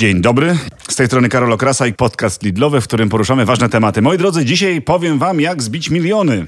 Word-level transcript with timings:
Dzień 0.00 0.20
dobry, 0.20 0.58
z 0.88 0.96
tej 0.96 1.06
strony 1.06 1.28
Karol 1.28 1.52
Okrasa 1.52 1.86
i 1.86 1.92
podcast 1.92 2.42
Lidlowy, 2.42 2.80
w 2.80 2.84
którym 2.84 3.08
poruszamy 3.08 3.44
ważne 3.44 3.68
tematy. 3.68 4.02
Moi 4.02 4.18
drodzy, 4.18 4.44
dzisiaj 4.44 4.82
powiem 4.82 5.18
wam, 5.18 5.40
jak 5.40 5.62
zbić 5.62 5.90
miliony. 5.90 6.46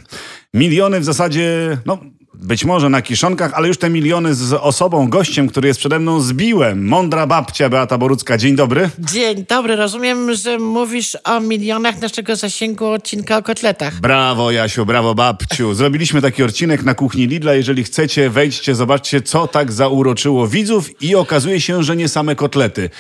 Miliony 0.55 1.01
w 1.01 1.05
zasadzie, 1.05 1.79
no 1.87 1.99
być 2.35 2.65
może 2.65 2.89
na 2.89 3.03
kiszonkach, 3.03 3.53
ale 3.55 3.69
już 3.69 3.79
te 3.79 3.91
miliony 3.91 4.35
z 4.35 4.53
osobą, 4.53 5.09
gościem, 5.09 5.49
który 5.49 5.69
jest 5.69 5.81
przede 5.81 5.99
mną, 5.99 6.21
zbiłem. 6.21 6.87
Mądra 6.89 7.27
babcia 7.27 7.69
Beata 7.69 7.99
Borucka. 7.99 8.39
Dzień 8.39 8.57
dobry. 8.57 8.91
Dzień 8.99 9.45
dobry, 9.49 9.77
rozumiem, 9.77 10.35
że 10.35 10.59
mówisz 10.59 11.17
o 11.25 11.41
milionach 11.41 12.01
naszego 12.01 12.37
zasięgu 12.37 12.87
odcinka 12.87 13.37
o 13.37 13.43
kotletach. 13.43 14.01
Brawo 14.01 14.51
Jasiu, 14.51 14.87
brawo 14.87 15.15
babciu. 15.15 15.75
Zrobiliśmy 15.83 16.23
taki 16.23 16.43
odcinek 16.43 16.83
na 16.83 16.95
kuchni 16.95 17.27
Lidla. 17.27 17.55
Jeżeli 17.55 17.85
chcecie, 17.85 18.31
wejdźcie, 18.31 18.75
zobaczcie, 18.75 19.23
co 19.23 19.47
tak 19.47 19.73
zauroczyło 19.73 20.49
widzów 20.49 21.03
i 21.03 21.15
okazuje 21.15 21.61
się, 21.61 21.83
że 21.83 21.97
nie 21.97 22.09
same 22.09 22.37
kotlety. 22.37 22.91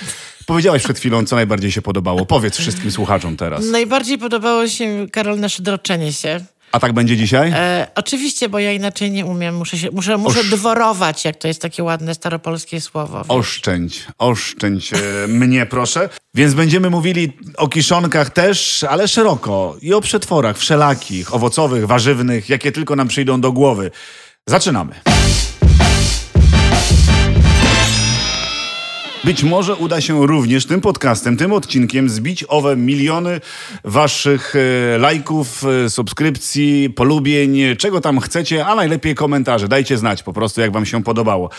Powiedziałaś 0.46 0.82
przed 0.82 0.98
chwilą, 0.98 1.24
co 1.24 1.37
najbardziej 1.37 1.73
się 1.73 1.82
podobało. 1.82 2.27
Powiedz 2.27 2.56
wszystkim 2.56 2.91
słuchaczom 2.92 3.37
teraz. 3.37 3.64
Najbardziej 3.66 4.19
podobało 4.19 4.68
się, 4.68 5.06
Karol, 5.12 5.41
nasze 5.41 5.62
droczenie 5.62 6.12
się. 6.12 6.41
A 6.73 6.80
tak 6.80 6.92
będzie 6.92 7.16
dzisiaj? 7.16 7.52
E, 7.55 7.87
oczywiście, 7.95 8.48
bo 8.48 8.59
ja 8.59 8.73
inaczej 8.73 9.10
nie 9.10 9.27
umiem. 9.27 9.56
Muszę, 9.56 9.78
się, 9.78 9.91
muszę, 9.91 10.18
muszę 10.18 10.41
Osz- 10.41 10.51
dworować, 10.51 11.24
jak 11.24 11.37
to 11.37 11.48
jest 11.48 11.62
takie 11.62 11.82
ładne 11.82 12.15
staropolskie 12.15 12.80
słowo. 12.80 13.18
wiesz. 13.18 13.27
Oszczędź, 13.28 14.06
oszczędź 14.18 14.92
e, 14.92 14.98
mnie 15.28 15.66
proszę. 15.66 16.09
Więc 16.34 16.54
będziemy 16.54 16.90
mówili 16.90 17.32
o 17.56 17.68
kiszonkach 17.68 18.30
też, 18.30 18.84
ale 18.84 19.09
szeroko 19.09 19.77
i 19.82 19.95
o 19.95 20.01
przetworach 20.01 20.59
wszelakich, 20.59 21.34
owocowych, 21.34 21.87
warzywnych, 21.87 22.48
jakie 22.48 22.73
tylko 22.73 22.96
nam 22.96 23.09
przyjdą 23.09 23.40
do 23.40 23.52
głowy. 23.52 23.90
Zaczynamy. 24.46 24.95
Być 29.24 29.42
może 29.42 29.74
uda 29.74 30.01
się 30.01 30.26
również 30.26 30.66
tym 30.66 30.80
podcastem, 30.80 31.37
tym 31.37 31.52
odcinkiem 31.52 32.10
zbić 32.10 32.45
owe 32.48 32.76
miliony 32.76 33.40
waszych 33.84 34.54
e, 34.56 34.98
lajków, 34.98 35.64
e, 35.64 35.90
subskrypcji, 35.90 36.90
polubień, 36.90 37.59
czego 37.79 38.01
tam 38.01 38.20
chcecie, 38.20 38.66
a 38.66 38.74
najlepiej 38.74 39.14
komentarze. 39.14 39.68
Dajcie 39.68 39.98
znać 39.98 40.23
po 40.23 40.32
prostu, 40.32 40.60
jak 40.60 40.73
wam 40.73 40.87
się 40.87 41.02
podobało. 41.02 41.51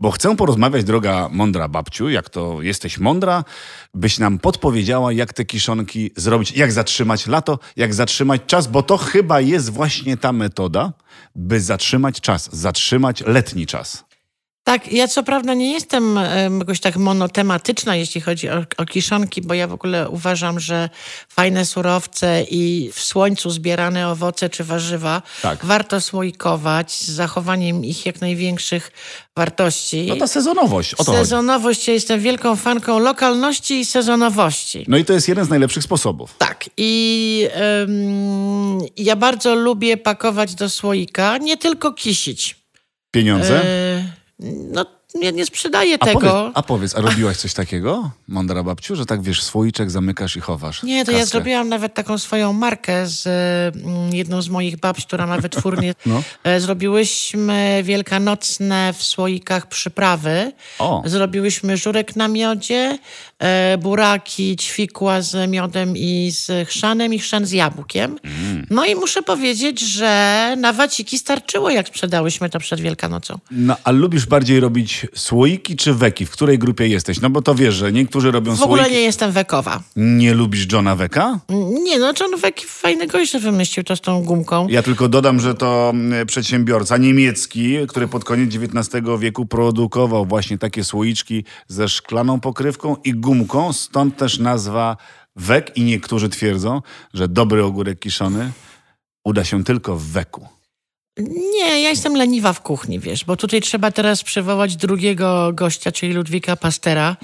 Bo 0.00 0.10
chcę 0.10 0.36
porozmawiać, 0.36 0.84
droga 0.84 1.28
mądra 1.32 1.68
babciu, 1.68 2.08
jak 2.08 2.30
to 2.30 2.62
jesteś 2.62 2.98
mądra, 2.98 3.44
byś 3.94 4.18
nam 4.18 4.38
podpowiedziała, 4.38 5.12
jak 5.12 5.32
te 5.32 5.44
kiszonki 5.44 6.10
zrobić, 6.16 6.52
jak 6.52 6.72
zatrzymać 6.72 7.26
lato, 7.26 7.58
jak 7.76 7.94
zatrzymać 7.94 8.40
czas, 8.46 8.66
bo 8.66 8.82
to 8.82 8.96
chyba 8.96 9.40
jest 9.40 9.70
właśnie 9.70 10.16
ta 10.16 10.32
metoda, 10.32 10.92
by 11.34 11.60
zatrzymać 11.60 12.20
czas, 12.20 12.48
zatrzymać 12.52 13.20
letni 13.26 13.66
czas. 13.66 14.11
Tak, 14.64 14.92
ja 14.92 15.08
co 15.08 15.22
prawda 15.22 15.54
nie 15.54 15.72
jestem 15.72 16.18
em, 16.18 16.58
jakoś 16.58 16.80
tak 16.80 16.96
monotematyczna, 16.96 17.96
jeśli 17.96 18.20
chodzi 18.20 18.48
o, 18.50 18.64
o 18.78 18.84
kiszonki, 18.84 19.42
bo 19.42 19.54
ja 19.54 19.66
w 19.66 19.72
ogóle 19.72 20.08
uważam, 20.08 20.60
że 20.60 20.88
fajne 21.28 21.64
surowce 21.64 22.42
i 22.50 22.90
w 22.94 23.00
słońcu 23.00 23.50
zbierane 23.50 24.08
owoce 24.08 24.50
czy 24.50 24.64
warzywa 24.64 25.22
Tak. 25.42 25.64
warto 25.64 26.00
słoikować 26.00 26.92
z 26.92 27.08
zachowaniem 27.10 27.84
ich 27.84 28.06
jak 28.06 28.20
największych 28.20 28.92
wartości. 29.36 30.06
No 30.08 30.16
ta 30.16 30.26
sezonowość, 30.26 30.94
o 30.94 30.96
to 30.96 31.04
chodzi. 31.04 31.18
Sezonowość, 31.18 31.88
ja 31.88 31.94
jestem 31.94 32.20
wielką 32.20 32.56
fanką 32.56 32.98
lokalności 32.98 33.80
i 33.80 33.84
sezonowości. 33.84 34.84
No 34.88 34.96
i 34.96 35.04
to 35.04 35.12
jest 35.12 35.28
jeden 35.28 35.44
z 35.44 35.48
najlepszych 35.48 35.82
sposobów. 35.84 36.34
Tak, 36.38 36.70
i 36.76 37.48
em, 37.52 38.78
ja 38.96 39.16
bardzo 39.16 39.54
lubię 39.54 39.96
pakować 39.96 40.54
do 40.54 40.68
słoika, 40.70 41.38
nie 41.38 41.56
tylko 41.56 41.92
kisić. 41.92 42.56
Pieniądze? 43.10 43.64
E, 43.64 44.21
no, 44.72 44.86
nie, 45.14 45.32
nie 45.32 45.46
sprzedaję 45.46 45.96
A 46.00 46.06
tego. 46.06 46.20
powiedz, 46.20 46.52
a 46.54 46.62
powiedz, 46.62 46.96
a 46.96 47.00
robiłaś 47.00 47.36
coś 47.36 47.54
takiego, 47.54 48.10
mądra 48.28 48.62
babciu, 48.62 48.96
że 48.96 49.06
tak 49.06 49.22
wiesz, 49.22 49.42
słoiczek 49.42 49.90
zamykasz 49.90 50.36
i 50.36 50.40
chowasz? 50.40 50.82
Nie, 50.82 51.04
to 51.04 51.12
ja 51.12 51.18
kaskę? 51.18 51.30
zrobiłam 51.30 51.68
nawet 51.68 51.94
taką 51.94 52.18
swoją 52.18 52.52
markę 52.52 53.06
z 53.06 53.26
mm, 53.76 54.14
jedną 54.14 54.42
z 54.42 54.48
moich 54.48 54.76
babci, 54.76 55.02
która 55.02 55.26
ma 55.26 55.38
wytwórnię. 55.38 55.94
No. 56.06 56.22
E, 56.44 56.60
Zrobiłyśmy 56.60 57.80
wielkanocne 57.84 58.92
w 58.92 59.02
słoikach 59.02 59.66
przyprawy. 59.66 60.52
O. 60.78 61.02
Zrobiłyśmy 61.04 61.76
żurek 61.76 62.16
na 62.16 62.28
miodzie, 62.28 62.98
buraki, 63.78 64.56
ćwikła 64.56 65.20
z 65.22 65.50
miodem 65.50 65.96
i 65.96 66.30
z 66.30 66.68
chrzanem 66.68 67.14
i 67.14 67.18
chrzan 67.18 67.46
z 67.46 67.52
jabłkiem. 67.52 68.18
Mm. 68.24 68.66
No 68.70 68.84
i 68.86 68.94
muszę 68.94 69.22
powiedzieć, 69.22 69.80
że 69.80 70.54
na 70.58 70.72
waciki 70.72 71.18
starczyło, 71.18 71.70
jak 71.70 71.88
sprzedałyśmy 71.88 72.50
to 72.50 72.58
przed 72.58 72.80
Wielkanocą. 72.80 73.38
No, 73.50 73.76
a 73.84 73.90
lubisz 73.90 74.26
bardziej 74.26 74.60
robić 74.60 75.06
słoiki 75.14 75.76
czy 75.76 75.94
weki? 75.94 76.26
W 76.26 76.30
której 76.30 76.58
grupie 76.58 76.88
jesteś? 76.88 77.20
No 77.20 77.30
bo 77.30 77.42
to 77.42 77.54
wiesz, 77.54 77.74
że 77.74 77.92
niektórzy 77.92 78.30
robią 78.30 78.56
W 78.56 78.62
ogóle 78.62 78.82
słoiki. 78.82 78.96
nie 78.96 79.02
jestem 79.04 79.32
wekowa. 79.32 79.82
Nie 79.96 80.34
lubisz 80.34 80.72
Johna 80.72 80.96
Weka? 80.96 81.38
Nie, 81.84 81.98
no 81.98 82.12
John 82.20 82.40
Weck 82.40 82.60
fajny 82.66 83.06
gość 83.06 83.36
wymyślił 83.38 83.84
to 83.84 83.96
z 83.96 84.00
tą 84.00 84.22
gumką. 84.24 84.68
Ja 84.68 84.82
tylko 84.82 85.08
dodam, 85.08 85.40
że 85.40 85.54
to 85.54 85.90
mm, 85.94 86.26
przedsiębiorca 86.26 86.96
niemiecki, 86.96 87.76
który 87.88 88.08
pod 88.08 88.24
koniec 88.24 88.54
XIX 88.54 89.04
wieku 89.18 89.46
produkował 89.46 90.26
właśnie 90.26 90.58
takie 90.58 90.84
słoiczki 90.84 91.44
ze 91.68 91.88
szklaną 91.88 92.40
pokrywką 92.40 92.96
i 93.04 93.12
gumką, 93.12 93.31
stąd 93.72 94.16
też 94.16 94.38
nazwa 94.38 94.96
wek 95.36 95.76
i 95.76 95.84
niektórzy 95.84 96.28
twierdzą, 96.28 96.82
że 97.14 97.28
dobry 97.28 97.64
ogórek 97.64 97.98
kiszony 97.98 98.52
uda 99.24 99.44
się 99.44 99.64
tylko 99.64 99.96
w 99.96 100.02
weku. 100.02 100.48
Nie, 101.18 101.82
ja 101.82 101.90
jestem 101.90 102.16
leniwa 102.16 102.52
w 102.52 102.60
kuchni, 102.60 102.98
wiesz, 102.98 103.24
bo 103.24 103.36
tutaj 103.36 103.60
trzeba 103.60 103.90
teraz 103.90 104.22
przywołać 104.22 104.76
drugiego 104.76 105.52
gościa, 105.52 105.92
czyli 105.92 106.12
Ludwika 106.12 106.56
Pastera 106.56 107.16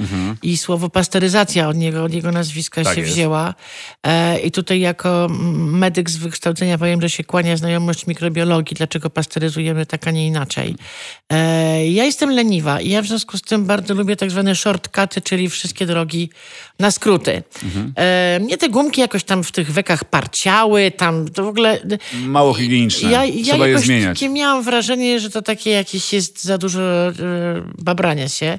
i 0.43 0.57
słowo 0.57 0.91
pasteryzacja 0.91 1.69
od 1.69 1.77
niego, 1.77 2.05
od 2.05 2.13
jego 2.13 2.33
nazwiska 2.33 2.85
Tak 2.85 2.95
się 2.95 3.01
jest. 3.01 3.13
wzięła. 3.13 3.55
E, 4.07 4.39
I 4.41 4.51
tutaj 4.51 4.81
jako 4.81 5.27
medyk 5.57 6.11
z 6.11 6.17
wykształcenia 6.17 6.79
powiem, 6.79 7.01
że 7.01 7.11
się 7.11 7.25
kłania 7.25 7.57
znajomość 7.57 8.07
mikrobiologii, 8.07 8.77
dlaczego 8.77 9.11
pasteryzujemy 9.11 9.87
tak, 9.87 10.09
a 10.09 10.11
nie 10.11 10.27
inaczej. 10.27 10.77
E, 11.33 11.87
ja 11.87 12.05
jestem 12.05 12.31
leniwa 12.31 12.81
i 12.81 12.91
ja 12.91 13.03
w 13.03 13.07
związku 13.07 13.39
z 13.39 13.43
tym 13.43 13.65
bardzo 13.65 13.95
lubię 13.95 14.17
tak 14.17 14.31
zwane 14.31 14.55
shortcuty, 14.55 15.21
czyli 15.21 15.49
wszystkie 15.49 15.87
drogi 15.87 16.31
na 16.79 16.91
skróty. 16.91 17.43
E, 17.97 18.41
mnie 18.41 18.57
te 18.59 18.69
gumki 18.69 19.01
jakoś 19.01 19.25
tam 19.25 19.45
w 19.45 19.53
tych 19.53 19.73
wekach 19.73 20.05
parciały, 20.05 20.91
tam 20.91 21.29
to 21.29 21.45
w 21.45 21.49
ogóle... 21.49 21.81
Mało 22.27 22.55
higieniczne. 22.55 23.11
Ja, 23.11 23.25
ja 23.25 23.78
Jakoś 23.81 23.87
zmieniać. 23.87 24.19
takie 24.19 24.29
miałam 24.29 24.63
wrażenie, 24.65 25.21
że 25.21 25.31
to 25.31 25.43
takie 25.43 25.71
jakieś 25.71 26.13
jest 26.13 26.45
za 26.45 26.59
dużo 26.59 26.81
e, 26.81 27.13
babrania 27.79 28.29
się. 28.29 28.59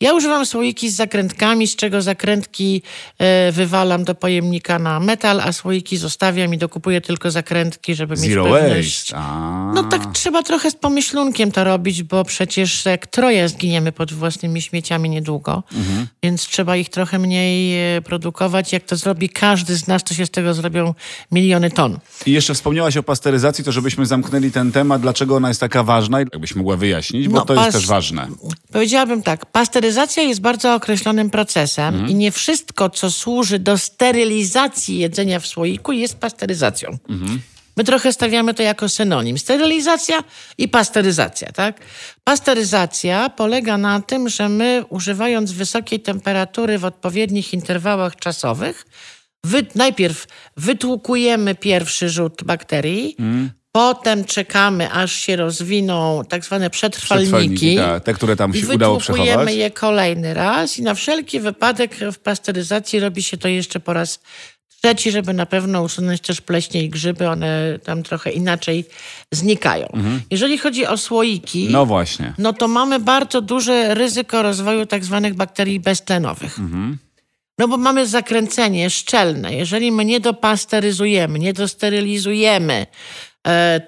Ja 0.00 0.14
używam 0.14 0.46
słoiki 0.46 0.90
z 0.90 0.94
zakrętkami, 0.96 1.66
z 1.66 1.76
czego 1.76 2.02
zakrętki 2.02 2.82
e, 3.18 3.52
wywalam 3.52 4.04
do 4.04 4.14
pojemnika 4.14 4.78
na 4.78 5.00
metal, 5.00 5.40
a 5.40 5.52
słoiki 5.52 5.96
zostawiam 5.96 6.54
i 6.54 6.58
dokupuję 6.58 7.00
tylko 7.00 7.30
zakrętki, 7.30 7.94
żeby 7.94 8.16
Zero 8.16 8.44
mieć 8.44 8.52
pewność. 8.54 9.12
waste. 9.12 9.16
A. 9.26 9.72
No 9.74 9.82
tak 9.84 10.12
trzeba 10.12 10.42
trochę 10.42 10.70
z 10.70 10.74
pomyślunkiem 10.74 11.52
to 11.52 11.64
robić, 11.64 12.02
bo 12.02 12.24
przecież 12.24 12.84
jak 12.84 13.06
troje 13.06 13.48
zginiemy 13.48 13.92
pod 13.92 14.12
własnymi 14.12 14.62
śmieciami 14.62 15.10
niedługo, 15.10 15.62
Mhm. 15.76 16.06
więc 16.22 16.42
trzeba 16.46 16.76
ich 16.76 16.88
trochę 16.88 17.18
mniej 17.18 17.76
e, 17.96 18.02
produkować. 18.02 18.72
Jak 18.72 18.82
to 18.84 18.96
zrobi 18.96 19.28
każdy 19.28 19.76
z 19.76 19.86
nas, 19.88 20.04
to 20.04 20.14
się 20.14 20.26
z 20.26 20.30
tego 20.30 20.54
zrobią 20.54 20.94
miliony 21.32 21.70
ton. 21.70 21.98
I 22.26 22.32
jeszcze 22.32 22.54
wspomniałaś 22.54 22.96
o 22.96 23.02
pasteryzacji, 23.02 23.64
to 23.64 23.72
żebyśmy 23.72 24.06
zamknęli 24.06 24.50
ten 24.50 24.59
temat, 24.72 25.02
dlaczego 25.02 25.36
ona 25.36 25.48
jest 25.48 25.60
taka 25.60 25.82
ważna 25.82 26.20
i 26.20 26.24
jakbyś 26.32 26.54
mogła 26.54 26.76
wyjaśnić, 26.76 27.28
bo 27.28 27.38
No, 27.38 27.44
to 27.44 27.54
jest 27.54 27.72
też 27.72 27.86
ważne. 27.86 28.28
Powiedziałabym 28.72 29.22
tak, 29.22 29.46
pasteryzacja 29.46 30.22
jest 30.22 30.40
bardzo 30.40 30.74
określonym 30.74 31.30
procesem 31.30 32.08
i 32.08 32.14
nie 32.14 32.32
wszystko, 32.32 32.90
co 32.90 33.10
służy 33.10 33.58
do 33.58 33.78
sterylizacji 33.78 34.98
jedzenia 34.98 35.40
w 35.40 35.46
słoiku, 35.46 35.92
jest 35.92 36.18
pasteryzacją. 36.18 36.98
My 37.76 37.84
trochę 37.84 38.12
stawiamy 38.12 38.54
to 38.54 38.62
jako 38.62 38.88
synonim. 38.88 39.38
Sterylizacja 39.38 40.24
i 40.58 40.68
pasteryzacja, 40.68 41.52
tak? 41.52 41.80
Pasteryzacja 42.24 43.28
polega 43.28 43.78
na 43.78 44.00
tym, 44.00 44.28
że 44.28 44.48
my 44.48 44.84
używając 44.88 45.52
wysokiej 45.52 46.00
temperatury 46.00 46.78
w 46.78 46.84
odpowiednich 46.84 47.52
interwałach 47.52 48.16
czasowych, 48.16 48.86
wy, 49.44 49.66
najpierw 49.74 50.26
wytłukujemy 50.56 51.54
pierwszy 51.54 52.08
rzut 52.08 52.44
bakterii, 52.44 53.16
potem 53.72 54.24
czekamy, 54.24 54.90
aż 54.92 55.12
się 55.12 55.36
rozwiną 55.36 56.22
tak 56.28 56.44
zwane 56.44 56.70
przetrwalniki. 56.70 57.30
Przetrwalniki, 57.30 57.76
tak, 57.76 58.04
te, 58.04 58.14
które 58.14 58.36
tam 58.36 58.54
I 58.54 58.60
się 58.60 58.68
udało 58.68 58.98
przechować. 58.98 59.54
je 59.54 59.70
kolejny 59.70 60.34
raz 60.34 60.78
i 60.78 60.82
na 60.82 60.94
wszelki 60.94 61.40
wypadek 61.40 61.94
w 62.12 62.18
pasteryzacji 62.18 63.00
robi 63.00 63.22
się 63.22 63.36
to 63.36 63.48
jeszcze 63.48 63.80
po 63.80 63.92
raz 63.92 64.20
trzeci, 64.82 65.10
żeby 65.10 65.32
na 65.32 65.46
pewno 65.46 65.82
usunąć 65.82 66.20
też 66.20 66.40
pleśnie 66.40 66.82
i 66.82 66.88
grzyby. 66.88 67.28
One 67.28 67.78
tam 67.84 68.02
trochę 68.02 68.30
inaczej 68.30 68.84
znikają. 69.32 69.88
Jeżeli 70.30 70.58
chodzi 70.58 70.86
o 70.86 70.96
słoiki, 70.96 71.68
No 71.70 71.86
właśnie. 71.86 72.34
no 72.38 72.52
to 72.52 72.68
mamy 72.68 73.00
bardzo 73.00 73.40
duże 73.40 73.94
ryzyko 73.94 74.42
rozwoju 74.42 74.86
tak 74.86 75.04
zwanych 75.04 75.34
bakterii 75.34 75.80
beztlenowych. 75.80 76.56
No 77.58 77.68
bo 77.68 77.76
mamy 77.76 78.06
zakręcenie 78.06 78.90
szczelne. 78.90 79.54
Jeżeli 79.54 79.92
my 79.92 80.04
nie 80.04 80.20
dopasteryzujemy, 80.20 81.38
nie 81.38 81.52
dosterylizujemy 81.52 82.86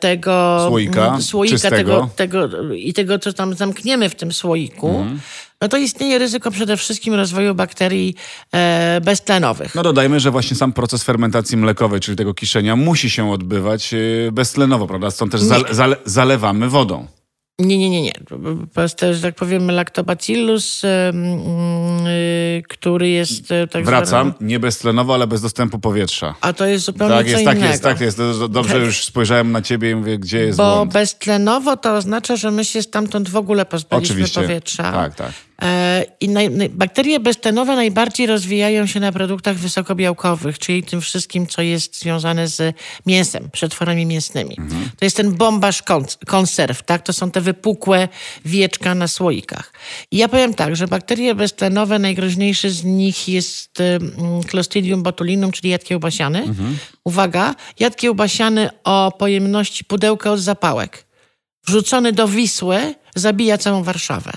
tego 0.01 0.65
Słoika 0.69 1.21
słoika 1.21 1.71
tego, 1.71 2.09
tego, 2.17 2.49
i 2.75 2.93
tego, 2.93 3.19
co 3.19 3.33
tam 3.33 3.55
zamkniemy 3.55 4.09
w 4.09 4.15
tym 4.15 4.33
słoiku, 4.33 4.89
Mhm. 4.89 5.21
no 5.61 5.69
to 5.69 5.77
istnieje 5.77 6.19
ryzyko 6.19 6.51
przede 6.51 6.77
wszystkim 6.77 7.15
rozwoju 7.15 7.55
bakterii 7.55 8.15
e, 8.55 9.01
beztlenowych. 9.05 9.75
No 9.75 9.83
dodajmy, 9.83 10.21
że 10.21 10.31
właśnie 10.31 10.57
sam 10.57 10.73
proces 10.73 11.03
fermentacji 11.05 11.57
mlekowej, 11.57 12.01
czyli 12.01 12.17
tego 12.17 12.35
kiszenia, 12.35 12.77
musi 12.77 13.11
się 13.11 13.31
odbywać 13.33 13.95
y, 13.95 14.31
beztlenowo, 14.33 14.87
prawda? 14.87 15.11
Stąd 15.11 15.33
też 15.33 15.41
zale, 15.41 15.75
zale, 15.75 15.97
zalewamy 16.05 16.69
wodą. 16.69 17.07
Nie, 17.67 17.79
nie, 17.79 17.91
nie, 17.91 18.03
nie. 18.03 18.13
To 18.75 18.83
jest 18.83 18.97
też, 18.99 19.21
tak 19.21 19.35
powiem, 19.35 19.71
lactobacillus, 19.71 20.85
y, 20.85 20.89
który 22.69 23.09
jest 23.09 23.53
e, 23.53 23.67
tak 23.67 23.85
Wracam, 23.85 24.07
zwany- 24.07 24.51
nie 24.51 24.61
beztlenowo, 24.61 25.15
ale 25.15 25.27
bez 25.27 25.43
dostępu 25.43 25.79
powietrza. 25.79 26.35
A 26.41 26.53
to 26.53 26.67
jest 26.67 26.85
zupełnie 26.85 27.15
Tak 27.15 27.27
co 27.27 27.31
jest, 27.33 27.45
tak 27.45 27.57
innego. 27.57 27.71
jest, 27.73 27.83
tak 27.83 28.01
jest. 28.01 28.19
Dobrze 28.51 28.75
Tak. 28.75 28.83
już 28.83 29.05
spojrzałem 29.05 29.53
na 29.53 29.63
ciebie 29.63 29.91
i 29.91 29.95
mówię, 29.95 30.19
gdzie 30.19 30.39
jest 30.39 30.59
Bo 30.59 30.75
błąd. 30.77 30.93
beztlenowo 30.93 31.77
to 31.77 31.95
oznacza, 31.95 32.37
że 32.37 32.51
my 32.51 32.65
się 32.65 32.83
stamtąd 32.83 33.29
w 33.31 33.37
ogóle 33.37 33.67
pozbyliśmy 33.67 34.15
Oczywiście. 34.15 34.41
powietrza. 34.41 34.93
Tak, 34.93 35.15
tak. 35.15 35.33
E, 35.63 36.05
I 36.21 36.29
naj, 36.29 36.51
naj, 36.51 36.69
bakterie 36.69 37.21
beztlenowe 37.21 37.77
najbardziej 37.77 38.27
rozwijają 38.27 38.87
się 38.87 39.01
na 39.01 39.13
produktach 39.13 39.57
wysokobiałkowych, 39.57 40.59
czyli 40.59 40.83
tym 40.83 41.01
wszystkim, 41.01 41.47
co 41.47 41.63
jest 41.63 42.01
związane 42.01 42.49
z 42.49 42.77
mięsem, 43.07 43.51
przetworami 43.53 44.07
mięsnymi. 44.07 44.57
Mhm. 44.59 44.91
To 44.99 45.05
jest 45.05 45.17
ten 45.17 45.33
bombaż 45.35 45.83
kons- 45.83 46.19
konserw, 46.27 46.83
tak? 46.83 47.03
To 47.03 47.13
są 47.13 47.31
te 47.31 47.41
wypukłe 47.41 48.09
wieczka 48.45 48.95
na 48.95 49.09
słoikach. 49.09 49.73
I 50.11 50.17
ja 50.17 50.29
powiem 50.29 50.55
tak, 50.55 50.77
że 50.77 50.89
bakterie 50.89 51.35
beztlenowe, 51.35 51.99
najgroźniejszy 51.99 52.71
z 52.71 52.85
nich 52.85 53.29
jest 53.29 53.79
Clostridium 54.49 55.03
botulinum, 55.03 55.53
czyli 55.53 55.69
jad 55.69 55.85
kiełbasiany. 55.85 56.43
Mhm. 56.43 56.79
Uwaga, 57.05 57.55
jad 57.79 57.97
kiełbasiany 57.97 58.69
o 58.85 59.13
pojemności 59.19 59.85
pudełka 59.85 60.33
od 60.33 60.41
zapałek. 60.41 61.05
Wrzucony 61.67 62.13
do 62.13 62.29
Wisły 62.29 62.95
zabija 63.15 63.59
całą 63.59 63.83
Warszawę. 63.83 64.33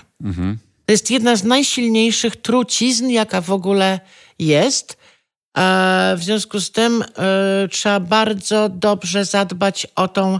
To 0.85 0.91
jest 0.91 1.11
jedna 1.11 1.35
z 1.35 1.43
najsilniejszych 1.43 2.35
trucizn, 2.35 3.09
jaka 3.09 3.41
w 3.41 3.51
ogóle 3.51 3.99
jest. 4.39 4.97
E, 5.57 6.15
W 6.17 6.23
związku 6.23 6.59
z 6.59 6.71
tym 6.71 7.03
e, 7.03 7.67
trzeba 7.67 7.99
bardzo 7.99 8.69
dobrze 8.69 9.25
zadbać 9.25 9.87
o 9.95 10.07
tą 10.07 10.39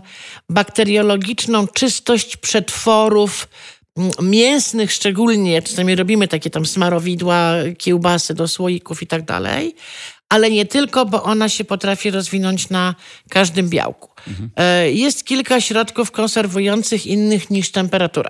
bakteriologiczną 0.50 1.68
czystość 1.68 2.38
przetworów 2.38 3.48
mięsnych 4.22 4.92
szczególnie. 4.92 5.62
Czasami 5.62 5.96
robimy 5.96 6.28
takie 6.28 6.50
tam 6.50 6.66
smarowidła, 6.66 7.54
kiełbasy 7.78 8.34
do 8.34 8.48
słoików 8.48 9.02
i 9.04 9.08
tak 9.08 9.26
dalej. 9.26 9.76
Ale 10.36 10.52
nie 10.52 10.66
tylko, 10.66 11.06
bo 11.06 11.24
ona 11.24 11.50
się 11.50 11.64
potrafi 11.66 12.12
rozwinąć 12.12 12.70
na 12.70 12.96
każdym 13.30 13.70
białku. 13.70 14.10
E, 14.56 14.92
Jest 14.92 15.26
kilka 15.26 15.62
środków 15.62 16.12
konserwujących 16.12 17.08
innych 17.08 17.50
niż 17.50 17.72
temperatura. 17.72 18.30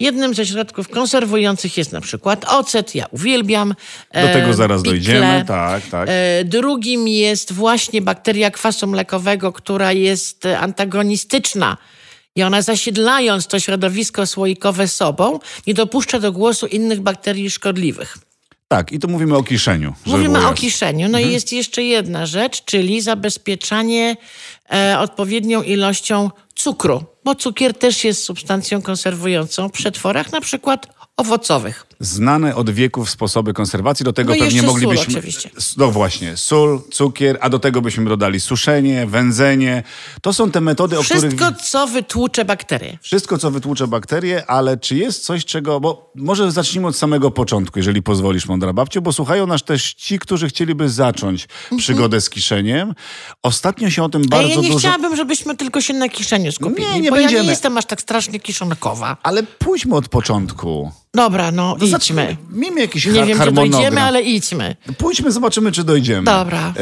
Jednym 0.00 0.34
ze 0.34 0.46
środków 0.46 0.88
konserwujących 0.88 1.76
jest 1.76 1.92
na 1.92 2.00
przykład 2.00 2.44
ocet, 2.48 2.94
ja 2.94 3.06
uwielbiam. 3.10 3.74
Do 4.14 4.28
tego 4.32 4.48
e, 4.48 4.54
zaraz 4.54 4.82
pikle. 4.82 4.92
dojdziemy, 4.92 5.44
tak, 5.46 5.82
tak. 5.90 6.08
E, 6.10 6.44
Drugim 6.44 7.08
jest 7.08 7.52
właśnie 7.52 8.02
bakteria 8.02 8.50
kwasu 8.50 8.86
mlekowego, 8.86 9.52
która 9.52 9.92
jest 9.92 10.46
antagonistyczna. 10.46 11.76
I 12.36 12.42
ona 12.42 12.62
zasiedlając 12.62 13.46
to 13.46 13.60
środowisko 13.60 14.26
słoikowe 14.26 14.88
sobą, 14.88 15.38
nie 15.66 15.74
dopuszcza 15.74 16.18
do 16.20 16.32
głosu 16.32 16.66
innych 16.66 17.00
bakterii 17.00 17.50
szkodliwych. 17.50 18.18
Tak, 18.72 18.92
i 18.92 18.98
tu 18.98 19.08
mówimy 19.08 19.36
o 19.36 19.42
kiszeniu. 19.42 19.94
Mówimy 20.06 20.46
o 20.46 20.52
kiszeniu. 20.52 21.08
No 21.08 21.18
i 21.18 21.32
jest 21.32 21.52
jeszcze 21.52 21.82
jedna 21.82 22.26
rzecz, 22.26 22.64
czyli 22.64 23.00
zabezpieczanie 23.00 24.16
e, 24.72 24.98
odpowiednią 24.98 25.62
ilością 25.62 26.30
cukru, 26.54 27.04
bo 27.24 27.34
cukier 27.34 27.74
też 27.74 28.04
jest 28.04 28.24
substancją 28.24 28.82
konserwującą 28.82 29.68
w 29.68 29.72
przetworach, 29.72 30.32
na 30.32 30.40
przykład 30.40 30.86
owocowych. 31.16 31.86
Znane 32.02 32.54
od 32.56 32.70
wieków 32.70 33.10
sposoby 33.10 33.52
konserwacji, 33.52 34.04
do 34.04 34.12
tego 34.12 34.32
No 34.32 34.38
pewnie 34.38 34.44
jeszcze 34.56 34.60
sól 34.70 34.80
moglibyśmy... 34.80 35.18
oczywiście. 35.18 35.50
No 35.76 35.90
właśnie, 35.90 36.36
sól, 36.36 36.80
cukier, 36.92 37.38
a 37.40 37.48
do 37.48 37.58
tego 37.58 37.82
byśmy 37.82 38.04
dodali 38.04 38.40
suszenie, 38.40 39.06
wędzenie. 39.06 39.82
To 40.22 40.32
są 40.32 40.50
te 40.50 40.60
metody, 40.60 40.98
o 40.98 41.02
których... 41.02 41.22
Wszystko, 41.22 41.52
co 41.62 41.86
wytłucze 41.86 42.44
bakterie. 42.44 42.98
Wszystko, 43.02 43.38
co 43.38 43.50
wytłucze 43.50 43.86
bakterie, 43.86 44.46
ale 44.50 44.76
czy 44.76 44.96
jest 44.96 45.24
coś, 45.24 45.44
czego... 45.44 45.80
Bo 45.80 46.12
może 46.14 46.52
zacznijmy 46.52 46.88
od 46.88 46.96
samego 46.96 47.30
początku, 47.30 47.78
jeżeli 47.78 48.02
pozwolisz, 48.02 48.46
mądra 48.46 48.72
babciu, 48.72 49.02
bo 49.02 49.12
słuchają 49.12 49.46
nas 49.46 49.62
też 49.64 49.94
ci, 49.94 50.18
którzy 50.18 50.48
chcieliby 50.48 50.88
zacząć 50.88 51.48
przygodę 51.78 52.20
z 52.20 52.30
kiszeniem. 52.30 52.94
Ostatnio 53.42 53.90
się 53.90 54.02
o 54.04 54.08
tym 54.08 54.22
bardzo 54.22 54.40
Mhm. 54.48 54.62
ja 54.62 54.68
nie 54.68 54.74
dużo... 54.74 54.78
chciałabym, 54.88 55.16
żebyśmy 55.16 55.56
tylko 55.56 55.80
się 55.80 55.94
na 55.94 56.08
kiszeniu 56.08 56.52
skupili, 56.52 56.86
Nie, 56.94 57.00
nie 57.00 57.10
bo 57.10 57.16
ja 57.16 57.22
będziemy. 57.22 57.44
nie 57.44 57.50
jestem 57.50 57.78
aż 57.78 57.84
tak 57.86 58.00
strasznie 58.00 58.40
kiszonkowa. 58.40 59.16
Ale 59.22 59.42
pójdźmy 59.42 59.96
od 59.96 60.08
początku. 60.08 60.92
Dobra, 61.14 61.52
no 61.52 61.76
To 61.76 61.84
idźmy. 61.84 62.36
Miejmy 62.50 62.80
jakiś 62.80 63.06
Nie 63.06 63.12
har- 63.18 63.26
wiem, 63.28 63.38
czy 63.40 63.52
dojdziemy, 63.52 64.02
ale 64.02 64.22
idźmy. 64.22 64.76
Pójdźmy, 64.98 65.32
zobaczymy, 65.32 65.72
czy 65.72 65.84
dojdziemy. 65.84 66.24
Dobra. 66.24 66.68
E, 66.68 66.72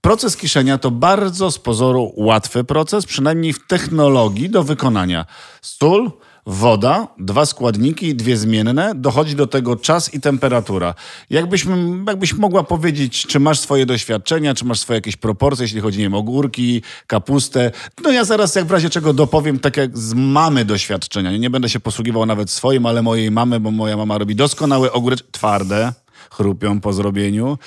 proces 0.00 0.36
kiszenia 0.36 0.78
to 0.78 0.90
bardzo 0.90 1.50
z 1.50 1.58
pozoru 1.58 2.12
łatwy 2.16 2.64
proces, 2.64 3.06
przynajmniej 3.06 3.52
w 3.52 3.66
technologii 3.66 4.50
do 4.50 4.62
wykonania. 4.62 5.26
Sól, 5.62 6.10
woda, 6.46 7.08
dwa 7.18 7.46
składniki, 7.46 8.14
dwie 8.14 8.36
zmienne, 8.36 8.92
dochodzi 8.94 9.36
do 9.36 9.46
tego 9.46 9.76
czas 9.76 10.14
i 10.14 10.20
temperatura. 10.20 10.94
Jakbyśmy, 11.30 11.76
jakbyś 12.06 12.32
mogła 12.34 12.62
powiedzieć, 12.62 13.26
czy 13.26 13.40
masz 13.40 13.60
swoje 13.60 13.86
doświadczenia, 13.86 14.54
czy 14.54 14.64
masz 14.64 14.80
swoje 14.80 14.96
jakieś 14.96 15.16
proporcje, 15.16 15.64
jeśli 15.64 15.80
chodzi 15.80 15.98
nie 15.98 16.04
wiem, 16.04 16.14
o 16.14 16.18
ogórki, 16.18 16.82
kapustę. 17.06 17.70
No 18.04 18.10
ja 18.10 18.24
zaraz 18.24 18.54
jak 18.54 18.66
w 18.66 18.70
razie 18.70 18.90
czego 18.90 19.12
dopowiem, 19.12 19.58
tak 19.58 19.76
jak 19.76 19.98
z 19.98 20.14
mamy 20.14 20.64
doświadczenia. 20.64 21.36
Nie 21.36 21.50
będę 21.50 21.68
się 21.68 21.80
posługiwał 21.80 22.26
nawet 22.26 22.50
swoim, 22.50 22.86
ale 22.86 23.02
mojej 23.02 23.30
mamy, 23.30 23.60
bo 23.60 23.70
moja 23.70 23.96
mama 23.96 24.18
robi 24.18 24.36
doskonałe 24.36 24.92
ogórki, 24.92 25.24
twarde, 25.32 25.92
chrupią 26.30 26.80
po 26.80 26.92
zrobieniu. 26.92 27.58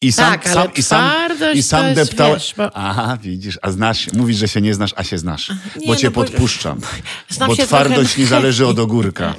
I 0.00 0.12
sam, 0.12 0.32
Tak, 0.32 0.48
sam, 0.48 0.68
i 0.76 0.82
sam, 0.82 1.10
i 1.54 1.62
sam 1.62 1.88
to 1.88 1.94
deptałem. 1.94 2.34
wiesz, 2.34 2.54
bo- 2.56 2.76
Aha, 2.76 3.18
widzisz, 3.22 3.58
a 3.62 3.70
znasz, 3.70 4.12
mówisz, 4.12 4.36
że 4.36 4.48
się 4.48 4.60
nie 4.60 4.74
znasz, 4.74 4.90
a 4.96 5.04
się 5.04 5.18
znasz. 5.18 5.52
Nie, 5.80 5.86
bo 5.86 5.96
cię 5.96 6.06
no 6.06 6.10
bo- 6.10 6.24
podpuszczam. 6.24 6.80
Znam 7.28 7.48
bo 7.48 7.56
twardość 7.56 8.08
trochę- 8.10 8.20
nie 8.22 8.26
zależy 8.26 8.66
od 8.66 8.78
ogórka. 8.86 9.34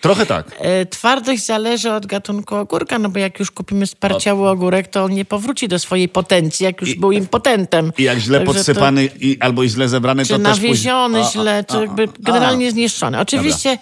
Trochę 0.00 0.26
tak. 0.26 0.46
E, 0.58 0.86
Twardość 0.86 1.46
zależy 1.46 1.92
od 1.92 2.06
gatunku 2.06 2.54
ogórka, 2.56 2.98
no 2.98 3.08
bo 3.08 3.18
jak 3.18 3.38
już 3.38 3.50
kupimy 3.50 3.86
sparciały 3.86 4.48
ogórek, 4.50 4.88
to 4.88 5.04
on 5.04 5.12
nie 5.14 5.24
powróci 5.24 5.68
do 5.68 5.78
swojej 5.78 6.08
potencji, 6.08 6.64
jak 6.64 6.80
już 6.80 6.94
był 6.94 7.12
impotentem. 7.12 7.92
I 7.98 8.02
jak 8.02 8.18
źle 8.18 8.38
Także 8.38 8.52
to- 8.52 8.58
podsypany 8.58 9.04
i, 9.20 9.36
albo 9.40 9.62
i 9.62 9.68
źle 9.68 9.88
zebrany, 9.88 10.22
czy 10.26 10.28
to 10.32 10.38
też 10.38 10.48
później... 10.48 10.68
nawieziony 10.70 11.18
A, 11.22 11.26
a, 11.28 11.30
źle, 11.32 11.64
czy 11.70 11.76
a, 11.76 11.80
jakby 11.80 12.02
a, 12.04 12.06
generalnie 12.20 12.68
a. 12.68 12.70
zniszczony. 12.70 13.20
Oczywiście 13.20 13.78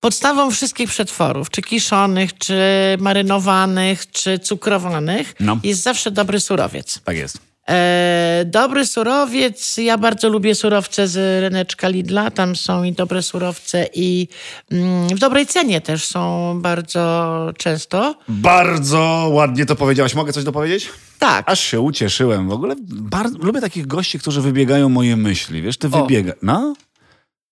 podstawą 0.00 0.50
wszystkich 0.50 0.88
przetworów, 0.90 1.50
czy 1.50 1.62
kiszonych, 1.62 2.38
czy 2.38 2.54
marynowanych, 2.98 4.10
czy 4.10 4.38
cukrowanych, 4.38 5.34
No. 5.40 5.58
jest 5.64 5.82
zawsze 5.82 6.10
dobry 6.10 6.40
surowiec. 6.40 7.00
Tak 7.04 7.16
jest. 7.16 7.38
E, 7.68 8.42
dobry 8.46 8.86
surowiec, 8.86 9.76
ja 9.76 9.98
bardzo 9.98 10.28
lubię 10.28 10.54
surowce 10.54 11.08
z 11.08 11.42
ryneczka 11.42 11.88
Lidla, 11.88 12.30
tam 12.30 12.56
są 12.56 12.82
i 12.84 12.92
dobre 12.92 13.22
surowce 13.22 13.88
i 13.94 14.28
mm, 14.70 15.08
w 15.08 15.18
dobrej 15.18 15.46
cenie 15.46 15.80
też 15.80 16.04
są 16.04 16.52
bardzo 16.62 17.52
często. 17.56 18.14
Bardzo 18.28 19.28
ładnie 19.32 19.66
to 19.66 19.76
powiedziałaś. 19.76 20.14
Mogę 20.14 20.32
coś 20.32 20.44
dopowiedzieć? 20.44 20.88
Tak. 21.18 21.50
Aż 21.50 21.60
się 21.60 21.80
ucieszyłem. 21.80 22.48
W 22.48 22.52
ogóle 22.52 22.74
bardzo, 22.88 23.38
lubię 23.38 23.60
takich 23.60 23.86
gości, 23.86 24.18
którzy 24.18 24.40
wybiegają 24.42 24.88
moje 24.88 25.16
myśli. 25.16 25.62
Wiesz, 25.62 25.76
ty 25.76 25.88
wybiega... 25.88 26.32
No? 26.42 26.74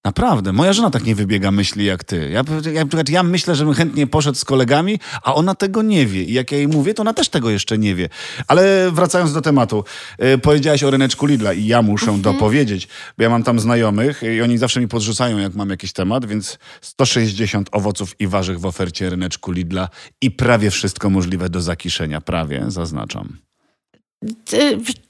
Naprawdę. 0.06 0.52
Moja 0.52 0.72
żona 0.72 0.90
tak 0.90 1.04
nie 1.04 1.14
wybiega 1.14 1.50
myśli 1.50 1.84
jak 1.84 2.04
ty. 2.04 2.30
Ja, 2.30 2.42
ja, 2.72 3.02
ja 3.08 3.22
myślę, 3.22 3.54
że 3.56 3.64
bym 3.64 3.74
chętnie 3.74 4.06
poszedł 4.06 4.38
z 4.38 4.44
kolegami, 4.44 4.98
a 5.22 5.34
ona 5.34 5.54
tego 5.54 5.82
nie 5.82 6.06
wie. 6.06 6.22
I 6.22 6.32
jak 6.32 6.52
ja 6.52 6.58
jej 6.58 6.68
mówię, 6.68 6.94
to 6.94 7.02
ona 7.02 7.14
też 7.14 7.28
tego 7.28 7.50
jeszcze 7.50 7.78
nie 7.78 7.94
wie. 7.94 8.08
Ale 8.48 8.90
wracając 8.92 9.32
do 9.32 9.40
tematu. 9.40 9.84
E, 10.18 10.38
powiedziałaś 10.38 10.82
o 10.82 10.90
ryneczku 10.90 11.26
Lidla 11.26 11.52
i 11.52 11.66
ja 11.66 11.82
muszę 11.82 12.10
Mhm. 12.10 12.22
dopowiedzieć, 12.22 12.88
bo 13.18 13.24
ja 13.24 13.30
mam 13.30 13.42
tam 13.42 13.60
znajomych 13.60 14.22
i 14.36 14.42
oni 14.42 14.58
zawsze 14.58 14.80
mi 14.80 14.88
podrzucają, 14.88 15.38
jak 15.38 15.54
mam 15.54 15.70
jakiś 15.70 15.92
temat, 15.92 16.26
więc 16.26 16.58
160 16.80 17.68
owoców 17.72 18.20
i 18.20 18.26
warzyw 18.26 18.60
w 18.60 18.66
ofercie 18.66 19.10
ryneczku 19.10 19.52
Lidla 19.52 19.88
i 20.20 20.30
prawie 20.30 20.70
wszystko 20.70 21.10
możliwe 21.10 21.48
do 21.48 21.60
zakiszenia. 21.60 22.20
Prawie, 22.20 22.64
zaznaczam. 22.68 23.46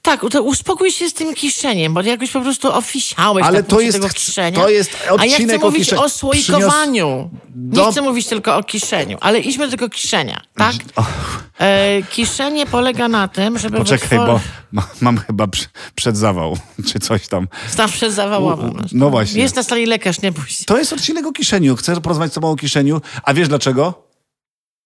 Tak, 0.01 0.25
to 0.31 0.43
uspokój 0.43 0.91
się 0.91 1.09
z 1.09 1.13
tym 1.13 1.33
kiszeniem, 1.35 1.93
bo 1.93 2.01
jakoś 2.01 2.31
po 2.31 2.41
prostu 2.41 2.73
ofisiałeś 2.73 3.45
Ale 3.45 3.57
tak 3.63 3.67
to 3.69 3.79
jest- 3.79 3.97
tego 3.97 4.09
kiszenia. 4.09 4.59
to 4.61 4.69
jest 4.69 4.91
A 5.03 5.05
ja 5.05 5.31
odcinek 5.33 5.57
chcę 5.57 5.67
o 5.67 5.69
mówić 5.69 5.89
kisze- 5.89 5.99
o 6.03 6.09
słoikowaniu. 6.09 7.29
Do- 7.55 7.85
Nie 7.85 7.91
chcę 7.91 8.01
mówić 8.01 8.27
tylko 8.27 8.55
o 8.57 8.63
kiszeniu, 8.63 9.17
ale 9.21 9.39
idźmy 9.39 9.65
do 9.65 9.71
tego 9.71 9.89
kiszenia, 9.89 10.41
tak? 10.55 10.75
E, 11.59 12.01
kiszenie 12.11 12.65
polega 12.65 13.07
na 13.07 13.27
tym, 13.27 13.57
żeby 13.59 13.77
Poczekaj, 13.77 14.09
wytwor- 14.09 14.27
bo 14.27 14.39
ma, 14.71 14.87
mam 15.01 15.17
chyba 15.17 15.47
przy, 15.47 15.65
przedzawał, 15.95 16.57
czy 16.93 16.99
coś 16.99 17.27
tam. 17.27 17.47
Staw 17.69 17.91
przed 17.91 18.13
zawałowym. 18.13 18.69
U- 18.69 18.73
u- 18.73 18.85
no 18.91 19.09
właśnie. 19.09 19.41
Jest 19.41 19.55
na 19.55 19.63
sali 19.63 19.85
lekarz, 19.85 20.21
nie 20.21 20.31
bój 20.31 20.45
się. 20.47 20.65
To 20.65 20.77
jest 20.77 20.93
odcinek 20.93 21.25
o 21.25 21.31
kiszeniu. 21.31 21.75
Chcę 21.75 22.01
porozmawiać 22.01 22.31
z 22.31 22.35
tobą 22.35 22.51
o 22.51 22.55
kiszeniu. 22.55 23.01
A 23.23 23.33
wiesz 23.33 23.47
dlaczego? 23.47 24.07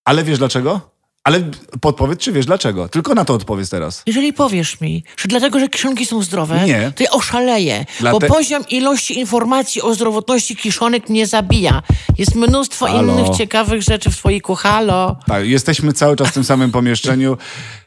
Ale 0.06 0.24
wiesz 0.24 0.38
dlaczego? 0.38 0.91
Ale 1.24 1.42
podpowiedz, 1.82 2.20
czy 2.20 2.32
wiesz 2.32 2.46
dlaczego? 2.46 2.90
Tylko 2.90 3.16
na 3.16 3.26
to 3.26 3.34
odpowiedz 3.34 3.70
teraz. 3.70 4.04
Jeżeli 4.06 4.34
powiesz 4.34 4.82
mi, 4.82 5.04
że 5.18 5.28
dlatego, 5.28 5.60
że 5.60 5.70
kiszonki 5.70 6.06
są 6.06 6.22
zdrowe, 6.24 6.66
Nie. 6.66 6.92
to 6.96 7.04
ja 7.04 7.10
oszaleję, 7.12 7.86
Dla 8.00 8.12
bo 8.12 8.20
te- 8.20 8.28
poziom 8.28 8.64
ilości 8.70 9.20
informacji 9.20 9.82
o 9.82 9.94
zdrowotności 9.94 10.56
kiszonek 10.56 11.10
mnie 11.10 11.28
zabija. 11.28 11.82
Jest 12.18 12.36
mnóstwo 12.36 12.86
Halo. 12.86 13.14
innych 13.14 13.38
ciekawych 13.38 13.82
rzeczy 13.82 14.10
w 14.12 14.16
słoiku. 14.16 14.56
Halo, 14.56 15.16
Tak, 15.28 15.46
jesteśmy 15.46 15.94
cały 15.94 16.16
czas 16.16 16.28
w 16.28 16.34
tym 16.34 16.44
samym 16.44 16.72
pomieszczeniu. 16.72 17.38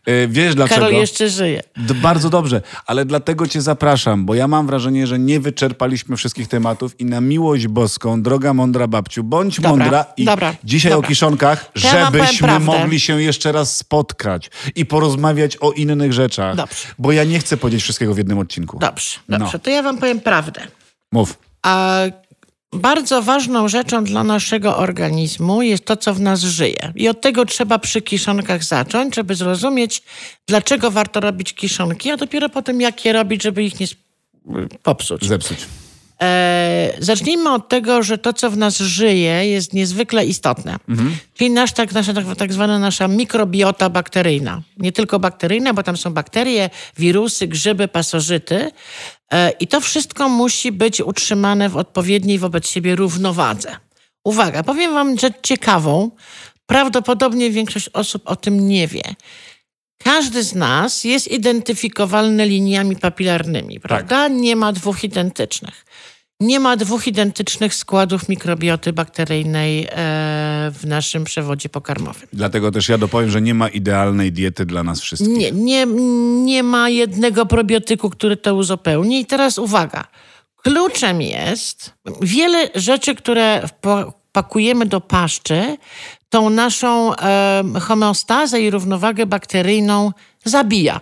Y, 0.09 0.29
Wiesz 0.31 0.55
dlaczego? 0.55 0.81
Karol 0.81 0.95
jeszcze 1.01 1.29
żyje. 1.31 1.63
Bardzo 2.03 2.31
dobrze, 2.31 2.63
ale 2.87 3.05
dlatego 3.05 3.47
cię 3.47 3.63
zapraszam, 3.63 4.27
bo 4.27 4.35
ja 4.35 4.49
mam 4.49 4.67
wrażenie, 4.67 5.07
że 5.07 5.19
nie 5.19 5.41
wyczerpaliśmy 5.41 6.17
wszystkich 6.17 6.49
tematów 6.49 7.01
i 7.01 7.05
na 7.05 7.21
miłość 7.21 7.67
boską, 7.67 8.23
droga 8.23 8.55
mądra 8.55 8.87
babciu, 8.87 9.25
bądź 9.25 9.57
Dobra, 9.61 9.71
mądra 9.71 10.07
i 10.17 10.25
dobra, 10.25 10.55
dzisiaj 10.65 10.93
dobra. 10.93 11.07
o 11.07 11.09
kiszonkach, 11.09 11.71
ja 11.85 12.05
żebyśmy 12.05 12.61
mogli 12.61 13.01
się 13.01 13.23
jeszcze 13.23 13.53
raz 13.53 13.77
spotkać 13.77 14.51
i 14.77 14.87
porozmawiać 14.87 15.57
o 15.61 15.73
innych 15.73 16.13
rzeczach. 16.13 16.57
Dobrze. 16.57 16.89
Bo 16.99 17.13
ja 17.13 17.25
nie 17.25 17.39
chcę 17.39 17.57
powiedzieć 17.57 17.83
wszystkiego 17.83 18.15
w 18.15 18.19
jednym 18.19 18.39
odcinku. 18.39 18.79
Dobrze, 18.79 19.19
No. 19.29 19.39
dobrze, 19.39 19.59
to 19.59 19.71
ja 19.71 19.83
wam 19.83 19.99
powiem 19.99 20.21
prawdę. 20.21 20.61
Mów. 21.13 21.39
A 21.63 21.99
bardzo 22.75 23.23
ważną 23.23 23.69
rzeczą 23.69 24.05
dla 24.05 24.25
naszego 24.25 24.77
organizmu 24.77 25.63
jest 25.63 25.85
to, 25.85 25.97
co 25.97 26.15
w 26.15 26.21
nas 26.21 26.41
żyje. 26.41 26.93
I 26.95 27.09
od 27.09 27.21
tego 27.21 27.45
trzeba 27.45 27.79
przy 27.79 28.03
kiszonkach 28.03 28.65
zacząć, 28.65 29.15
żeby 29.15 29.35
zrozumieć, 29.35 30.03
dlaczego 30.47 30.91
warto 30.91 31.21
robić 31.21 31.55
kiszonki, 31.55 32.11
a 32.11 32.17
dopiero 32.17 32.49
potem 32.49 32.81
jak 32.81 33.05
je 33.05 33.13
robić, 33.13 33.43
żeby 33.43 33.65
ich 33.65 33.81
nie 33.81 33.87
popsuć. 34.83 35.27
Zepsuć. 35.27 35.59
E, 36.23 36.95
zacznijmy 36.99 37.53
od 37.53 37.69
tego, 37.69 38.03
że 38.03 38.19
to, 38.19 38.33
co 38.33 38.51
w 38.51 38.57
nas 38.57 38.79
żyje, 38.79 39.51
jest 39.51 39.73
niezwykle 39.73 40.27
istotne. 40.27 40.77
Czyli 41.35 41.51
nasz, 41.51 41.73
tak, 41.73 41.93
nasza 41.93 42.15
tak, 42.15 42.25
tak 42.37 42.53
zwana 42.53 42.79
nasza 42.79 43.09
mikrobiota 43.09 43.91
bakteryjna. 43.91 44.63
Nie 44.77 44.93
tylko 44.93 45.19
bakteryjna, 45.19 45.75
bo 45.75 45.83
tam 45.83 45.97
są 45.97 46.13
bakterie, 46.13 46.71
wirusy, 46.99 47.47
grzyby, 47.47 47.89
pasożyty. 47.89 48.71
E, 49.33 49.51
I 49.51 49.67
to 49.67 49.81
wszystko 49.81 50.29
musi 50.29 50.73
być 50.73 51.01
utrzymane 51.01 51.69
w 51.69 51.77
odpowiedniej 51.77 52.39
wobec 52.39 52.69
siebie 52.69 52.97
równowadze. 52.97 53.77
Uwaga, 54.25 54.63
powiem 54.63 54.95
wam 54.95 55.19
rzecz 55.19 55.35
ciekawą. 55.43 56.11
Prawdopodobnie 56.67 57.51
większość 57.51 57.89
osób 57.89 58.23
o 58.25 58.37
tym 58.37 58.69
nie 58.69 58.89
wie. 58.89 59.03
Każdy 59.99 60.43
z 60.43 60.55
nas 60.55 61.05
jest 61.05 61.29
identyfikowalny 61.29 62.47
liniami 62.47 62.97
papilarnymi, 62.97 63.81
prawda? 63.81 64.29
Nie 64.29 64.57
ma 64.57 64.73
dwóch 64.73 65.05
identycznych. 65.05 65.85
Nie 66.41 66.61
ma 66.61 66.77
dwóch 66.77 67.07
identycznych 67.07 67.75
składów 67.75 68.29
mikrobioty 68.29 68.93
bakteryjnej 68.93 69.85
e, 69.85 69.89
w 70.75 70.81
naszym 70.87 71.25
przewodzie 71.25 71.69
pokarmowym. 71.69 72.29
Dlatego 72.33 72.71
też 72.71 72.89
ja 72.89 72.99
dopowiem, 72.99 73.31
że 73.31 73.43
nie 73.43 73.55
ma 73.55 73.69
idealnej 73.69 74.33
diety 74.33 74.67
dla 74.67 74.83
nas 74.83 75.01
wszystkich. 75.01 75.37
Nie, 75.39 75.53
nie, 75.53 75.87
nie 76.45 76.63
ma 76.63 76.89
jednego 76.89 77.47
probiotyku, 77.47 78.11
który 78.11 78.37
to 78.37 78.55
uzupełni. 78.55 79.21
I 79.21 79.27
teraz 79.27 79.59
uwaga. 79.59 80.05
Kluczem 80.63 81.23
jest 81.23 81.93
wiele 82.23 82.69
rzeczy, 82.75 83.15
które 83.15 83.63
wpa- 83.83 84.13
pakujemy 84.35 84.87
do 84.87 85.01
paszczy, 85.01 85.77
tą 86.29 86.51
naszą 86.51 87.17
e, 87.17 87.63
homeostazę 87.81 88.61
i 88.61 88.71
równowagę 88.71 89.27
bakteryjną 89.27 90.13
zabija. 90.45 91.01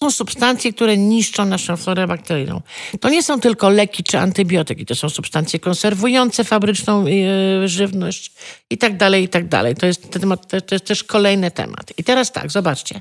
Są 0.00 0.10
substancje, 0.10 0.72
które 0.72 0.96
niszczą 0.96 1.44
naszą 1.44 1.76
florę 1.76 2.06
bakteryjną. 2.06 2.60
To 3.00 3.08
nie 3.08 3.22
są 3.22 3.40
tylko 3.40 3.68
leki 3.68 4.04
czy 4.04 4.18
antybiotyki, 4.18 4.86
to 4.86 4.94
są 4.94 5.08
substancje 5.08 5.58
konserwujące 5.58 6.44
fabryczną 6.44 7.04
e, 7.06 7.68
żywność 7.68 8.32
i 8.70 8.78
tak 8.78 8.96
dalej, 8.96 9.24
i 9.24 9.28
tak 9.28 9.48
dalej. 9.48 9.74
To 9.74 9.86
jest, 9.86 10.10
temat, 10.10 10.48
to 10.66 10.74
jest 10.74 10.84
też 10.84 11.04
kolejny 11.04 11.50
temat. 11.50 11.92
I 11.98 12.04
teraz 12.04 12.32
tak, 12.32 12.50
zobaczcie. 12.50 13.00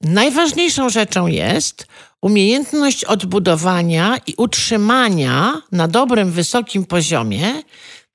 Najważniejszą 0.00 0.90
rzeczą 0.90 1.26
jest 1.26 1.86
umiejętność 2.20 3.04
odbudowania 3.04 4.18
i 4.26 4.34
utrzymania 4.36 5.62
na 5.72 5.88
dobrym, 5.88 6.30
wysokim 6.30 6.84
poziomie 6.84 7.62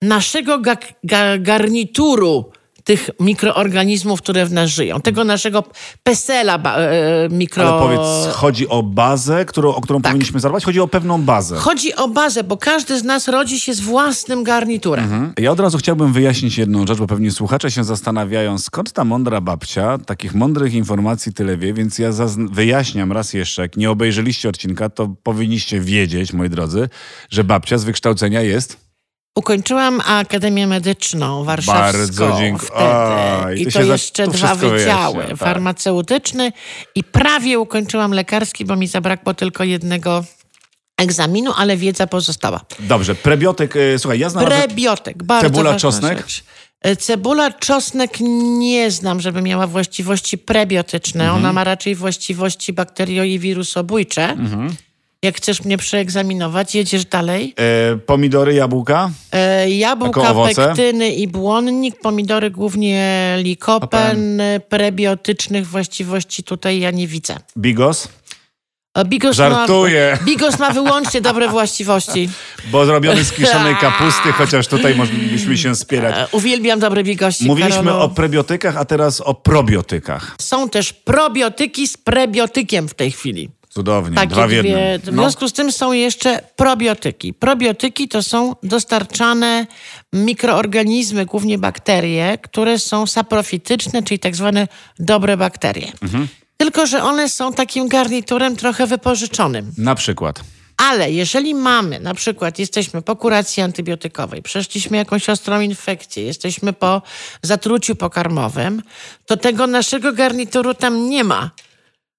naszego 0.02 0.60
ga- 0.60 0.94
ga- 1.04 1.42
garnituru 1.42 2.52
tych 2.86 3.10
mikroorganizmów, 3.20 4.22
które 4.22 4.46
w 4.46 4.52
nas 4.52 4.70
żyją. 4.70 5.02
Tego 5.02 5.24
naszego 5.24 5.64
pesela 6.04 6.56
e, 6.56 7.30
mikro... 7.32 7.64
Ale 7.64 7.82
powiedz, 7.82 8.36
chodzi 8.36 8.68
o 8.68 8.84
bazę, 8.84 9.46
którą, 9.46 9.75
o 9.75 9.82
którą 9.82 10.02
powinniśmy 10.02 10.40
zadbać? 10.40 10.66
Chodzi 10.66 10.80
o 10.80 10.88
pewną 10.88 11.22
bazę. 11.22 11.58
Chodzi 11.58 11.96
o 11.96 12.08
bazę, 12.08 12.44
bo 12.44 12.58
każdy 12.58 13.00
z 13.00 13.04
nas 13.04 13.28
rodzi 13.28 13.60
się 13.60 13.74
z 13.74 13.80
własnym 13.80 14.44
garniturem. 14.44 15.34
Ja 15.38 15.52
od 15.52 15.60
razu 15.60 15.78
chciałbym 15.78 16.14
wyjaśnić 16.14 16.58
jedną 16.58 16.88
rzecz, 16.88 16.98
bo 16.98 17.08
pewnie 17.08 17.32
słuchacze 17.32 17.72
się 17.72 17.84
zastanawiają, 17.84 18.58
skąd 18.58 18.92
ta 18.92 19.04
mądra 19.04 19.42
babcia 19.42 19.98
takich 19.98 20.36
mądrych 20.36 20.74
informacji 20.74 21.34
tyle 21.34 21.58
wie, 21.58 21.74
więc 21.74 22.00
ja 22.00 22.10
wyjaśniam 22.52 23.12
raz 23.12 23.34
jeszcze, 23.34 23.62
jak 23.62 23.78
nie 23.78 23.92
obejrzeliście 23.92 24.50
odcinka, 24.50 24.90
to 24.90 25.16
powinniście 25.24 25.80
wiedzieć, 25.80 26.34
moi 26.34 26.50
drodzy, 26.50 26.90
że 27.30 27.44
babcia 27.44 27.78
z 27.78 27.84
wykształcenia 27.84 28.42
jest 28.42 28.85
Ukończyłam 29.36 30.01
Akademię 30.06 30.68
Medyczną 30.68 31.44
Warszawską 31.44 31.82
Bardzo 31.98 32.38
dziękuję. 32.39 32.72
Oj, 33.46 33.62
I 33.62 33.65
to 33.65 33.72
to, 33.72 33.86
za- 33.86 33.94
jeszcze 33.94 34.25
to 34.25 34.32
dwa 34.32 34.56
wydziały. 34.56 34.77
wyjaśnia, 35.13 35.27
tak. 35.27 35.38
Farmaceutyczny 35.38 36.51
i 36.96 37.04
prawie 37.04 37.60
ukończyłam 37.60 38.12
lekarski, 38.12 38.65
bo 38.65 38.75
mi 38.75 38.88
zabrakło 38.88 39.34
tylko 39.34 39.63
jednego 39.63 40.24
egzaminu, 40.98 41.51
ale 41.58 41.77
wiedza 41.77 42.08
pozostała. 42.08 42.62
Dobrze, 42.80 43.15
prebiotyk, 43.15 43.75
y, 43.75 44.00
słuchaj, 44.00 44.20
ja 44.20 44.30
znalazłem... 44.30 44.62
Prebiotyk, 44.62 45.24
bardzo 45.24 45.50
Cebula, 45.50 45.75
czosnek? 45.75 46.18
Rzecz. 46.18 46.44
E, 46.82 46.96
Cebula, 46.96 47.51
czosnek 47.51 48.18
nie 48.60 48.92
znam, 48.92 49.20
żeby 49.22 49.42
miała 49.42 49.68
właściwości 49.68 50.38
prebiotyczne. 50.38 51.24
Mhm. 51.24 51.39
Ona 51.39 51.54
ma 51.54 51.63
raczej 51.63 51.96
właściwości 51.96 52.74
bakterio 52.74 53.24
i 53.24 53.39
wirusobójcze. 53.39 54.30
Mhm. 54.30 54.75
Jak 55.25 55.38
chcesz 55.38 55.63
mnie 55.63 55.77
przeegzaminować, 55.77 56.75
jedziesz 56.75 57.05
dalej. 57.05 57.53
E, 57.94 57.98
pomidory, 57.98 58.53
jabłka, 58.53 59.10
E, 59.32 59.70
Jabłka, 59.70 60.34
pektyny 60.55 61.10
i 61.10 61.27
błonnik, 61.27 62.00
pomidory 62.00 62.51
głównie 62.51 63.36
likopen, 63.38 64.41
prebiotycznych 64.70 65.67
właściwości 65.67 66.44
tutaj 66.44 66.79
ja 66.79 66.91
nie 66.91 67.08
widzę. 67.08 67.36
bigos, 67.58 68.08
E, 68.96 69.05
Bigos 69.05 69.36
Żartuję. 69.36 70.17
Ma, 70.20 70.25
bigos 70.25 70.60
ma 70.60 70.72
wyłącznie 70.72 71.22
dobre 71.22 71.48
właściwości. 71.48 72.29
bo 72.72 72.86
zrobiony 72.86 73.24
z 73.24 73.32
kiszonej 73.32 73.75
kapusty, 73.82 74.32
chociaż 74.32 74.67
tutaj 74.67 74.96
moglibyśmy 74.96 75.58
się 75.58 75.75
spierać. 75.75 76.15
E, 76.15 76.27
Uwielbiam 76.32 76.79
dobre 76.79 77.03
bigości, 77.03 77.46
Mówiliśmy 77.46 77.84
Karolu. 77.84 78.01
o 78.03 78.10
prebiotykach, 78.10 78.77
a 78.77 78.86
teraz 78.86 79.22
o 79.22 79.34
probiotykach. 79.34 80.36
Są 80.41 80.70
też 80.70 80.94
probiotyki 80.94 81.88
z 81.88 81.98
prebiotykiem 81.98 82.88
w 82.88 82.94
tej 82.94 83.12
chwili. 83.12 83.50
Cudownie, 83.75 84.15
Takie 84.15 84.27
dwa 84.27 84.48
w 84.48 84.51
jednym. 84.51 84.74
dwie. 84.74 85.00
W 85.00 85.05
No. 85.15 85.22
związku 85.22 85.48
z 85.48 85.53
tym 85.53 85.72
są 85.72 85.91
jeszcze 85.94 86.39
probiotyki. 86.55 87.34
Probiotyki 87.34 88.08
to 88.08 88.24
są 88.24 88.55
dostarczane 88.63 89.67
mikroorganizmy, 90.13 91.25
głównie 91.25 91.58
bakterie, 91.58 92.38
które 92.41 92.79
są 92.79 93.08
saprofityczne, 93.08 94.03
czyli 94.03 94.20
tak 94.20 94.36
zwane 94.36 94.67
dobre 95.00 95.38
bakterie. 95.38 95.91
Mhm. 96.01 96.27
Tylko, 96.58 96.86
że 96.86 97.03
one 97.03 97.29
są 97.29 97.53
takim 97.53 97.88
garniturem 97.88 98.55
trochę 98.55 98.88
wypożyczonym. 98.88 99.72
Na 99.77 99.96
przykład. 99.96 100.41
Ale 100.77 101.12
jeżeli 101.12 101.55
mamy, 101.55 102.00
na 102.00 102.13
przykład 102.13 102.60
jesteśmy 102.60 103.01
po 103.01 103.15
kuracji 103.15 103.63
antybiotykowej, 103.63 104.41
przeszliśmy 104.41 104.98
jakąś 104.98 105.29
ostrą 105.29 105.60
infekcję, 105.62 106.24
jesteśmy 106.24 106.74
po 106.74 107.01
zatruciu 107.41 107.96
pokarmowym, 107.96 108.82
to 109.25 109.38
tego 109.38 109.67
naszego 109.67 110.13
garnituru 110.13 110.74
tam 110.74 111.10
nie 111.10 111.24
ma. 111.24 111.51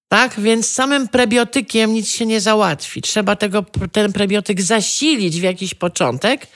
Tak? 0.09 0.41
Więc 0.41 0.69
samym 0.69 1.09
prebiotykiem 1.09 1.93
nic 1.93 2.11
się 2.11 2.27
nie 2.27 2.41
załatwi. 2.41 3.03
Trzeba 3.03 3.37
tego, 3.37 3.65
ten 3.93 4.13
prebiotyk 4.13 4.63
zasilić 4.63 5.41
w 5.41 5.43
jakiś 5.43 5.75
początek, 5.75 6.47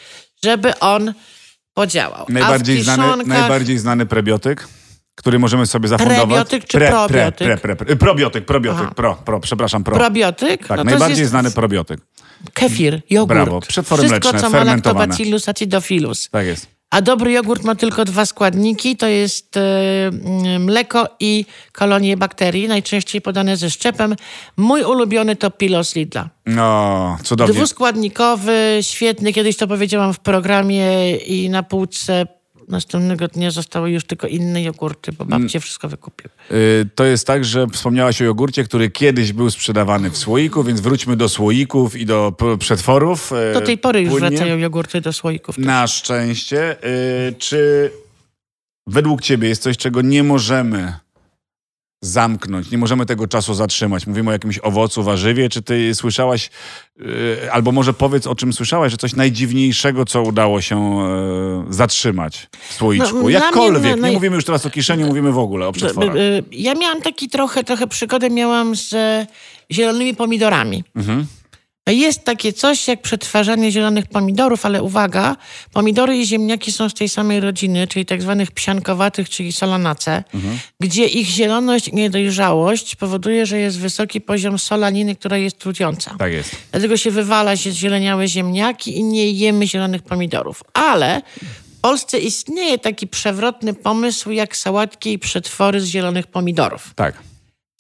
żeby 0.45 0.79
on 0.79 1.15
podziałał. 1.75 2.27
Najbardziej, 2.29 2.83
znany, 2.83 3.25
najbardziej 3.25 3.79
znany 3.79 4.07
prebiotyk, 4.07 4.69
który 5.15 5.39
możemy 5.39 5.67
sobie 5.67 5.89
zafundować. 5.89 6.19
Prebiotyk 6.19 6.65
czy 6.65 6.79
probiotyk? 6.79 7.37
Pre, 7.37 7.57
pre, 7.57 7.77
pre, 7.77 7.87
pre. 7.87 7.97
Probiotyk, 7.97 8.45
probiotyk, 8.45 8.83
Aha. 8.85 8.93
pro, 8.97 9.15
pro, 9.15 9.41
przepraszam, 9.41 9.85
pro. 9.85 9.97
Probiotyk? 9.97 10.67
tak, 10.67 10.79
no 10.79 10.85
najbardziej 10.85 11.19
jest 11.19 11.31
znany 11.31 11.51
probiotyk. 11.51 12.01
Kefir, 12.53 13.03
jogurt. 13.11 13.41
Brawo. 13.41 13.61
Przetwory 13.61 14.03
Wszystko, 14.03 14.31
mleczne, 14.31 14.41
co 14.41 14.51
ma 14.51 14.65
lactobacillus 14.65 15.49
acidophilus. 15.49 16.29
Tak 16.31 16.47
jest. 16.47 16.80
A 16.91 17.01
dobry 17.01 17.33
jogurt 17.33 17.65
ma 17.65 17.75
tylko 17.75 18.05
dwa 18.05 18.27
składniki, 18.27 18.97
to 18.97 19.07
jest 19.07 19.57
e, 19.57 19.61
mleko 20.59 21.09
i 21.21 21.45
kolonie 21.73 22.17
bakterii, 22.17 22.69
najczęściej 22.69 23.21
podane 23.21 23.57
ze 23.57 23.71
szczepem. 23.71 24.17
Mój 24.57 24.83
ulubiony 24.83 25.37
to 25.37 25.51
Pilos 25.51 25.97
Lidla. 25.97 26.29
No, 26.47 27.19
cudownie. 27.23 27.55
Dwuskładnikowy, 27.55 28.79
świetny. 28.81 29.33
Kiedyś 29.33 29.57
to 29.57 29.67
powiedziałam 29.67 30.15
w 30.15 30.19
programie 30.19 31.17
i 31.17 31.51
na 31.51 31.63
półce 31.63 32.27
następnego 32.71 33.29
dnia 33.29 33.51
zostały 33.51 33.91
już 33.91 34.05
tylko 34.05 34.27
inne 34.27 34.63
jogurty, 34.63 35.13
bo 35.13 35.25
Mm. 35.25 35.41
babcie 35.43 35.61
wszystko 35.61 35.89
wykupiły. 35.89 36.31
Y, 36.51 36.87
To 36.95 37.05
jest 37.05 37.27
tak, 37.27 37.45
że 37.45 37.67
wspomniałaś 37.73 38.23
o 38.23 38.25
jogurcie, 38.25 38.65
który 38.65 38.91
kiedyś 38.91 39.33
był 39.33 39.51
sprzedawany 39.51 40.11
w 40.11 40.17
słoiku, 40.19 40.65
więc 40.65 40.81
wróćmy 40.81 41.17
do 41.17 41.29
słoików 41.29 41.97
i 41.97 42.07
do 42.07 42.33
przetworów. 42.59 43.33
y, 43.51 43.55
Do 43.55 43.61
tej 43.61 43.79
pory 43.79 44.01
już 44.01 44.11
płynnie. 44.11 44.29
wracają 44.31 44.59
jogurty 44.59 45.01
do 45.01 45.13
słoików. 45.13 45.59
Na 45.59 45.87
szczęście. 45.87 46.77
Y, 47.29 47.35
Czy 47.39 47.91
według 48.87 49.23
ciebie 49.23 49.49
jest 49.49 49.63
coś, 49.63 49.77
czego 49.77 50.03
nie 50.03 50.23
możemy 50.23 50.93
zamknąć, 52.03 52.71
nie 52.71 52.79
możemy 52.79 53.07
tego 53.07 53.27
czasu 53.27 53.55
zatrzymać. 53.55 54.07
Mówimy 54.07 54.31
o 54.31 54.33
jakimś 54.33 54.59
owocu, 54.59 55.03
warzywie. 55.03 55.49
Czy 55.49 55.63
ty 55.63 55.95
słyszałaś, 55.95 56.51
yy, 56.97 57.53
albo 57.53 57.73
może 57.73 57.93
powiedz 57.93 58.27
o 58.27 58.35
czym 58.35 58.53
słyszałaś, 58.53 58.91
że 58.91 58.97
coś 58.97 59.15
najdziwniejszego, 59.17 60.05
co 60.05 60.23
udało 60.23 60.61
się 60.61 60.99
yy, 61.67 61.75
zatrzymać 61.75 62.49
w 62.69 62.75
słoiczku? 62.75 63.23
No, 63.23 63.29
Jakkolwiek. 63.29 63.83
mnie, 63.83 63.91
no, 63.91 63.97
nie 63.97 64.13
no, 64.13 64.13
mówimy 64.13 64.37
już 64.37 64.45
teraz 64.45 64.67
o 64.67 64.71
kieszeni, 64.71 65.05
mówimy 65.05 65.33
w 65.33 65.39
ogóle 65.39 65.67
o 65.67 65.73
przetworach. 65.73 66.17
Y, 66.17 66.19
y, 66.19 66.45
Ja 66.53 66.75
miałam 66.75 67.03
taki 67.03 67.29
trochę, 67.29 67.65
trochę 67.65 67.87
przygodę 67.87 68.31
miałam 68.31 68.77
z 68.77 68.93
e, 68.93 69.27
zielonymi 69.71 70.15
pomidorami. 70.15 70.85
Mhm. 70.97 71.27
Jest 71.91 72.25
takie 72.25 72.53
coś 72.53 72.89
jak 72.89 73.03
przetwarzanie 73.03 73.73
zielonych 73.73 74.07
pomidorów, 74.07 74.67
ale 74.67 74.83
uwaga, 74.83 75.37
pomidory 75.73 76.17
i 76.17 76.27
ziemniaki 76.27 76.73
są 76.73 76.89
z 76.89 76.95
tej 76.95 77.09
samej 77.09 77.41
rodziny, 77.41 77.87
czyli 77.87 78.07
tak 78.07 78.23
zwanych 78.23 78.51
psiankowatych, 78.51 79.29
czyli 79.29 79.53
solanace, 79.53 80.25
gdzie 80.81 81.07
ich 81.07 81.27
zieloność 81.27 81.89
i 81.89 81.95
niedojrzałość 81.95 82.97
powoduje, 82.97 83.47
że 83.47 83.59
jest 83.59 83.79
wysoki 83.79 84.21
poziom 84.21 84.59
solaniny, 84.59 85.17
która 85.17 85.37
jest 85.37 85.59
trująca. 85.59 86.15
Tak 86.19 86.33
jest. 86.33 86.57
Dlatego 86.71 86.97
się 86.97 87.11
wywala 87.11 87.57
się 87.57 87.73
zieleniałe 87.73 88.29
ziemniaki 88.29 88.99
i 88.99 89.05
nie 89.05 89.31
jemy 89.31 89.67
zielonych 89.67 90.03
pomidorów. 90.03 90.63
Ale 90.75 91.23
w 91.79 91.81
Polsce 91.81 92.19
istnieje 92.19 92.79
taki 92.79 93.07
przewrotny 93.07 93.75
pomysł 93.75 94.31
jak 94.31 94.57
sałatki 94.57 95.13
i 95.13 95.19
przetwory 95.19 95.81
z 95.81 95.87
zielonych 95.87 96.27
pomidorów. 96.27 96.93
Tak. 96.95 97.30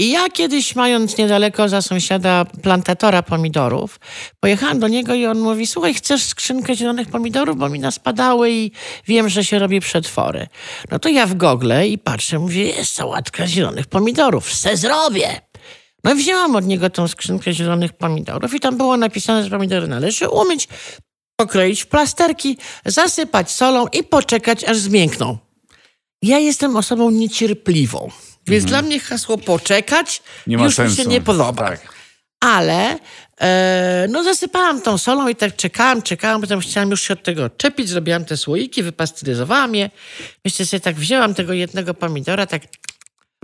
I 0.00 0.11
ja 0.11 0.28
kiedyś, 0.28 0.76
mając 0.76 1.16
niedaleko 1.16 1.69
za 1.69 1.83
sąsiada 1.83 2.45
plantatora 2.45 3.23
pomidorów, 3.23 4.00
pojechałam 4.40 4.80
do 4.80 4.88
niego 4.88 5.14
i 5.14 5.26
on 5.26 5.40
mówi, 5.40 5.66
słuchaj, 5.66 5.95
chcesz 5.95 6.25
skrzynkę 6.25 6.76
zielonych 6.76 7.09
pomidorów, 7.09 7.57
bo 7.57 7.69
mi 7.69 7.78
naspadały 7.78 8.50
i 8.50 8.71
wiem, 9.07 9.28
że 9.28 9.45
się 9.45 9.59
robi 9.59 9.80
przetwory. 9.80 10.47
No 10.90 10.99
to 10.99 11.09
ja 11.09 11.26
w 11.26 11.35
gogle 11.35 11.88
i 11.88 11.99
patrzę, 11.99 12.38
mówię, 12.38 12.64
jest 12.66 12.95
sałatka 12.95 13.47
zielonych 13.47 13.87
pomidorów, 13.87 14.54
se 14.54 14.76
zrobię. 14.76 15.40
No 16.04 16.14
wzięłam 16.14 16.57
od 16.57 16.66
niego 16.66 16.90
tą 16.90 17.09
skrzynkę 17.09 17.52
zielonych 17.52 17.92
pomidorów 17.92 18.54
i 18.54 18.61
tam 18.61 18.76
było 18.76 18.97
napisane, 18.97 19.45
że 19.45 19.50
pomidory 19.50 19.88
należy 19.88 20.28
umyć, 20.28 20.69
pokroić 21.37 21.83
w 21.83 21.87
plasterki, 21.87 22.59
zasypać 22.87 23.50
solą 23.50 23.87
i 23.87 24.04
poczekać, 24.04 24.64
aż 24.64 24.78
zmiękną. 24.78 25.38
Ja 26.23 26.38
jestem 26.38 26.76
osobą 26.76 27.11
niecierpliwą, 27.11 28.11
więc 28.47 28.64
dla 28.64 28.82
mnie 28.82 29.00
hasło 29.00 29.38
poczekać 29.38 30.18
Mhm. 30.18 30.44
Nie 30.47 30.59
ma 30.59 30.64
już 30.64 30.75
sensu. 30.75 30.99
mi 30.99 31.04
się 31.04 31.11
nie 31.11 31.20
podoba. 31.20 31.68
Tak. 31.68 31.94
Ale 32.40 32.99
e, 33.40 34.06
no 34.11 34.25
zasypałam 34.25 34.80
tą 34.82 34.99
solą 34.99 35.28
i 35.28 35.37
tak 35.37 35.56
czekałam, 35.56 36.02
czekałam, 36.02 36.40
potem 36.40 36.61
chciałam 36.61 36.90
już 36.90 37.02
się 37.02 37.14
od 37.14 37.23
tego 37.23 37.44
odczepić, 37.44 37.88
zrobiłam 37.88 38.25
te 38.25 38.37
słoiki, 38.37 38.82
wypasteryzowałam 38.82 39.75
je. 39.75 39.90
Myślę 40.44 40.66
sobie, 40.66 40.80
tak 40.80 40.97
wzięłam 40.97 41.35
tego 41.35 41.52
jednego 41.52 41.94
pomidora, 41.94 42.47
tak 42.47 42.62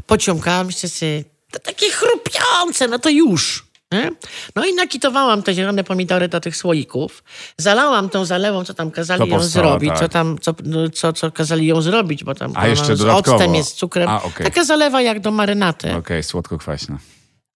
pociągałam, 0.07 0.67
myślę 0.67 0.89
sobie, 0.89 1.25
to 1.51 1.59
takie 1.59 1.91
chrupiące, 1.91 2.89
no 2.89 2.99
to 2.99 3.09
już. 3.11 3.66
Nie? 3.93 4.11
No 4.57 4.65
i 4.67 4.75
nakitowałam 4.75 5.43
te 5.43 5.55
zielone 5.55 5.85
pomidory 5.85 6.29
do 6.29 6.41
tych 6.41 6.57
słoików, 6.57 7.25
zalałam 7.59 8.09
tą 8.09 8.25
zalewą, 8.25 8.65
co 8.65 8.75
tam 8.75 8.91
kazali 8.91 9.21
Co 9.21 9.27
ją 9.27 9.43
zrobić, 9.43 9.91
tak. 9.91 9.99
co 9.99 10.09
tam, 10.09 10.39
co, 10.41 10.55
no, 10.65 10.91
co, 10.91 11.13
co 11.13 11.33
kazali 11.33 11.67
ją 11.67 11.83
zrobić, 11.83 12.25
bo 12.25 12.35
tam 12.35 12.53
A 12.55 12.69
jeszcze 12.69 12.97
z 12.97 12.99
dodatkowo. 12.99 13.37
octem 13.37 13.55
jest, 13.55 13.69
z 13.71 13.75
cukrem. 13.75 14.09
A, 14.09 14.23
okej. 14.23 14.47
Taka 14.47 14.65
zalewa 14.65 15.03
jak 15.03 15.21
do 15.21 15.31
marynaty. 15.31 15.95
Okej, 15.95 16.23
słodko-kwaśne. 16.23 16.99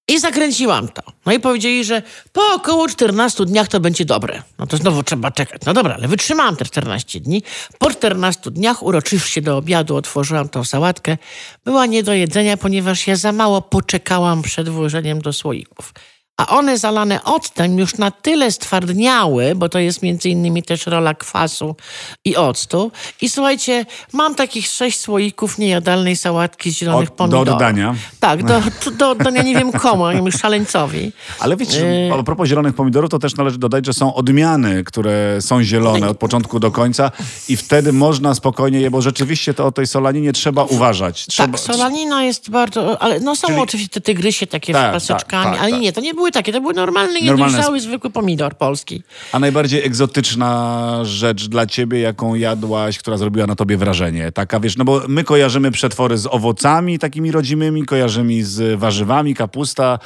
I 0.08 0.20
zakręciłam 0.20 0.88
to. 0.88 1.02
No 1.26 1.32
i 1.32 1.40
powiedzieli, 1.40 1.84
że 1.84 2.02
po 2.32 2.40
około 2.54 2.88
14 2.88 3.44
dniach 3.46 3.68
to 3.68 3.80
będzie 3.80 4.04
dobre. 4.04 4.42
No 4.58 4.66
to 4.66 4.76
znowu 4.76 5.02
trzeba 5.02 5.30
czekać. 5.30 5.62
No 5.66 5.74
dobra, 5.74 5.94
ale 5.94 6.08
wytrzymałam 6.08 6.56
te 6.56 6.64
14 6.64 7.20
dni. 7.20 7.42
Po 7.78 7.90
14 7.90 8.50
dniach 8.50 8.82
uroczyście 8.82 9.42
do 9.42 9.56
obiadu 9.56 9.96
otworzyłam 9.96 10.48
tą 10.48 10.64
sałatkę. 10.64 11.16
Była 11.64 11.86
nie 11.86 12.02
do 12.02 12.12
jedzenia, 12.14 12.56
ponieważ 12.56 13.06
ja 13.06 13.16
za 13.16 13.32
mało 13.32 13.62
poczekałam 13.62 14.42
przed 14.42 14.68
włożeniem 14.68 15.20
do 15.20 15.32
słoików. 15.32 15.92
A 16.40 16.46
one 16.46 16.78
zalane 16.78 17.24
octem 17.24 17.78
już 17.78 17.94
na 17.98 18.10
tyle 18.10 18.52
stwardniały, 18.52 19.54
bo 19.56 19.68
to 19.68 19.78
jest 19.78 20.02
między 20.02 20.28
innymi 20.28 20.62
też 20.62 20.86
rola 20.86 21.14
kwasu 21.14 21.76
i 22.24 22.36
octu. 22.36 22.92
I 23.20 23.28
słuchajcie, 23.28 23.86
mam 24.12 24.34
takich 24.34 24.66
sześć 24.66 25.00
słoików 25.00 25.58
niejadalnej 25.58 26.16
sałatki 26.16 26.70
z 26.70 26.76
zielonych 26.76 27.08
Od- 27.08 27.14
do 27.14 27.16
pomidorów. 27.16 27.54
oddania? 27.54 27.94
Tak, 28.20 28.44
do, 28.44 28.62
do 28.98 29.10
oddania 29.10 29.42
nie 29.42 29.54
wiem 29.54 29.72
komu, 29.72 30.06
jakiemuś 30.08 30.34
szaleńcowi. 30.34 31.12
Ale 31.38 31.56
wiecie, 31.56 31.72
że 32.10 32.14
a 32.20 32.22
propos 32.22 32.48
zielonych 32.48 32.74
pomidorów, 32.74 33.10
to 33.10 33.18
też 33.18 33.36
należy 33.36 33.58
dodać, 33.58 33.86
że 33.86 33.92
są 33.92 34.14
odmiany, 34.14 34.84
które 34.84 35.36
są 35.40 35.62
zielone 35.62 36.08
od 36.08 36.18
początku 36.18 36.60
do 36.60 36.70
końca 36.70 37.10
i 37.48 37.56
wtedy 37.56 37.92
można 37.92 38.34
spokojnie 38.34 38.80
je, 38.80 38.90
bo 38.90 39.02
rzeczywiście 39.02 39.54
to 39.54 39.66
o 39.66 39.72
tej 39.72 39.86
solaninie 39.86 40.32
trzeba 40.32 40.64
uważać. 40.64 41.26
Trzeba, 41.26 41.58
Tak, 41.58 41.60
solanina 41.60 42.24
jest 42.24 42.50
bardzo, 42.50 43.02
ale 43.02 43.20
no 43.20 43.36
są 43.36 43.46
Czyli- 43.48 43.60
oczywiście 43.60 43.90
te 43.94 44.00
tygrysie 44.00 44.46
takie 44.46 44.72
Tak, 44.72 44.90
z 44.90 44.92
paseczkami, 44.94 45.44
tak, 45.44 45.52
tak, 45.54 45.62
ale 45.62 45.70
tak. 45.72 45.80
nie, 45.80 45.92
to 45.92 46.00
nie 46.00 46.14
były 46.14 46.29
takie, 46.30 46.52
to 46.52 46.60
były 46.60 46.74
normalne, 46.74 47.20
Normalne 47.20 47.46
niedojrzały, 47.52 47.80
zwykły 47.80 48.10
pomidor 48.10 48.56
polski. 48.56 49.02
A 49.32 49.38
najbardziej 49.38 49.84
egzotyczna 49.86 50.98
rzecz 51.04 51.48
dla 51.48 51.66
ciebie, 51.66 52.00
jaką 52.00 52.34
jadłaś, 52.34 52.98
która 52.98 53.16
zrobiła 53.16 53.46
na 53.46 53.54
tobie 53.56 53.76
wrażenie? 53.76 54.32
Taka, 54.32 54.60
wiesz, 54.60 54.76
no 54.76 54.84
bo 54.84 55.02
my 55.08 55.24
kojarzymy 55.24 55.70
przetwory 55.70 56.18
z 56.18 56.26
owocami 56.26 56.98
takimi 56.98 57.32
rodzimymi, 57.32 57.84
kojarzymy 57.86 58.44
z 58.44 58.78
warzywami, 58.78 59.34
kapusta, 59.34 59.98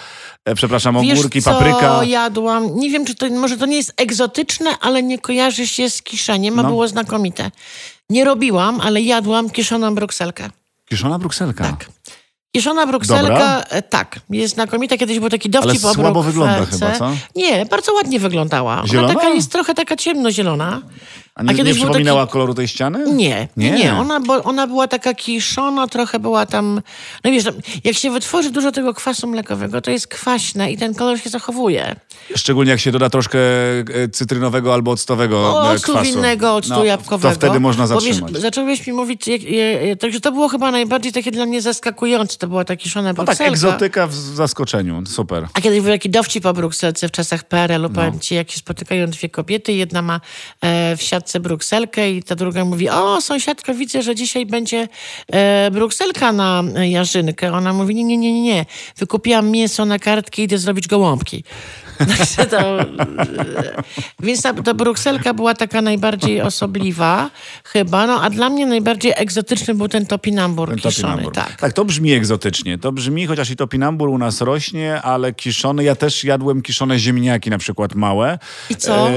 e, 0.45 0.55
przepraszam, 0.55 0.97
ogórki, 0.97 1.31
Wiesz, 1.39 1.45
co 1.45 1.51
papryka. 1.51 2.05
jadłam, 2.05 2.77
nie 2.77 2.91
wiem, 2.91 3.05
czy 3.07 3.15
to, 3.15 3.31
może 3.31 3.57
to 3.57 3.67
nie 3.67 3.77
jest 3.77 3.93
egzotyczne, 3.97 4.71
ale 4.81 5.03
nie 5.03 5.19
kojarzy 5.19 5.67
się 5.67 5.91
z 5.91 6.03
kiszeniem, 6.03 6.59
a 6.59 6.63
No. 6.63 6.69
było 6.69 6.89
znakomite. 6.89 7.51
Nie 8.11 8.25
robiłam, 8.25 8.81
ale 8.81 9.01
jadłam 9.01 9.51
kiszoną 9.51 9.95
brukselkę. 9.95 10.51
Kiszona 10.89 11.19
brukselka. 11.19 11.65
Tak. 11.65 11.87
Kiszona 12.55 12.87
brukselka, 12.87 13.63
e, 13.71 13.83
tak, 13.83 14.21
jest 14.31 14.55
znakomita. 14.55 14.97
Kiedyś 14.97 15.19
był 15.19 15.31
taki 15.31 15.51
dowcip 15.51 15.85
Ale 15.85 15.91
o 15.91 15.95
słabo 15.95 16.23
wygląda 16.23 16.67
chyba, 16.67 16.93
co? 16.93 17.11
Nie, 17.37 17.67
bardzo 17.67 17.95
ładnie 17.95 18.21
wyglądała. 18.21 18.79
Ona 18.79 18.87
Zielona? 18.87 19.15
taka 19.15 19.29
jest 19.29 19.53
trochę 19.53 19.75
taka 19.75 19.97
ciemnozielona. 19.97 20.83
A 21.35 21.43
nie, 21.43 21.49
nie 21.49 21.55
kiedyś 21.57 21.73
był 21.75 21.83
przypominała 21.85 22.21
taki- 22.23 22.33
koloru 22.33 22.55
tej 22.55 22.69
ściany? 22.69 22.99
Nie, 23.15 23.49
nie, 23.57 23.71
Nie. 23.71 23.79
nie. 23.79 23.95
Ona, 23.95 24.21
bo 24.21 24.43
ona 24.43 24.67
była 24.67 24.89
taka 24.89 25.15
kiszona, 25.15 25.87
trochę 25.87 26.19
była 26.19 26.47
tam... 26.47 26.81
No 27.25 27.31
wiesz, 27.31 27.45
jak 27.85 27.97
się 27.97 28.11
wytworzy 28.11 28.51
dużo 28.51 28.73
tego 28.73 28.95
kwasu 28.95 29.27
mlekowego, 29.29 29.81
to 29.81 29.91
jest 29.91 30.07
kwaśne 30.09 30.73
i 30.73 30.77
ten 30.77 30.95
kolor 30.95 31.19
się 31.21 31.31
zachowuje. 31.31 31.97
Szczególnie 32.37 32.71
jak 32.71 32.81
się 32.81 32.93
doda 32.93 33.11
troszkę 33.11 33.39
e, 33.39 34.09
cytrynowego 34.13 34.75
albo 34.75 34.91
octowego 34.91 35.55
O, 35.55 35.71
e, 35.71 35.75
octu 35.75 35.93
kwasu. 35.93 36.05
winnego, 36.13 36.55
octu 36.55 36.71
No, 36.71 36.85
jabłkowego. 36.85 37.35
To 37.35 37.41
wtedy 37.41 37.61
można 37.61 37.87
zatrzymać. 37.87 38.33
Wiesz, 38.33 38.43
zacząłeś 38.43 38.87
mi 38.87 38.93
mówić, 38.93 39.27
jak, 39.29 39.43
je, 39.43 39.97
także 39.97 40.21
to 40.21 40.33
było 40.33 40.49
chyba 40.49 40.71
najbardziej 40.71 41.13
takie 41.13 41.31
dla 41.31 41.47
mnie 41.47 41.63
zaskakujące. 41.63 42.39
To 42.39 42.49
była 42.49 42.65
ta 42.65 42.77
kiszona 42.77 43.09
no 43.09 43.15
tak, 43.15 43.25
brukselka. 43.27 43.53
egzotyka 43.53 44.07
w 44.07 44.15
zaskoczeniu. 44.15 45.03
Super. 45.07 45.49
A 45.55 45.61
kiedyś 45.61 45.81
był 45.81 45.93
taki 45.93 46.11
dowcip 46.11 46.47
o 46.47 46.53
Brukselce 46.53 47.09
w 47.09 47.11
czasach 47.13 47.45
PRL-u, 47.45 47.83
No. 47.83 47.95
powiem 47.95 48.21
ci, 48.21 48.35
jak 48.35 48.51
się 48.51 48.59
spotykają 48.59 49.07
dwie 49.07 49.29
kobiety, 49.29 49.73
jedna 49.73 50.03
ma 50.03 50.21
e, 50.61 50.97
w 50.97 51.03
siatce 51.25 51.41
Brukselkę 51.41 52.11
i 52.11 52.23
ta 52.23 52.35
druga 52.35 52.65
mówi, 52.65 52.89
o 52.89 53.21
sąsiadko, 53.21 53.75
widzę, 53.75 54.03
że 54.03 54.15
dzisiaj 54.15 54.47
będzie 54.47 54.89
e, 55.33 55.71
Brukselka 55.71 56.33
na 56.33 56.65
jarzynkę. 56.83 57.53
Ona 57.53 57.73
mówi, 57.73 57.95
nie, 57.95 58.05
nie, 58.05 58.17
nie, 58.17 58.43
nie, 58.43 58.67
wykupiłam 58.97 59.51
mięso 59.51 59.85
na 59.85 59.99
kartki, 59.99 60.43
idę 60.43 60.59
zrobić 60.59 60.89
gołąbki. 60.89 61.45
Także 62.19 62.47
to, 62.47 62.81
e, 62.81 62.87
więc 64.21 64.43
ta, 64.43 64.55
ta 64.55 64.75
Brukselka 64.75 65.35
była 65.35 65.55
taka 65.55 65.83
najbardziej 65.83 66.41
osobliwa 66.41 67.31
chyba, 67.65 68.07
no 68.07 68.23
a 68.23 68.31
dla 68.31 68.51
mnie 68.51 68.67
najbardziej 68.67 69.13
egzotyczny 69.17 69.75
był 69.75 69.89
ten 69.89 70.07
topinambur 70.07 70.69
Ten 70.69 70.77
kiszony. 70.79 70.95
topinambur. 70.95 71.33
Tak. 71.33 71.57
tak, 71.61 71.73
to 71.73 71.85
brzmi 71.85 72.13
egzotycznie. 72.13 72.79
To 72.79 72.93
brzmi, 72.93 73.27
chociaż 73.27 73.51
i 73.51 73.57
topinambur 73.57 74.09
u 74.09 74.19
nas 74.19 74.41
rośnie, 74.41 75.03
ale 75.03 75.33
kiszony. 75.33 75.85
Ja 75.85 75.95
też 75.97 76.25
jadłem 76.25 76.63
kiszone 76.63 76.99
ziemniaki 76.99 77.51
na 77.51 77.59
przykład 77.59 77.95
małe. 77.95 78.39
I 78.71 78.77
co? 78.77 79.09
Eee, 79.09 79.15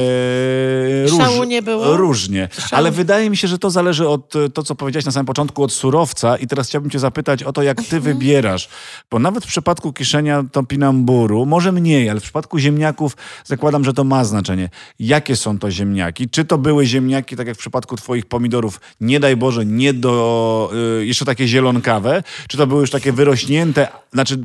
Szału 1.17 1.43
nie 1.43 1.61
było? 1.61 1.97
Różnie. 1.97 2.49
Ale 2.71 2.91
wydaje 2.91 3.29
mi 3.29 3.37
się, 3.37 3.47
że 3.47 3.59
to 3.59 3.69
zależy 3.69 4.07
od 4.07 4.35
e, 4.35 4.49
to, 4.49 4.63
co 4.63 4.75
powiedziałeś 4.75 5.05
na 5.05 5.11
samym 5.11 5.25
początku, 5.25 5.63
od 5.63 5.73
surowca. 5.73 6.37
I 6.37 6.47
teraz 6.47 6.67
chciałbym 6.67 6.91
cię 6.91 6.99
zapytać 6.99 7.43
o 7.43 7.53
to, 7.53 7.63
jak 7.63 7.81
ty 7.83 7.99
wybierasz. 7.99 8.69
Bo 9.11 9.19
nawet 9.19 9.43
w 9.45 9.47
przypadku 9.47 9.93
kiszenia 9.93 10.43
topinamburu, 10.51 11.45
może 11.45 11.71
mniej, 11.71 12.09
ale 12.09 12.19
w 12.19 12.23
przypadku 12.23 12.59
ziemniaków 12.67 13.17
zakładam, 13.45 13.83
że 13.83 13.93
to 13.93 14.03
ma 14.03 14.23
znaczenie. 14.23 14.69
Jakie 14.99 15.35
są 15.35 15.59
to 15.59 15.71
ziemniaki? 15.71 16.29
Czy 16.29 16.45
to 16.45 16.57
były 16.57 16.85
ziemniaki, 16.85 17.35
tak 17.35 17.47
jak 17.47 17.55
w 17.55 17.59
przypadku 17.59 17.95
twoich 17.95 18.25
pomidorów, 18.25 18.79
nie 19.01 19.19
daj 19.19 19.35
Boże, 19.35 19.65
nie 19.65 19.93
do, 19.93 20.71
y, 21.01 21.05
jeszcze 21.05 21.25
takie 21.25 21.47
zielonkawe? 21.47 22.23
Czy 22.47 22.57
to 22.57 22.67
były 22.67 22.81
już 22.81 22.91
takie 22.91 23.11
wyrośnięte, 23.11 23.87
znaczy 24.13 24.37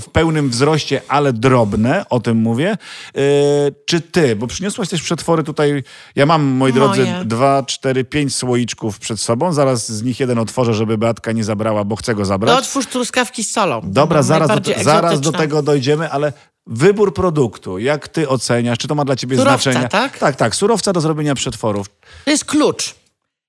w 0.00 0.08
pełnym 0.12 0.50
wzroście, 0.50 1.00
ale 1.08 1.32
drobne, 1.32 2.04
o 2.10 2.20
tym 2.20 2.36
mówię? 2.36 2.76
Y, 3.16 3.74
czy 3.86 4.00
ty, 4.00 4.36
bo 4.36 4.46
przyniosłaś 4.46 4.88
też 4.88 5.02
przetwory 5.02 5.42
tutaj, 5.42 5.82
ja 6.16 6.26
mam, 6.26 6.42
moi 6.42 6.72
drodzy, 6.72 7.00
Moje. 7.00 7.24
dwa, 7.24 7.62
cztery, 7.62 8.04
pięć 8.04 8.34
słoiczków 8.34 8.98
przed 8.98 9.20
sobą, 9.20 9.52
zaraz 9.52 9.92
z 9.92 10.02
nich 10.02 10.20
jeden 10.20 10.38
otworzę, 10.38 10.74
żeby 10.74 10.98
Beatka 10.98 11.32
nie 11.32 11.44
zabrała, 11.44 11.84
bo 11.84 11.96
chcę 11.96 12.14
go 12.14 12.24
zabrać. 12.24 12.52
No 12.52 12.58
otwórz 12.58 12.86
truskawki 12.86 13.44
z 13.44 13.52
solą. 13.52 13.80
Dobra, 13.84 14.22
zaraz 14.22 14.60
do, 14.60 14.72
zaraz 14.82 15.20
do 15.20 15.32
tego 15.32 15.62
dojdziemy, 15.62 16.10
ale 16.10 16.32
wybór 16.66 17.14
produktu, 17.14 17.78
jak 17.78 18.08
ty 18.08 18.28
oceniasz, 18.28 18.78
czy 18.78 18.88
to 18.88 18.94
ma 18.94 19.04
dla 19.04 19.16
ciebie 19.16 19.36
Surowca, 19.36 19.58
znaczenie? 19.62 19.88
tak? 19.88 20.18
Tak, 20.18 20.36
tak, 20.36 20.56
surowca 20.56 20.92
do 20.92 21.00
zrobienia 21.00 21.34
przetworów. 21.34 21.86
To 22.24 22.30
jest 22.30 22.44
klucz. 22.44 22.94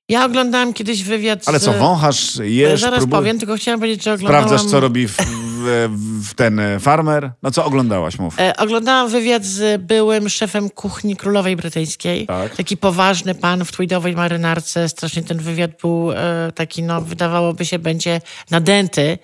Ja 0.10 0.26
oglądałam 0.26 0.74
kiedyś 0.74 1.04
wywiad 1.04 1.40
Ale 1.46 1.60
co, 1.60 1.74
wąchasz, 1.74 2.36
jesz, 2.44 2.82
Zaraz 2.82 3.04
próbuj- 3.04 3.12
powiem, 3.12 3.40
tylko 3.40 3.56
chciałam 3.56 3.80
powiedzieć, 3.80 4.04
że 4.04 4.14
oglądałam... 4.14 4.46
Sprawdzasz, 4.48 4.72
co 4.72 4.80
robi 4.80 5.08
w, 5.08 5.18
w, 5.58 5.90
w 6.30 6.34
ten 6.36 6.60
e, 6.60 6.80
farmer? 6.80 7.32
No 7.44 7.52
co 7.52 7.66
oglądałaś, 7.66 8.20
mów. 8.20 8.40
E, 8.40 8.58
oglądałam 8.58 9.10
wywiad 9.10 9.46
z 9.46 9.82
byłym 9.82 10.30
szefem 10.30 10.70
kuchni 10.70 11.16
królowej 11.16 11.56
brytyjskiej. 11.56 12.28
Tak. 12.28 12.56
Taki 12.56 12.78
poważny 12.78 13.36
pan 13.36 13.66
w 13.66 13.72
tweedowej 13.72 14.16
marynarce. 14.16 14.90
Strasznie 14.90 15.24
ten 15.24 15.38
wywiad 15.38 15.72
był 15.82 16.12
e, 16.12 16.52
taki, 16.56 16.84
no 16.84 17.02
wydawałoby 17.02 17.66
się, 17.66 17.80
będzie 17.80 18.22
nadęty. 18.52 19.18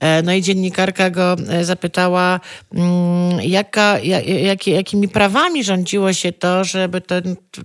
E, 0.00 0.22
no 0.22 0.32
i 0.32 0.42
dziennikarka 0.42 1.10
go 1.10 1.36
e, 1.48 1.64
zapytała, 1.64 2.40
mm, 2.74 3.40
jaka, 3.42 3.98
ja, 3.98 4.20
jakie, 4.20 4.72
jakimi 4.72 5.08
prawami 5.08 5.64
rządziło 5.64 6.12
się 6.12 6.32
to, 6.32 6.64
żeby 6.64 7.00
te 7.00 7.22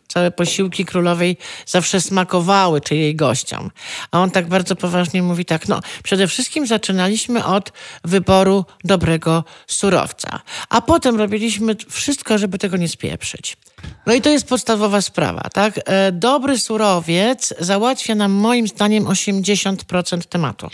całe 0.08 0.32
posiłki 0.32 0.86
królowej 0.86 1.38
zawsze 1.66 2.02
smakowały, 2.02 2.82
czy 2.82 2.96
jej 2.96 3.16
gościom. 3.16 3.72
A 4.12 4.20
on 4.20 4.32
tak 4.32 4.48
bardzo 4.48 4.76
poważnie 4.76 5.24
mówi 5.24 5.46
tak, 5.46 5.68
no 5.68 5.80
przede 6.04 6.28
wszystkim 6.28 6.68
zaczynaliśmy 6.68 7.46
od 7.46 7.72
wyboru 8.16 8.66
dobrego 8.84 9.44
surowca, 9.68 10.40
a 10.70 10.82
potem 10.82 11.16
robiliśmy 11.16 11.76
wszystko, 11.90 12.38
żeby 12.38 12.58
tego 12.58 12.78
nie 12.78 12.88
spieprzyć. 12.90 13.58
No 14.06 14.14
i 14.14 14.22
to 14.22 14.30
jest 14.30 14.48
podstawowa 14.48 15.02
sprawa, 15.02 15.42
tak? 15.54 15.80
E, 15.86 16.12
Dobry 16.12 16.58
surowiec 16.60 17.54
załatwia 17.60 18.16
nam 18.16 18.32
moim 18.32 18.68
zdaniem 18.68 19.04
80% 19.06 20.22
tematu. 20.30 20.70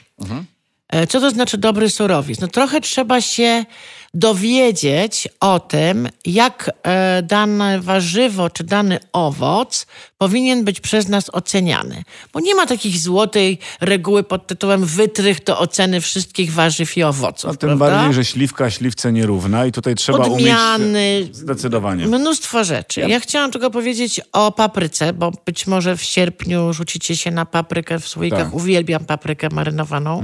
E, 0.90 1.08
Co 1.08 1.20
to 1.20 1.30
znaczy 1.32 1.58
dobry 1.58 1.90
surowiec? 1.90 2.40
No 2.40 2.48
trochę 2.48 2.82
trzeba 2.82 3.22
się 3.22 3.66
dowiedzieć 4.14 5.28
o 5.40 5.60
tym, 5.60 6.10
jak 6.26 6.72
e, 6.84 7.22
dane 7.24 7.80
warzywo 7.80 8.50
czy 8.50 8.64
dany 8.64 9.00
owoc 9.14 9.86
powinien 10.22 10.64
być 10.64 10.80
przez 10.80 11.08
nas 11.08 11.30
oceniany. 11.34 12.04
Bo 12.34 12.40
nie 12.40 12.56
ma 12.56 12.66
takiej 12.66 12.98
złotej 12.98 13.58
reguły 13.80 14.24
pod 14.24 14.48
tytułem 14.48 14.86
wytrych 14.86 15.44
do 15.44 15.60
oceny 15.60 16.02
wszystkich 16.02 16.54
warzyw 16.54 16.98
i 16.98 17.04
owoców. 17.04 17.52
No, 17.52 17.56
tym 17.58 17.70
prawda? 17.70 17.86
bardziej, 17.86 18.14
że 18.14 18.26
śliwka 18.26 18.70
śliwce 18.70 19.12
nierówna 19.12 19.66
i 19.66 19.72
tutaj 19.72 19.96
trzeba 19.96 20.18
Odmiany, 20.20 21.20
umieć... 21.20 21.36
Zdecydowanie. 21.36 22.08
Mnóstwo 22.08 22.64
rzeczy. 22.64 23.02
Ja 23.02 23.20
chciałam 23.20 23.52
tylko 23.52 23.72
powiedzieć 23.72 24.22
o 24.34 24.52
papryce, 24.52 25.14
bo 25.14 25.32
być 25.46 25.68
może 25.68 25.98
w 25.98 26.04
sierpniu 26.04 26.74
rzucicie 26.74 27.18
się 27.18 27.32
na 27.32 27.46
paprykę 27.46 28.00
w 28.00 28.08
słoikach. 28.08 28.40
Tak. 28.40 28.46
Mhm. 28.46 28.64
Uwielbiam 28.64 29.06
paprykę 29.06 29.50
marynowaną 29.52 30.24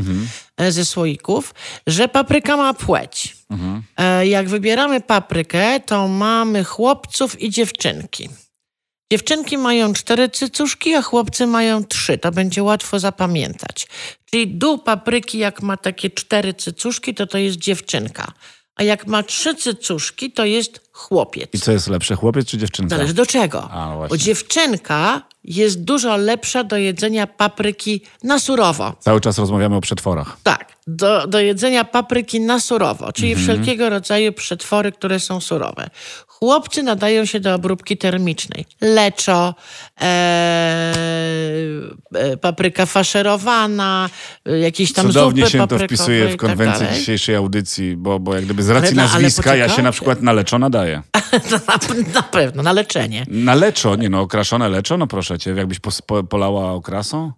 e, 0.58 0.72
ze 0.72 0.86
słoików, 0.86 1.54
że 1.88 2.08
papryka 2.08 2.58
ma 2.58 2.74
płeć. 2.74 3.38
Mhm. 3.50 3.84
E, 3.98 4.28
Jak 4.28 4.50
wybieramy 4.50 5.02
paprykę, 5.02 5.80
to 5.80 6.08
mamy 6.08 6.64
chłopców 6.64 7.42
i 7.42 7.50
dziewczynki. 7.50 8.30
Dziewczynki 9.12 9.58
mają 9.58 9.94
cztery 9.94 10.30
cycuszki, 10.30 10.96
a 10.96 11.02
chłopcy 11.02 11.48
mają 11.48 11.86
trzy. 11.86 12.18
To 12.18 12.32
będzie 12.32 12.64
łatwo 12.64 13.00
zapamiętać. 13.00 13.88
Czyli 14.32 14.48
dół 14.48 14.78
papryki, 14.78 15.38
jak 15.38 15.62
ma 15.62 15.78
takie 15.78 16.10
cztery 16.10 16.54
cycuszki, 16.54 17.14
to 17.14 17.28
to 17.28 17.38
jest 17.38 17.58
dziewczynka. 17.58 18.32
A 18.76 18.84
jak 18.84 19.08
ma 19.08 19.24
trzy 19.24 19.56
cycuszki, 19.56 20.32
to 20.32 20.46
jest 20.46 20.90
chłopiec. 20.92 21.50
I 21.54 21.60
co 21.60 21.72
jest 21.72 21.88
lepsze, 21.88 22.16
chłopiec 22.16 22.48
czy 22.48 22.58
dziewczynka? 22.58 22.96
Zależy 22.96 23.14
do 23.14 23.26
czego. 23.26 23.70
A, 23.72 23.96
właśnie. 23.96 24.18
Bo 24.18 24.24
dziewczynka 24.24 25.22
jest 25.44 25.84
dużo 25.84 26.18
lepsza 26.18 26.64
do 26.64 26.78
jedzenia 26.78 27.28
papryki 27.28 28.02
na 28.24 28.40
surowo. 28.40 28.96
Cały 29.00 29.22
czas 29.22 29.38
rozmawiamy 29.38 29.76
o 29.76 29.82
przetworach. 29.82 30.38
Tak, 30.44 30.77
do, 30.88 31.28
do 31.28 31.40
jedzenia 31.40 31.84
papryki 31.84 32.40
na 32.42 32.60
surowo, 32.60 33.12
czyli 33.14 33.32
Mhm. 33.32 33.46
wszelkiego 33.48 33.90
rodzaju 33.90 34.34
przetwory, 34.34 34.92
które 34.92 35.20
są 35.20 35.40
surowe. 35.42 35.90
Chłopcy 36.28 36.84
nadają 36.84 37.26
się 37.26 37.40
do 37.40 37.54
obróbki 37.56 37.98
termicznej. 37.98 38.66
Leczo, 38.82 39.56
e, 40.02 40.06
e, 42.16 42.38
papryka 42.38 42.86
faszerowana, 42.86 44.10
jakieś 44.62 44.94
tam 44.94 45.08
Cudownie 45.08 45.42
zupy 45.46 45.52
się 45.58 45.68
to 45.68 45.80
wpisuje 45.80 46.28
w 46.28 46.32
tak 46.32 46.40
konwencję 46.40 46.86
dalej. 46.86 47.00
dzisiejszej 47.00 47.36
audycji, 47.36 47.96
bo, 47.98 48.20
bo 48.20 48.36
jak 48.36 48.46
gdyby 48.46 48.64
z 48.64 48.70
racji 48.70 48.88
Ale 48.88 48.96
na- 48.96 49.02
ale 49.04 49.12
nazwiska 49.24 49.56
ja 49.56 49.70
się 49.70 49.82
na 49.82 49.92
przykład 49.92 50.22
na 50.22 50.34
leczo 50.34 50.60
nadaję. 50.60 51.02
na, 51.52 51.60
na 52.14 52.22
pewno, 52.24 52.64
na 52.64 52.72
leczenie. 52.72 53.26
Na 53.28 53.56
leczo, 53.56 53.96
nie 53.96 54.10
no, 54.10 54.22
okraszone 54.22 54.70
leczo, 54.70 54.98
no 54.98 55.08
proszę 55.08 55.40
cię, 55.40 55.52
jakbyś 55.52 55.80
pos, 55.80 56.02
po, 56.02 56.24
polała 56.24 56.72
okrasą? 56.72 57.32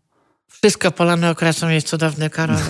Wszystko 0.47 0.91
polane 0.91 1.29
okrasą 1.29 1.69
jest 1.69 1.88
cudowne, 1.88 2.29
Karol. 2.29 2.57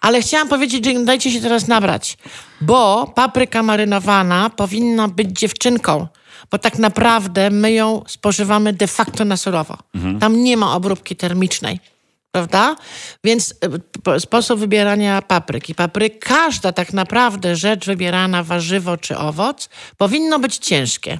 Ale 0.00 0.20
chciałam 0.22 0.48
powiedzieć, 0.48 0.84
że 0.84 1.04
dajcie 1.04 1.30
się 1.30 1.40
teraz 1.40 1.68
nabrać, 1.68 2.18
bo 2.60 3.06
papryka 3.14 3.62
marynowana 3.62 4.50
powinna 4.50 5.08
być 5.08 5.38
dziewczynką, 5.38 6.06
bo 6.50 6.58
tak 6.58 6.78
naprawdę 6.78 7.50
my 7.50 7.72
ją 7.72 8.04
spożywamy 8.06 8.72
de 8.72 8.86
facto 8.86 9.24
na 9.24 9.36
surowo. 9.36 9.78
Tam 10.20 10.42
nie 10.42 10.56
ma 10.56 10.74
obróbki 10.74 11.16
termicznej. 11.16 11.80
Prawda? 12.32 12.76
Więc 13.24 13.54
e, 14.06 14.20
sposób 14.20 14.60
wybierania 14.60 15.22
papryki. 15.22 15.74
Papryk, 15.74 16.18
każda 16.24 16.72
tak 16.72 16.92
naprawdę 16.92 17.56
rzecz 17.56 17.86
wybierana, 17.86 18.42
warzywo 18.42 18.96
czy 18.96 19.18
owoc, 19.18 19.68
powinno 19.96 20.38
być 20.38 20.56
ciężkie. 20.56 21.18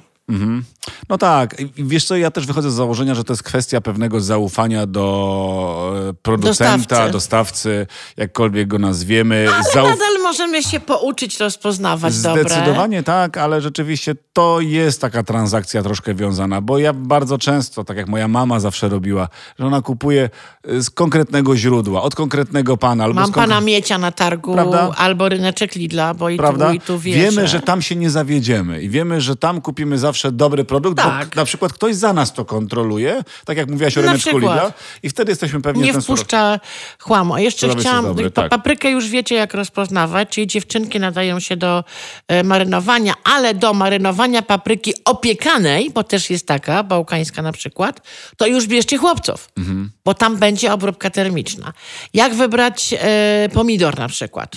No 1.09 1.17
tak, 1.17 1.55
wiesz 1.75 2.05
co, 2.05 2.15
ja 2.17 2.31
też 2.31 2.45
wychodzę 2.45 2.71
z 2.71 2.73
założenia, 2.73 3.15
że 3.15 3.23
to 3.23 3.33
jest 3.33 3.43
kwestia 3.43 3.81
pewnego 3.81 4.21
zaufania 4.21 4.85
do 4.85 6.05
e, 6.09 6.13
producenta, 6.13 6.77
Dostawcy. 6.77 7.11
dostawcy, 7.11 7.87
jakkolwiek 8.17 8.67
go 8.67 8.79
nazwiemy. 8.79 9.47
Ale 9.53 9.63
Zauf- 9.63 9.89
nadal 9.89 10.21
możemy 10.23 10.63
się 10.63 10.79
pouczyć 10.79 11.39
rozpoznawać 11.39 12.21
dobre. 12.21 12.43
Zdecydowanie 12.43 13.03
tak, 13.03 13.37
ale 13.37 13.61
rzeczywiście 13.61 14.15
to 14.33 14.59
jest 14.61 15.01
taka 15.01 15.23
transakcja 15.23 15.83
troszkę 15.83 16.15
wiązana, 16.15 16.61
bo 16.61 16.77
ja 16.77 16.93
bardzo 16.93 17.37
często, 17.37 17.83
tak 17.83 17.97
jak 17.97 18.07
moja 18.07 18.27
mama 18.27 18.59
zawsze 18.59 18.89
robiła, 18.89 19.27
że 19.59 19.65
ona 19.65 19.81
kupuje 19.81 20.29
y, 20.69 20.81
z 20.83 20.89
konkretnego 20.89 21.57
źródła, 21.57 22.01
od 22.01 22.15
konkretnego 22.15 22.77
pana. 22.77 23.03
Albo 23.03 23.21
Mam 23.21 23.29
konkre- 23.31 23.33
pana 23.35 23.61
Miecia 23.61 23.97
na 23.97 24.11
targu, 24.11 24.53
Prawda? 24.53 24.91
albo 24.97 25.29
ryneczek 25.29 25.75
Lidla, 25.75 26.13
bo 26.13 26.29
i 26.29 26.37
Prawda? 26.37 26.67
tu, 26.69 26.73
i 26.73 26.79
tu 26.79 26.99
wie, 26.99 27.13
wiemy, 27.15 27.47
że 27.47 27.59
tam 27.59 27.81
się 27.81 27.95
nie 27.95 28.09
zawiedziemy 28.09 28.81
i 28.81 28.89
wiemy, 28.89 29.21
że 29.21 29.35
tam 29.35 29.61
kupimy 29.61 29.97
zawsze 29.97 30.31
dobry 30.31 30.63
produkt, 30.63 30.78
Tak. 30.81 31.29
bo 31.29 31.41
na 31.41 31.45
przykład 31.45 31.73
ktoś 31.73 31.95
za 31.95 32.13
nas 32.13 32.33
to 32.33 32.45
kontroluje, 32.45 33.23
tak 33.45 33.57
jak 33.57 33.69
mówiłaś 33.69 33.97
o 33.97 34.01
Na 34.01 34.07
ryneczku. 34.07 34.37
Lidla 34.37 34.73
i 35.03 35.09
wtedy 35.09 35.31
jesteśmy 35.31 35.61
pewnie 35.61 35.83
nie 35.83 35.93
wpuszcza 36.01 36.59
chłamu. 36.99 37.33
A 37.33 37.39
jeszcze 37.39 37.69
chciałam, 37.75 38.05
dobry, 38.05 38.31
tak. 38.31 38.49
paprykę 38.49 38.91
już 38.91 39.07
wiecie 39.07 39.35
jak 39.35 39.53
rozpoznawać, 39.53 40.29
czyli 40.29 40.47
dziewczynki 40.47 40.99
nadają 40.99 41.39
się 41.39 41.57
do 41.57 41.83
e, 42.27 42.43
marynowania, 42.43 43.13
ale 43.23 43.53
do 43.53 43.73
marynowania 43.73 44.41
papryki 44.41 44.93
opiekanej, 45.05 45.91
bo 45.91 46.03
też 46.03 46.29
jest 46.29 46.47
taka, 46.47 46.83
bałkańska 46.83 47.41
na 47.41 47.51
przykład, 47.51 48.01
to 48.37 48.47
już 48.47 48.67
bierzcie 48.67 48.97
chłopców, 48.97 49.49
Mhm. 49.57 49.91
bo 50.05 50.13
tam 50.13 50.37
będzie 50.37 50.73
obróbka 50.73 51.09
termiczna. 51.09 51.73
Jak 52.13 52.33
wybrać 52.35 52.95
e, 52.99 53.49
pomidor 53.53 53.97
na 53.99 54.07
przykład? 54.07 54.55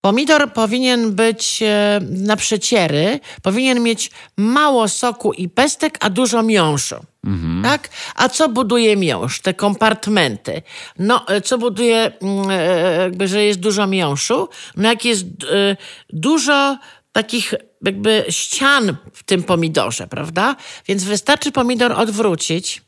Pomidor 0.00 0.52
powinien 0.52 1.14
być 1.14 1.62
e, 1.62 2.00
na 2.10 2.36
przeciery, 2.36 3.20
powinien 3.42 3.82
mieć 3.82 4.10
mało 4.36 4.88
soku 4.88 5.32
i 5.32 5.48
pestek, 5.48 5.98
a 6.00 6.10
dużo 6.10 6.42
miąższu. 6.42 6.96
Tak? 7.62 7.88
A 8.16 8.28
co 8.28 8.48
buduje 8.48 8.96
miąższ? 8.96 9.40
Te 9.40 9.54
kompartmenty. 9.54 10.62
No, 10.98 11.28
e, 11.28 11.40
co 11.40 11.58
buduje, 11.58 12.12
mm, 12.22 12.50
e, 12.50 13.02
jakby, 13.02 13.28
że 13.28 13.44
jest 13.44 13.60
dużo 13.60 13.86
miąższu? 13.86 14.48
No, 14.76 14.88
jak 14.88 15.04
jest 15.04 15.26
dużo 16.10 16.78
takich 17.12 17.54
jakby 17.84 18.24
ścian 18.28 18.96
w 19.12 19.22
tym 19.22 19.42
pomidorze, 19.42 20.06
prawda? 20.06 20.56
Więc 20.88 21.04
wystarczy 21.04 21.52
pomidor 21.52 21.92
odwrócić 21.92 22.82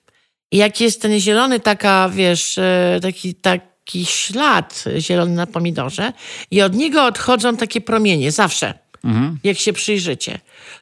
i 0.52 0.56
jak 0.56 0.80
jest 0.80 1.02
ten 1.02 1.20
zielony, 1.20 1.60
taka, 1.60 2.08
wiesz, 2.08 2.58
taki, 3.02 3.34
taki 3.84 4.06
ślad 4.06 4.84
zielony 4.98 5.34
na 5.34 5.46
pomidorze 5.46 6.12
i 6.50 6.62
od 6.62 6.74
niego 6.74 7.04
odchodzą 7.04 7.56
takie 7.56 7.80
promienie, 7.80 8.32
zawsze, 8.32 8.74
jak 9.44 9.58
się 9.58 9.72
przyjrzycie, 9.72 10.38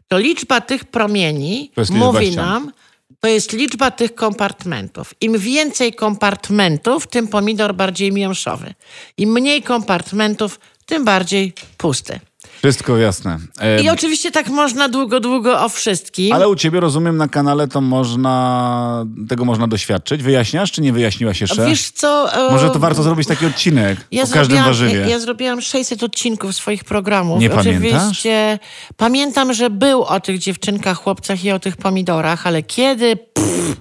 to 0.09 0.19
liczba 0.19 0.61
tych 0.61 0.85
promieni 0.85 1.73
mówi 1.91 2.37
nam, 2.37 2.73
to 3.21 3.29
jest 3.29 3.53
liczba 3.53 3.91
tych 3.91 4.15
kompartmentów. 4.15 5.15
Im 5.21 5.39
więcej 5.39 5.93
kompartmentów, 5.93 7.07
tym 7.07 7.29
pomidor 7.29 7.75
bardziej 7.75 8.13
miąższowy. 8.13 8.75
Im 9.17 9.33
mniej 9.33 9.63
kompartmentów, 9.63 10.61
tym 10.87 11.05
bardziej 11.05 11.53
pusty. 11.77 12.21
Wszystko 12.63 12.97
jasne. 12.97 13.39
E, 13.61 13.83
I 13.83 13.89
oczywiście 13.89 14.31
tak 14.31 14.49
można 14.49 14.89
długo, 14.89 15.21
długo 15.21 15.65
o 15.65 15.69
wszystkim. 15.69 16.33
ale 16.33 16.49
u 16.49 16.57
ciebie, 16.57 16.81
rozumiem, 16.81 17.17
na 17.17 17.29
kanale 17.29 17.69
to 17.69 17.81
można, 17.81 19.07
tego 19.29 19.45
można 19.45 19.67
doświadczyć. 19.69 20.23
Wyjaśniasz, 20.23 20.73
czy 20.73 20.81
nie 20.83 20.93
wyjaśniłaś 20.93 21.41
jeszcze? 21.41 21.67
Wiesz 21.67 21.91
co... 21.91 22.33
e, 22.49 22.53
Może 22.53 22.71
to 22.71 22.79
warto 22.79 23.03
zrobić 23.03 23.29
taki 23.29 23.47
odcinek 23.47 23.99
Ja 24.13 24.25
o 24.25 24.27
każdym 24.27 24.65
warzywie. 24.65 25.07
Ja, 25.09 25.19
zrobiłam 25.19 25.61
600 25.61 26.03
odcinków 26.03 26.55
swoich 26.55 26.85
programów. 26.85 27.41
Nie 27.41 27.51
pamiętasz? 27.51 27.93
Oczywiście 27.95 28.59
pamiętam, 28.97 29.53
że 29.55 29.71
był 29.71 30.03
o 30.05 30.21
tych 30.21 30.39
dziewczynkach, 30.39 30.99
chłopcach 30.99 31.45
i 31.45 31.51
o 31.53 31.59
tych 31.61 31.77
pomidorach, 31.77 32.47
ale 32.47 32.63
kiedy? 32.63 33.17
Pff, 33.17 33.77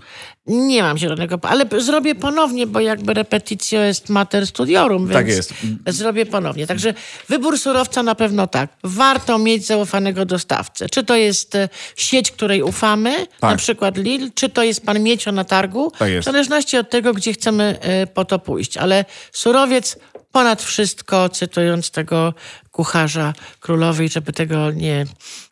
Nie 0.49 0.83
mam 0.83 0.97
zielonego, 0.97 1.39
ale 1.41 1.65
zrobię 1.77 2.15
ponownie, 2.15 2.67
bo 2.67 2.79
jakby 2.79 3.13
repetitio 3.13 3.79
jest 3.79 4.09
mater 4.09 4.47
studiorum, 4.47 5.01
więc 5.07 5.13
Tak 5.13 5.27
jest. 5.27 5.53
zrobię 5.87 6.25
ponownie. 6.25 6.67
Także 6.67 6.93
wybór 7.29 7.59
surowca 7.59 8.03
na 8.03 8.15
pewno 8.15 8.47
tak. 8.47 8.69
Warto 8.83 9.37
mieć 9.37 9.65
zaufanego 9.65 10.25
dostawcę. 10.25 10.89
Czy 10.89 11.03
to 11.03 11.15
jest 11.15 11.55
e, 11.55 11.69
sieć, 11.95 12.31
której 12.31 12.63
ufamy, 12.63 13.15
Tak. 13.39 13.51
na 13.51 13.55
przykład 13.57 13.97
Lidl, 13.97 14.29
czy 14.35 14.49
to 14.49 14.63
jest 14.63 14.85
pan 14.85 14.99
Miecio 15.03 15.31
na 15.31 15.43
targu, 15.43 15.91
Tak 15.99 16.09
jest. 16.09 16.27
w 16.27 16.31
zależności 16.31 16.77
od 16.77 16.89
tego, 16.89 17.13
gdzie 17.13 17.33
chcemy 17.33 17.77
e, 17.81 18.07
po 18.07 18.25
to 18.25 18.39
pójść. 18.39 18.77
Ale 18.77 19.05
surowiec 19.31 19.97
ponad 20.31 20.61
wszystko, 20.61 21.29
cytując 21.29 21.91
tego 21.91 22.33
kucharza 22.79 23.33
królowej, 23.59 24.09
żeby 24.09 24.33
tego 24.33 24.71
nie 24.71 25.05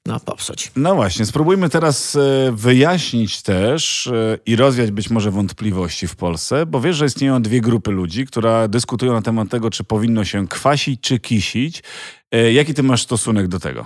no, 0.05 0.19
popsuć. 0.19 0.71
No 0.75 0.95
właśnie, 0.95 1.25
spróbujmy 1.25 1.69
teraz 1.69 2.15
e, 2.15 2.51
wyjaśnić 2.51 3.41
też 3.41 4.07
e, 4.07 4.37
i 4.45 4.55
rozwiać 4.55 4.91
być 4.91 5.09
może 5.09 5.31
wątpliwości 5.31 6.07
w 6.07 6.15
Polsce, 6.15 6.65
bo 6.65 6.81
wiesz, 6.81 6.95
że 6.95 7.05
istnieją 7.05 7.41
dwie 7.41 7.61
grupy 7.61 7.91
ludzi, 7.91 8.25
które 8.25 8.69
dyskutują 8.69 9.13
na 9.13 9.21
temat 9.21 9.49
tego, 9.49 9.69
czy 9.69 9.83
powinno 9.83 10.25
się 10.25 10.47
kwasić, 10.47 11.01
czy 11.01 11.19
kisić. 11.19 11.83
E, 12.31 12.53
Jaki 12.53 12.73
ty 12.73 12.83
masz 12.83 13.01
stosunek 13.03 13.47
do 13.47 13.59
tego? 13.59 13.85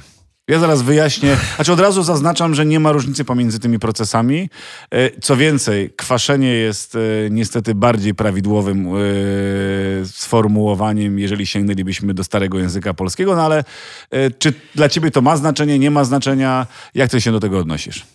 Ja 0.51 0.59
zaraz 0.59 0.81
wyjaśnię. 0.81 1.37
Znaczy 1.55 1.73
od 1.73 1.79
razu 1.79 2.03
zaznaczam, 2.03 2.55
że 2.55 2.65
nie 2.65 2.79
ma 2.79 2.91
różnicy 2.91 3.25
pomiędzy 3.25 3.59
tymi 3.59 3.79
procesami. 3.79 4.49
E, 4.91 5.21
Co 5.21 5.37
więcej, 5.37 5.89
kwaszenie 5.95 6.47
jest 6.47 6.95
e, 6.95 6.99
niestety 7.29 7.75
bardziej 7.75 8.15
prawidłowym 8.15 8.87
e, 8.87 8.91
sformułowaniem, 10.05 11.19
jeżeli 11.19 11.45
sięgnęlibyśmy 11.45 12.13
do 12.13 12.23
starego 12.23 12.59
języka 12.59 12.93
polskiego, 12.93 13.35
no 13.35 13.41
ale 13.41 13.63
czy 14.39 14.53
dla 14.75 14.89
ciebie 14.89 15.11
to 15.11 15.21
ma 15.21 15.37
znaczenie, 15.37 15.79
nie 15.79 15.91
ma 15.91 16.03
znaczenia? 16.03 16.67
Jak 16.95 17.11
ty 17.11 17.21
się 17.21 17.31
do 17.31 17.39
tego 17.39 17.59
odnosisz? 17.59 18.05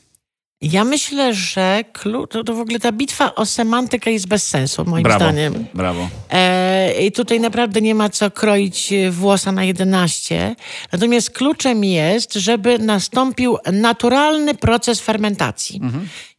Ja 0.62 0.84
myślę, 0.84 1.34
że 1.34 1.84
klu- 1.92 2.26
to, 2.28 2.44
to 2.44 2.54
w 2.54 2.60
ogóle 2.60 2.78
ta 2.78 2.92
bitwa 2.92 3.34
o 3.34 3.46
semantykę 3.46 4.12
jest 4.12 4.28
bez 4.28 4.48
sensu, 4.48 4.84
moim 4.84 5.02
Brawo, 5.02 5.18
zdaniem. 5.24 5.66
brawo. 5.74 6.08
E, 6.30 7.06
I 7.06 7.12
tutaj 7.12 7.40
naprawdę 7.40 7.80
nie 7.80 7.94
ma 7.94 8.08
co 8.08 8.30
kroić 8.30 8.92
włosa 9.10 9.52
na 9.52 9.64
11. 9.64 10.56
Natomiast 10.92 11.30
kluczem 11.30 11.84
jest, 11.84 12.34
żeby 12.34 12.78
nastąpił 12.78 13.56
naturalny 13.72 14.54
proces 14.54 15.00
fermentacji. 15.00 15.80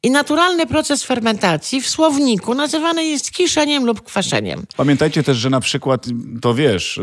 I 0.03 0.12
naturalny 0.12 0.65
proces 0.67 1.03
fermentacji 1.03 1.82
w 1.82 1.89
słowniku 1.89 2.53
nazywany 2.56 3.06
jest 3.06 3.32
kiszeniem 3.32 3.86
lub 3.86 4.01
kwaszeniem. 4.01 4.65
Pamiętajcie 4.77 5.23
też, 5.23 5.38
że 5.38 5.49
na 5.49 5.60
przykład, 5.60 6.06
to 6.41 6.53
wiesz, 6.53 6.97
e, 6.97 7.01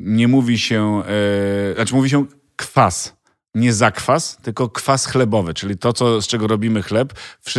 nie 0.00 0.28
mówi 0.28 0.58
się, 0.58 1.02
e, 1.70 1.74
znaczy 1.74 1.94
mówi 1.94 2.10
się 2.10 2.24
kwas. 2.56 3.19
Nie 3.54 3.72
zakwas, 3.72 4.36
tylko 4.42 4.68
kwas 4.68 5.06
chlebowy, 5.06 5.54
czyli 5.54 5.78
to, 5.78 5.92
co, 5.92 6.22
z 6.22 6.26
czego 6.26 6.46
robimy 6.46 6.82
chleb. 6.82 7.12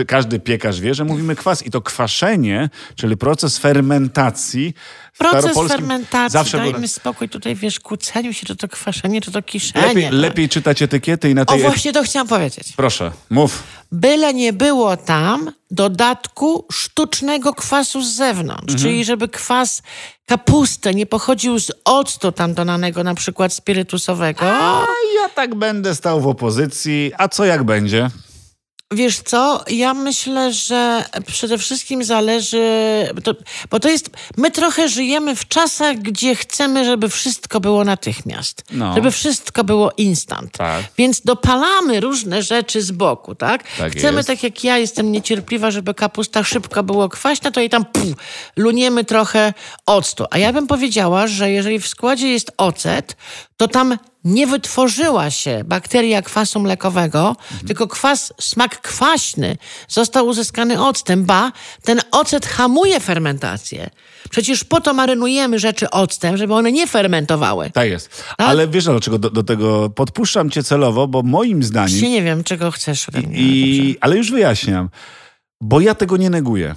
Każdy 0.08 0.40
piekarz 0.40 0.82
wie, 0.82 0.94
że 0.94 1.04
mówimy 1.04 1.36
kwas. 1.36 1.66
I 1.66 1.72
to 1.72 1.82
kwaszenie, 1.82 2.70
czyli 2.96 3.18
proces 3.18 3.58
fermentacji. 3.58 4.74
Proces 5.18 5.58
fermentacji, 5.68 6.34
Zawsze 6.34 6.58
był- 6.58 6.72
dajmy 6.72 6.88
spokój 6.88 7.30
tutaj, 7.30 7.56
wiesz, 7.56 7.80
kłóceniu 7.80 8.34
się, 8.34 8.46
czy 8.46 8.56
to 8.56 8.68
kwaszenie, 8.68 9.22
czy 9.22 9.32
to 9.32 9.42
kiszenie. 9.42 9.88
lepiej, 9.88 10.10
no. 10.12 10.18
lepiej 10.18 10.50
czytać 10.50 10.82
etykiety 10.82 11.30
i 11.30 11.36
na 11.36 11.42
O, 11.42 11.46
tej... 11.46 11.62
właśnie 11.62 11.94
to 11.94 12.04
chciałam 12.04 12.28
powiedzieć. 12.28 12.74
Proszę, 12.76 13.12
mów. 13.30 13.64
Byle 13.92 14.34
nie 14.34 14.54
było 14.54 14.98
tam 14.98 15.52
dodatku 15.72 16.66
sztucznego 16.72 17.54
kwasu 17.54 18.02
z 18.02 18.14
zewnątrz, 18.16 18.62
Mhm. 18.74 18.80
czyli 18.80 19.06
żeby 19.06 19.28
kwas 19.30 19.82
kapusty 20.26 20.96
nie 20.96 21.06
pochodził 21.06 21.60
z 21.60 21.72
octu 21.86 22.32
tam 22.32 22.54
dodanego, 22.54 23.04
na 23.04 23.16
przykład 23.16 23.54
spirytusowego. 23.54 24.46
A 24.46 24.86
ja 25.22 25.30
tak 25.36 25.56
będę 25.56 25.96
stał 25.96 26.22
w 26.22 26.28
opozycji. 26.28 27.12
A 27.18 27.28
co 27.28 27.46
jak 27.46 27.64
będzie? 27.64 28.10
Wiesz 28.94 29.20
co, 29.20 29.64
ja 29.70 29.94
myślę, 29.94 30.54
że 30.54 31.06
przede 31.28 31.58
wszystkim 31.58 32.04
zależy, 32.04 32.62
bo 33.16 33.22
to, 33.22 33.34
bo 33.70 33.80
to 33.80 33.90
jest, 33.90 34.10
my 34.38 34.52
trochę 34.52 34.90
żyjemy 34.90 35.36
w 35.36 35.48
czasach, 35.48 35.98
gdzie 35.98 36.36
chcemy, 36.36 36.86
żeby 36.86 37.10
wszystko 37.10 37.60
było 37.60 37.84
natychmiast, 37.84 38.64
No. 38.72 38.94
żeby 38.96 39.12
wszystko 39.12 39.64
było 39.64 39.92
instant. 39.98 40.52
Tak. 40.58 40.84
Więc 40.98 41.22
dopalamy 41.22 42.00
różne 42.00 42.44
rzeczy 42.44 42.82
z 42.82 42.92
boku, 42.92 43.36
tak? 43.36 43.64
Tak 43.78 43.92
chcemy, 43.92 44.18
jest. 44.18 44.28
tak 44.28 44.44
jak 44.44 44.64
ja 44.64 44.78
jestem 44.78 45.12
niecierpliwa, 45.12 45.72
żeby 45.72 45.94
kapusta 45.94 46.44
szybko 46.44 46.84
było 46.84 47.10
kwaśna, 47.10 47.52
to 47.52 47.60
jej 47.60 47.70
tam 47.70 47.86
puf, 47.86 48.14
luniemy 48.56 49.04
trochę 49.04 49.54
octu. 49.86 50.26
A 50.32 50.38
ja 50.38 50.54
bym 50.54 50.68
powiedziała, 50.68 51.28
że 51.28 51.52
jeżeli 51.52 51.80
w 51.80 51.88
składzie 51.88 52.28
jest 52.30 52.52
ocet, 52.58 53.16
to 53.62 53.68
tam 53.68 53.98
nie 54.24 54.48
wytworzyła 54.48 55.32
się 55.32 55.64
bakteria 55.66 56.22
kwasu 56.22 56.60
mlekowego, 56.60 57.36
tylko 57.68 57.88
kwas, 57.88 58.34
smak 58.40 58.82
kwaśny 58.82 59.58
został 59.88 60.28
uzyskany 60.28 60.82
octem, 60.84 61.26
ba, 61.26 61.52
ten 61.84 62.02
ocet 62.12 62.46
hamuje 62.46 63.00
fermentację. 63.00 63.90
Przecież 64.30 64.64
po 64.64 64.82
to 64.82 64.94
marynujemy 64.94 65.60
rzeczy 65.60 65.90
octem, 65.90 66.38
żeby 66.38 66.54
one 66.54 66.72
nie 66.72 66.88
fermentowały. 66.88 67.72
Tak 67.74 67.90
jest. 67.90 68.24
Ale 68.38 68.68
wiesz 68.68 68.84
dlaczego 68.84 69.20
do, 69.20 69.30
do 69.30 69.44
tego 69.44 69.90
podpuszczam 69.90 70.50
cię 70.50 70.64
celowo, 70.64 71.08
bo 71.08 71.24
moim 71.24 71.64
zdaniem... 71.64 71.90
Właśnie 71.90 72.10
nie 72.10 72.24
wiem, 72.24 72.44
czego 72.44 72.72
chcesz 72.72 73.08
dobrze. 73.12 73.30
I, 73.34 73.98
ale 74.02 74.18
już 74.18 74.32
wyjaśniam, 74.32 74.90
bo 75.62 75.80
ja 75.80 75.96
tego 75.96 76.18
nie 76.18 76.30
neguję. 76.30 76.76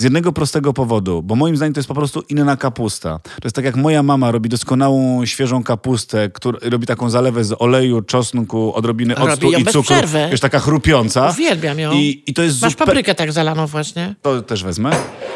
Z 0.00 0.04
jednego 0.04 0.32
prostego 0.32 0.72
powodu, 0.72 1.22
bo 1.22 1.34
moim 1.34 1.56
zdaniem 1.56 1.74
to 1.74 1.78
jest 1.78 1.88
po 1.88 1.94
prostu 1.94 2.22
inna 2.28 2.56
kapusta. 2.56 3.18
To 3.18 3.30
jest 3.44 3.56
tak 3.56 3.64
jak 3.64 3.76
moja 3.76 4.02
mama 4.02 4.30
robi 4.30 4.48
doskonałą, 4.48 5.26
świeżą 5.26 5.62
kapustę, 5.62 6.30
która 6.30 6.58
robi 6.62 6.86
taką 6.86 7.10
zalewę 7.10 7.44
z 7.44 7.62
oleju, 7.62 8.02
czosnku, 8.02 8.74
odrobiny 8.74 9.14
Robi 9.14 9.32
octu 9.32 9.52
i 9.52 9.64
cukru. 9.64 9.82
przerwy. 9.82 10.28
Wiesz, 10.30 10.40
taka 10.40 10.58
chrupiąca. 10.58 11.30
Uwielbiam 11.30 11.78
ją. 11.78 11.92
I, 11.92 12.22
I 12.26 12.34
to 12.34 12.42
jest 12.42 12.62
Masz 12.62 12.72
zupe- 12.74 12.76
paprykę 12.76 13.14
tak 13.14 13.32
zalaną 13.32 13.66
właśnie. 13.66 14.14
to 14.22 14.42
też 14.42 14.64
wezmę. 14.64 14.90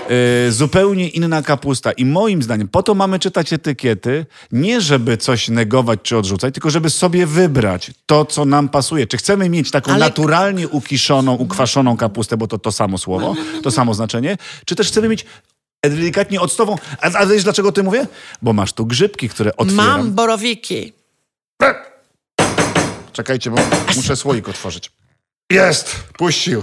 Yy, 0.09 0.53
zupełnie 0.53 1.09
inna 1.09 1.43
kapusta. 1.43 1.93
I 1.93 2.05
moim 2.05 2.43
zdaniem, 2.43 2.69
po 2.69 2.83
to 2.83 2.95
mamy 2.95 3.19
czytać 3.19 3.53
etykiety, 3.53 4.27
nie 4.53 4.81
żeby 4.81 5.17
coś 5.17 5.49
negować 5.49 6.01
czy 6.03 6.17
odrzucać, 6.17 6.55
tylko 6.55 6.71
żeby 6.71 6.91
sobie 6.91 7.27
wybrać 7.27 7.91
to, 8.07 8.25
co 8.25 8.45
nam 8.45 8.69
pasuje. 8.69 9.07
Czy 9.07 9.17
chcemy 9.17 9.49
mieć 9.49 9.71
taką 9.71 9.93
Ale- 9.93 10.05
naturalnie 10.05 10.69
ukiszoną, 10.69 11.35
ukwaszoną 11.35 11.97
kapustę, 11.97 12.37
bo 12.37 12.47
to 12.47 12.59
to 12.59 12.73
samo 12.73 12.99
słowo, 12.99 13.35
to 13.63 13.71
samo 13.71 13.95
znaczenie, 13.95 14.37
czy 14.67 14.75
też 14.77 14.89
chcemy 14.89 15.09
mieć 15.09 15.27
delikatnie 15.85 16.41
octową. 16.41 16.77
A, 17.01 17.19
a 17.19 17.27
wiesz 17.27 17.45
dlaczego 17.45 17.69
o 17.69 17.73
tym 17.73 17.85
mówię? 17.85 18.07
Bo 18.43 18.53
masz 18.53 18.73
tu 18.73 18.87
grzybki, 18.87 19.29
które 19.29 19.57
otwieram. 19.57 19.87
Mam 19.87 20.13
borowiki. 20.13 20.93
Czekajcie, 23.13 23.51
bo 23.51 23.57
muszę 23.97 24.17
słoik 24.17 24.49
otworzyć. 24.49 24.91
Jest! 25.51 25.97
Puścił. 26.19 26.63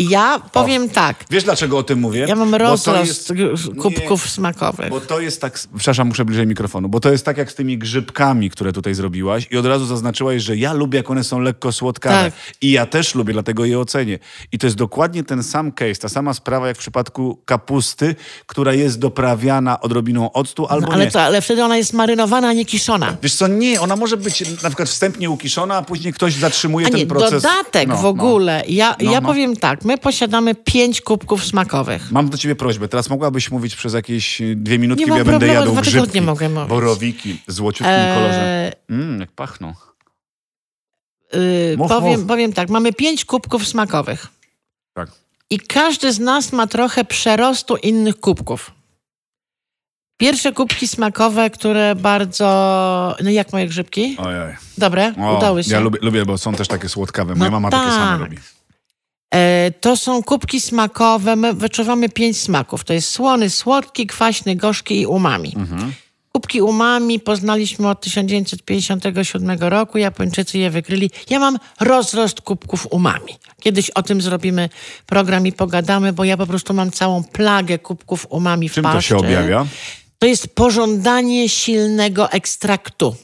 Ja 0.00 0.40
powiem 0.52 0.88
tak. 0.88 1.24
Wiesz 1.30 1.44
dlaczego 1.44 1.78
o 1.78 1.82
tym 1.82 1.98
mówię? 2.00 2.26
Ja 2.28 2.36
mam 2.36 2.54
rozrost 2.54 3.08
jest- 3.08 3.32
g- 3.32 3.48
Nie. 3.74 3.82
kubków 3.82 4.30
smakowych. 4.30 4.90
Bo 4.90 5.00
to 5.00 5.20
jest 5.20 5.40
tak, 5.40 5.58
przepraszam, 5.76 6.08
muszę 6.08 6.24
bliżej 6.24 6.46
mikrofonu, 6.46 6.88
bo 6.88 7.00
to 7.00 7.12
jest 7.12 7.24
tak 7.24 7.36
jak 7.36 7.52
z 7.52 7.54
tymi 7.54 7.78
grzybkami, 7.78 8.50
które 8.50 8.72
tutaj 8.72 8.94
zrobiłaś 8.94 9.46
i 9.50 9.56
od 9.56 9.66
razu 9.66 9.86
zaznaczyłaś, 9.86 10.42
że 10.42 10.56
ja 10.56 10.72
lubię, 10.72 10.96
jak 10.96 11.10
one 11.10 11.24
są 11.24 11.40
lekko 11.40 11.72
słodkawe. 11.72 12.16
Tak. 12.24 12.32
I 12.60 12.70
ja 12.72 12.86
też 12.86 13.14
lubię, 13.14 13.32
dlatego 13.32 13.64
je 13.64 13.78
ocenię. 13.78 14.18
I 14.52 14.58
to 14.58 14.66
jest 14.66 14.76
dokładnie 14.76 15.24
ten 15.24 15.42
sam 15.42 15.72
case, 15.72 15.94
ta 15.94 16.08
sama 16.08 16.34
sprawa 16.34 16.68
jak 16.68 16.76
w 16.76 16.80
przypadku 16.80 17.38
kapusty, 17.44 18.14
która 18.46 18.74
jest 18.74 18.98
doprawiana 18.98 19.80
odrobiną 19.80 20.32
octu 20.32 20.66
albo 20.66 20.86
No, 20.86 20.92
ale 20.92 21.04
nie. 21.04 21.10
co, 21.10 21.22
ale 21.22 21.40
wtedy 21.40 21.64
ona 21.64 21.76
jest 21.76 21.92
marynowana, 21.92 22.48
a 22.48 22.52
nie 22.52 22.64
kiszona. 22.64 23.16
Wiesz 23.22 23.34
co, 23.34 23.46
nie, 23.48 23.80
ona 23.80 23.96
może 23.96 24.16
być 24.16 24.62
na 24.62 24.68
przykład 24.70 24.88
wstępnie 24.88 25.30
ukiszona, 25.30 25.76
a 25.76 25.82
później 25.82 26.12
ktoś 26.12 26.34
zatrzymuje 26.34 26.86
A 26.86 26.90
nie, 26.90 26.98
ten 26.98 27.08
proces. 27.08 27.42
dodatek 27.42 27.88
No, 27.88 27.96
w 27.96 28.02
no. 28.02 28.08
ogóle. 28.08 28.62
Ja, 28.68 28.96
No, 29.02 29.12
ja 29.12 29.20
no. 29.20 29.28
powiem 29.28 29.56
tak, 29.56 29.84
my 29.88 29.98
posiadamy 29.98 30.54
pięć 30.54 31.00
kubków 31.00 31.44
smakowych. 31.44 32.12
Mam 32.12 32.28
do 32.28 32.38
ciebie 32.38 32.54
prośbę. 32.54 32.88
Teraz 32.88 33.10
mogłabyś 33.10 33.50
mówić 33.50 33.76
przez 33.76 33.94
jakieś 33.94 34.40
y, 34.40 34.56
dwie 34.56 34.78
minutki, 34.78 35.04
Nie 35.04 35.10
bo 35.10 35.16
ja 35.18 35.24
będę 35.24 35.46
jadł 35.46 35.72
dwa 35.72 35.80
grzybki, 35.80 36.00
tygodnie 36.00 36.22
mogę 36.22 36.48
mówić. 36.48 36.68
borowiki 36.68 37.40
w 37.48 37.52
złociutkim 37.52 37.94
Eee, 37.94 38.14
kolorze. 38.14 38.72
Mmm, 38.88 39.20
jak 39.20 39.32
pachną. 39.32 39.74
Yy, 41.32 41.88
powiem, 41.88 42.26
powiem 42.26 42.52
tak, 42.52 42.68
mamy 42.70 42.92
pięć 42.92 43.24
kubków 43.24 43.66
smakowych. 43.68 44.26
Tak. 44.94 45.08
I 45.50 45.58
każdy 45.60 46.12
z 46.12 46.18
nas 46.18 46.52
ma 46.52 46.66
trochę 46.66 47.04
przerostu 47.04 47.76
innych 47.76 48.20
kubków. 48.20 48.70
Pierwsze 50.16 50.52
kubki 50.52 50.88
smakowe, 50.88 51.50
które 51.50 51.94
bardzo... 51.94 52.46
No 53.24 53.30
jak 53.30 53.52
moje 53.52 53.66
grzybki? 53.66 54.16
Ojej. 54.18 54.56
Dobre, 54.78 55.14
O, 55.20 55.36
udały 55.38 55.64
się. 55.64 55.72
Ja 55.72 55.80
lubię, 55.80 55.98
lubię, 56.02 56.24
bo 56.24 56.38
są 56.38 56.54
też 56.54 56.68
takie 56.68 56.88
słodkawe. 56.88 57.34
Moja 57.34 57.50
No 57.50 57.60
mama 57.60 57.70
takie 57.78 57.90
same 57.90 58.10
tak. 58.12 58.20
robi. 58.20 58.36
E, 59.34 59.70
to 59.80 59.96
są 59.96 60.22
kubki 60.22 60.60
smakowe. 60.60 61.36
My 61.36 61.54
wyczuwamy 61.54 62.08
pięć 62.08 62.38
smaków. 62.38 62.84
To 62.84 62.92
jest 62.92 63.10
słony, 63.10 63.50
słodki, 63.50 64.06
kwaśny, 64.06 64.56
gorzki 64.56 65.00
i 65.00 65.06
umami. 65.06 65.54
Mhm. 65.56 65.92
Kubki 66.32 66.62
umami 66.62 67.20
poznaliśmy 67.20 67.88
od 67.88 68.00
1957 68.00 69.58
roku. 69.60 69.98
Japończycy 69.98 70.58
je 70.58 70.70
wykryli. 70.70 71.10
Ja 71.30 71.38
mam 71.38 71.58
rozrost 71.80 72.40
kubków 72.40 72.86
umami. 72.90 73.36
Kiedyś 73.60 73.90
o 73.90 74.02
tym 74.02 74.20
zrobimy 74.20 74.68
program 75.06 75.46
i 75.46 75.52
pogadamy, 75.52 76.12
bo 76.12 76.24
ja 76.24 76.36
po 76.36 76.46
prostu 76.46 76.74
mam 76.74 76.90
całą 76.90 77.24
plagę 77.24 77.78
kubków 77.78 78.26
umami 78.30 78.68
w 78.68 78.72
Czym 78.72 78.84
to 78.84 79.00
się 79.00 79.16
objawia? 79.16 79.66
To 80.18 80.26
jest 80.26 80.54
pożądanie 80.54 81.48
silnego 81.48 82.30
ekstraktu. 82.30 83.16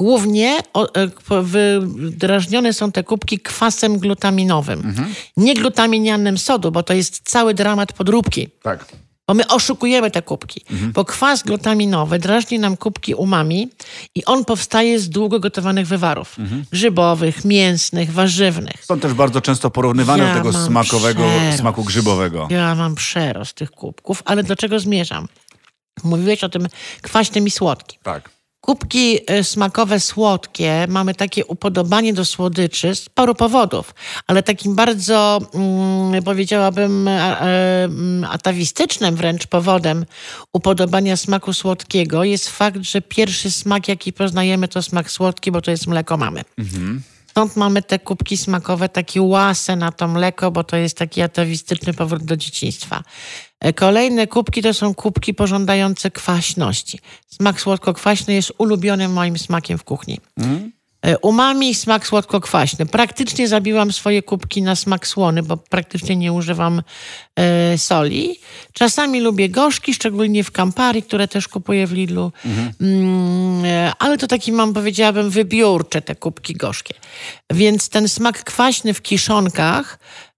Głównie 0.00 0.58
e, 0.58 1.42
wydrażnione 1.42 2.72
są 2.72 2.92
te 2.92 3.04
kubki 3.04 3.38
kwasem 3.38 3.98
glutaminowym. 3.98 4.94
Nie 5.36 5.54
glutaminianem 5.54 6.38
sodu, 6.38 6.72
bo 6.72 6.82
to 6.82 6.94
jest 6.94 7.20
cały 7.24 7.54
dramat 7.54 7.92
podróbki. 7.92 8.48
Tak. 8.62 8.84
Bo 9.28 9.34
my 9.34 9.46
oszukujemy 9.46 10.10
te 10.10 10.22
kubki. 10.22 10.64
Bo 10.94 11.04
kwas 11.04 11.42
glutaminowy 11.42 12.18
drażni 12.18 12.58
nam 12.58 12.76
kubki 12.76 13.14
umami 13.14 13.68
i 14.14 14.24
on 14.24 14.44
powstaje 14.44 15.00
z 15.00 15.08
długo 15.08 15.40
gotowanych 15.40 15.86
wywarów. 15.86 16.36
Grzybowych, 16.72 17.44
mięsnych, 17.44 18.12
warzywnych. 18.12 18.84
Są 18.84 19.00
też 19.00 19.14
bardzo 19.14 19.40
często 19.40 19.70
porównywane 19.70 20.24
Ja 20.24 20.34
do 20.34 20.38
tego 20.40 20.52
smakowego, 20.66 21.22
przerost. 21.22 21.58
smaku 21.58 21.84
grzybowego. 21.84 22.48
Ja 22.50 22.74
mam 22.74 22.94
przerost 22.94 23.52
tych 23.56 23.70
kubków, 23.70 24.22
ale 24.24 24.42
do 24.42 24.56
czego 24.56 24.80
zmierzam? 24.80 25.28
Mówiłeś 26.04 26.44
o 26.44 26.48
tym 26.48 26.68
kwaśnym 27.02 27.46
i 27.46 27.50
słodkim. 27.50 28.00
Tak. 28.02 28.39
Kubki 28.60 29.18
y, 29.30 29.44
smakowe 29.44 30.00
słodkie, 30.00 30.86
mamy 30.88 31.14
takie 31.14 31.44
upodobanie 31.44 32.12
do 32.12 32.24
słodyczy. 32.24 32.94
Z 32.94 33.08
paru 33.08 33.34
powodów, 33.34 33.94
ale 34.26 34.42
takim 34.42 34.74
bardzo, 34.74 35.38
mm, 35.54 36.22
powiedziałabym, 36.22 37.08
mm, 37.08 38.24
atawistycznym 38.30 39.16
wręcz 39.16 39.46
powodem 39.46 40.06
upodobania 40.52 41.16
smaku 41.16 41.52
słodkiego 41.52 42.24
jest 42.24 42.48
fakt, 42.48 42.82
że 42.82 43.00
pierwszy 43.02 43.50
smak, 43.50 43.88
jaki 43.88 44.12
poznajemy, 44.12 44.68
to 44.68 44.82
smak 44.82 45.10
słodki, 45.10 45.50
bo 45.52 45.60
to 45.60 45.70
jest 45.70 45.86
mleko 45.86 46.16
mamy. 46.16 46.40
Stąd 47.30 47.56
mamy 47.56 47.82
te 47.82 47.98
kubki 47.98 48.36
smakowe, 48.36 48.88
takie 48.88 49.22
łase 49.22 49.76
na 49.76 49.92
to 49.92 50.08
mleko, 50.08 50.50
bo 50.50 50.64
to 50.64 50.76
jest 50.76 50.96
taki 50.96 51.22
atawistyczny 51.22 51.94
powrót 51.94 52.24
do 52.24 52.36
dzieciństwa. 52.36 53.02
E, 53.60 53.72
Kolejne 53.72 54.26
kubki 54.26 54.62
to 54.62 54.74
są 54.74 54.94
kubki 54.94 55.34
pożądające 55.34 56.10
kwaśności. 56.10 56.98
Smak 57.26 57.60
słodko-kwaśny 57.60 58.34
jest 58.34 58.52
ulubionym 58.58 59.12
moim 59.12 59.38
smakiem 59.38 59.78
w 59.78 59.84
kuchni. 59.84 60.20
E, 60.40 60.70
Umami 61.22 61.70
i 61.70 61.74
smak 61.74 62.06
słodko-kwaśny. 62.06 62.86
Praktycznie 62.86 63.48
zabiłam 63.48 63.92
swoje 63.92 64.22
kubki 64.22 64.62
na 64.62 64.76
smak 64.76 65.06
słony, 65.06 65.42
bo 65.42 65.56
praktycznie 65.56 66.16
nie 66.16 66.32
używam 66.32 66.82
e, 67.36 67.78
soli. 67.78 68.40
Czasami 68.72 69.20
lubię 69.20 69.48
gorzki, 69.48 69.94
szczególnie 69.94 70.44
w 70.44 70.50
Campari, 70.50 71.02
które 71.02 71.28
też 71.28 71.48
kupuję 71.48 71.86
w 71.86 71.92
Lidlu. 71.92 72.32
Mm, 72.80 73.64
e, 73.64 73.92
ale 73.98 74.18
to 74.18 74.26
taki 74.26 74.52
mam, 74.52 74.72
powiedziałabym, 74.72 75.30
wybiórcze 75.30 76.02
te 76.02 76.14
kubki 76.14 76.54
gorzkie. 76.54 76.94
Więc 77.50 77.88
ten 77.88 78.08
smak 78.08 78.44
kwaśny 78.44 78.94
w 78.94 79.02
kiszonkach 79.02 79.98
e, 79.98 80.29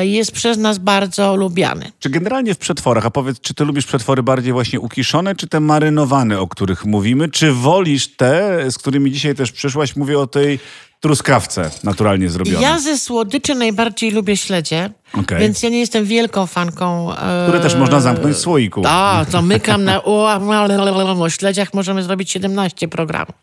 jest 0.00 0.32
przez 0.32 0.58
nas 0.58 0.78
bardzo 0.78 1.36
lubiany. 1.36 1.92
Czy 1.98 2.10
generalnie 2.10 2.54
w 2.54 2.58
przetworach, 2.58 3.06
a 3.06 3.10
powiedz, 3.10 3.40
czy 3.40 3.54
ty 3.54 3.64
lubisz 3.64 3.86
przetwory 3.86 4.22
bardziej 4.22 4.52
właśnie 4.52 4.80
ukiszone, 4.80 5.34
czy 5.34 5.46
te 5.46 5.60
marynowane, 5.60 6.40
o 6.40 6.48
których 6.48 6.84
mówimy? 6.84 7.28
Czy 7.28 7.52
wolisz 7.52 8.16
te, 8.16 8.64
z 8.70 8.78
którymi 8.78 9.12
dzisiaj 9.12 9.34
też 9.34 9.52
przyszłaś? 9.52 9.96
Mówię 9.96 10.18
o 10.18 10.26
tej 10.26 10.58
truskawce 11.00 11.70
naturalnie 11.84 12.28
zrobionej. 12.28 12.62
Ja 12.62 12.78
ze 12.78 12.98
słodyczy 12.98 13.54
najbardziej 13.54 14.10
lubię 14.10 14.36
śledzie, 14.36 14.90
Okej. 15.12 15.38
więc 15.38 15.62
ja 15.62 15.68
nie 15.68 15.78
jestem 15.78 16.04
wielką 16.04 16.46
fanką. 16.46 17.12
E, 17.12 17.44
Które 17.48 17.60
też 17.60 17.74
można 17.74 18.00
zamknąć 18.00 18.36
w 18.36 18.38
słoiku. 18.38 18.82
To 19.30 19.42
mykam 19.42 19.84
na... 19.84 20.04
O, 20.04 20.40
o 21.22 21.30
śledziach 21.30 21.74
możemy 21.74 22.02
zrobić 22.02 22.30
17 22.30 22.88
programów. 22.88 23.34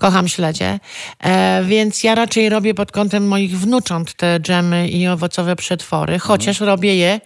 Kocham 0.00 0.28
śledzie, 0.28 0.80
e, 1.20 1.64
więc 1.64 2.04
ja 2.04 2.14
raczej 2.14 2.48
robię 2.48 2.74
pod 2.74 2.92
kątem 2.92 3.28
moich 3.28 3.58
wnucząt 3.58 4.14
te 4.14 4.40
dżemy 4.40 4.88
i 4.88 5.08
owocowe 5.08 5.56
przetwory, 5.56 6.18
chociaż 6.18 6.60
robię 6.60 6.96
je 6.96 7.20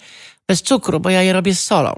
bez 0.49 0.63
cukru, 0.63 1.01
bo 1.01 1.11
ja 1.11 1.23
je 1.23 1.33
robię 1.33 1.55
z 1.55 1.65
solą. 1.65 1.93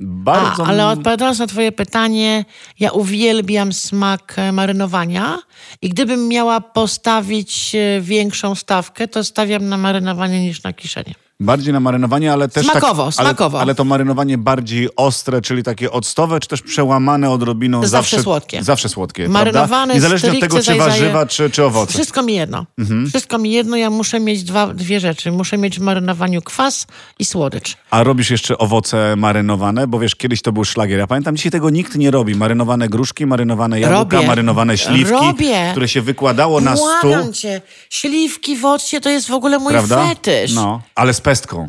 Bardzo... 0.00 0.64
A, 0.64 0.66
ale 0.66 0.86
odpowiadając 0.86 1.38
na 1.38 1.46
twoje 1.46 1.72
pytanie, 1.72 2.44
ja 2.80 2.90
uwielbiam 2.90 3.72
smak 3.72 4.34
e, 4.36 4.52
marynowania 4.52 5.38
i 5.82 5.88
gdybym 5.88 6.28
miała 6.28 6.60
postawić 6.60 7.74
e, 7.74 8.00
większą 8.00 8.54
stawkę, 8.54 9.08
to 9.08 9.24
stawiam 9.24 9.68
na 9.68 9.76
marynowanie 9.76 10.40
niż 10.40 10.62
na 10.62 10.72
kiszenie. 10.72 11.14
Bardziej 11.40 11.72
na 11.72 11.80
marynowanie, 11.80 12.32
ale 12.32 12.48
też 12.48 12.64
Smakowo, 12.66 13.04
tak, 13.04 13.14
smakowo. 13.14 13.58
Ale, 13.58 13.62
ale 13.62 13.74
to 13.74 13.84
marynowanie 13.84 14.38
bardziej 14.38 14.88
ostre, 14.96 15.40
czyli 15.42 15.62
takie 15.62 15.90
octowe, 15.90 16.40
czy 16.40 16.48
też 16.48 16.62
przełamane 16.62 17.30
odrobiną 17.30 17.78
zawsze 17.80 17.90
zawsze 17.90 18.22
słodkie. 18.22 18.62
Zawsze 18.62 18.88
słodkie, 18.88 19.28
Marynowane? 19.28 19.94
Niezależnie 19.94 20.30
od 20.32 20.40
tego, 20.40 20.62
czy 20.62 20.74
warzywa, 20.74 21.26
czy, 21.26 21.50
czy 21.50 21.64
owoce. 21.64 21.92
Wszystko 21.92 22.22
mi 22.22 22.34
jedno. 22.34 22.66
Mhm. 22.78 23.08
Wszystko 23.08 23.38
mi 23.38 23.52
jedno, 23.52 23.76
ja 23.76 23.90
muszę 23.90 24.20
mieć 24.20 24.42
dwa, 24.44 24.66
dwie 24.66 25.00
rzeczy. 25.00 25.32
Muszę 25.32 25.58
mieć 25.58 25.78
w 25.78 25.82
marynowaniu 25.82 26.42
kwas 26.42 26.86
i 27.18 27.24
słodycz. 27.24 27.76
A 27.90 28.02
robisz 28.02 28.30
jeszcze 28.30 28.58
owoce 28.58 29.16
marynowane? 29.16 29.86
Bo 29.86 29.98
wiesz, 29.98 30.14
kiedyś 30.14 30.42
to 30.42 30.52
był 30.52 30.64
szlagier. 30.64 30.98
Ja 30.98 31.06
pamiętam, 31.06 31.36
dzisiaj 31.36 31.52
tego 31.52 31.70
nikt 31.70 31.94
nie 31.94 32.10
robi. 32.10 32.34
Marynowane 32.34 32.88
gruszki, 32.88 33.26
marynowane 33.26 33.80
jabłka, 33.80 34.16
Robię. 34.16 34.26
marynowane 34.26 34.78
śliwki, 34.78 35.12
Robię. 35.12 35.68
które 35.70 35.88
się 35.88 36.02
wykładało 36.02 36.60
na 36.60 36.76
stół. 36.76 36.88
Błagam 37.02 37.32
cię, 37.32 37.60
śliwki 37.90 38.56
w 38.56 38.64
occie 38.64 39.00
to 39.00 39.10
jest 39.10 39.28
w 39.28 39.32
ogóle 39.32 39.58
mój 39.58 39.72
Prawda? 39.72 40.06
fetysz. 40.08 40.54
No, 40.54 40.80
ale 40.94 41.14
z 41.28 41.40
pestką. 41.40 41.66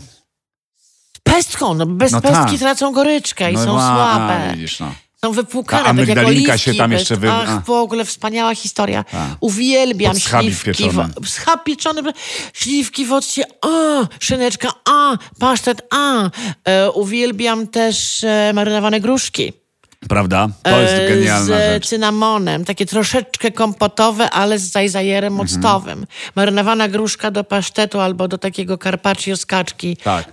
Pestką, 1.24 1.74
no 1.74 1.86
bez 1.86 2.12
No 2.12 2.22
pestki 2.22 2.50
tak. 2.52 2.60
tracą 2.60 2.92
goryczkę 2.94 3.52
i 3.52 3.54
No 3.54 3.64
są 3.66 3.80
a, 3.82 3.96
słabe. 3.96 4.50
A, 4.50 4.54
widzisz, 4.54 4.80
no. 4.80 4.92
Są 5.26 5.32
wypłukane, 5.32 5.84
A 5.90 5.94
tak 5.94 6.08
jak 6.08 6.18
oliwki. 6.28 6.60
się 6.60 6.74
tam 6.74 6.92
jeszcze 6.92 7.16
wy- 7.18 7.32
Ach, 7.32 7.50
a. 7.50 7.60
w 7.66 7.70
ogóle 7.70 8.06
wspaniała 8.06 8.56
historia. 8.56 9.06
Uwielbiam 9.40 10.14
Pod 10.14 10.22
schabik 10.24 10.54
śliwki. 10.60 10.90
W, 11.22 11.30
schab 11.30 11.64
pieczony, 11.64 12.02
śliwki 12.54 13.06
w 13.06 13.14
occie, 13.14 13.44
a, 13.62 14.08
szyneczka, 14.20 14.70
a, 14.86 15.18
pasztet, 15.40 15.82
a. 15.92 16.30
E, 16.66 16.92
uwielbiam 16.92 17.68
też 17.68 18.24
e, 18.24 18.52
marynowane 18.54 19.00
gruszki. 19.00 19.54
Prawda? 20.08 20.50
To 20.64 20.80
jest 20.82 20.94
E, 20.94 21.10
genialna 21.10 21.46
z 21.46 21.48
rzecz. 21.48 21.88
cynamonem, 21.88 22.66
takie 22.66 22.86
troszeczkę 22.86 23.52
kompotowe, 23.52 24.30
ale 24.30 24.60
z 24.60 24.72
zajzajerem 24.72 25.34
Mhm. 25.34 25.50
octowym. 25.50 26.06
Marynowana 26.36 26.88
gruszka 26.88 27.32
do 27.32 27.44
pasztetu 27.44 28.00
albo 28.00 28.28
do 28.28 28.38
takiego 28.38 28.78
carpaccio 28.78 29.38
z 29.38 29.46
kaczki. 29.46 29.98
Tak. 30.04 30.32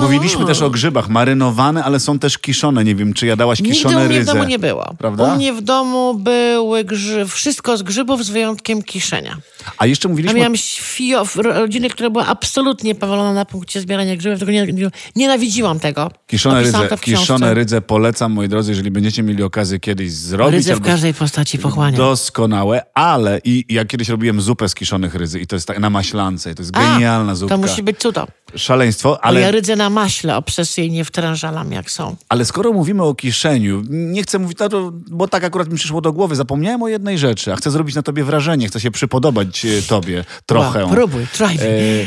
Mówiliśmy 0.00 0.44
też 0.46 0.62
o 0.62 0.70
grzybach. 0.70 1.08
Marynowane, 1.08 1.84
ale 1.84 2.00
są 2.00 2.18
też 2.18 2.38
kiszone. 2.38 2.84
Nie 2.84 2.94
wiem, 2.94 3.14
czy 3.14 3.26
jadałaś 3.26 3.58
Nigdy 3.60 3.74
kiszone 3.76 4.04
u 4.04 4.08
mnie 4.08 4.20
w 4.20 4.24
domu 4.24 4.44
nie 4.44 4.58
było. 4.58 4.94
Prawda? 4.98 5.24
U 5.24 5.36
mnie 5.36 5.52
w 5.52 5.60
domu 5.62 6.14
były 6.14 6.84
grzy... 6.84 7.26
wszystko 7.26 7.76
z 7.76 7.82
grzybów 7.82 8.24
z 8.24 8.30
wyjątkiem 8.30 8.82
kiszenia. 8.82 9.36
A 9.78 9.86
jeszcze 9.86 10.08
mówiliśmy... 10.08 10.38
miałam 10.38 10.54
fio, 10.80 11.24
rodzinę, 11.36 11.88
która 11.88 12.10
była 12.10 12.26
absolutnie 12.26 12.94
powalona 12.94 13.32
na 13.34 13.44
punkcie 13.44 13.80
zbierania 13.80 14.16
grzybów, 14.16 14.38
tylko 14.38 14.52
nie, 14.52 14.66
nie, 14.66 14.88
nienawidziłam 15.16 15.80
tego. 15.80 16.10
Kiszone 16.26 16.60
Opisałam 16.60 16.88
rydze, 16.88 16.98
kiszone 16.98 17.54
rydze 17.54 17.80
polecam, 17.80 18.21
moi 18.28 18.48
drodzy, 18.48 18.70
jeżeli 18.70 18.90
będziecie 18.90 19.22
mieli 19.22 19.42
okazję 19.42 19.80
kiedyś 19.80 20.12
zrobić. 20.12 20.54
Rydze 20.54 20.76
w 20.76 20.80
każdej 20.80 21.14
postaci 21.14 21.58
pochłania. 21.58 21.98
Doskonałe, 21.98 22.82
ale 22.94 23.40
i 23.44 23.74
ja 23.74 23.84
kiedyś 23.84 24.08
robiłem 24.08 24.40
zupę 24.40 24.68
z 24.68 24.74
kiszonych 24.74 25.14
ryzy 25.14 25.40
i 25.40 25.46
to 25.46 25.56
jest 25.56 25.66
tak 25.66 25.78
na 25.78 25.90
maślance 25.90 26.54
to 26.54 26.62
jest 26.62 26.76
A, 26.76 26.80
genialna 26.80 27.34
zupka. 27.34 27.54
To 27.54 27.60
musi 27.62 27.82
być 27.82 27.98
cudo. 27.98 28.26
Szaleństwo, 28.56 29.24
Ale... 29.24 29.40
Ja 29.40 29.46
ale, 29.46 29.52
rydzę 29.52 29.76
na 29.76 29.90
maśle 29.90 30.36
obsesyjnie 30.36 31.04
wtrążalam 31.04 31.72
jak 31.72 31.90
są. 31.90 32.16
ale 32.28 32.44
skoro 32.44 32.72
mówimy 32.72 33.02
o 33.02 33.14
kiszeniu, 33.14 33.82
nie 33.90 34.22
chcę 34.22 34.38
mówić, 34.38 34.58
no 34.58 34.92
bo 35.10 35.28
tak 35.28 35.44
akurat 35.44 35.68
mi 35.68 35.76
przyszło 35.76 36.00
do 36.00 36.12
głowy, 36.12 36.36
zapomniałem 36.36 36.82
o 36.82 36.88
jednej 36.88 37.18
rzeczy, 37.18 37.52
a 37.52 37.56
chcę 37.56 37.70
zrobić 37.70 37.94
na 37.94 38.02
tobie 38.02 38.24
wrażenie, 38.24 38.68
chcę 38.68 38.80
się 38.80 38.90
przypodobać 38.90 39.64
e, 39.64 39.82
tobie 39.82 40.24
trochę. 40.46 40.84
Wow, 40.84 40.90
próbuj, 40.90 41.26
try. 41.26 41.46
E, 41.46 42.06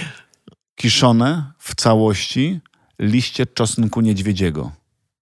kiszone 0.75 1.51
w 1.59 1.75
całości 1.75 2.59
liście 2.99 3.45
czosnku 3.45 4.01
niedźwiedziego. 4.01 4.71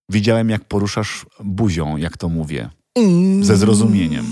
Widziałem, 0.09 0.49
jak 0.49 0.65
poruszasz 0.65 1.25
buzią, 1.43 1.97
jak 1.97 2.17
to 2.17 2.29
mówię. 2.29 2.69
Ze 3.41 3.57
zrozumieniem. 3.57 4.25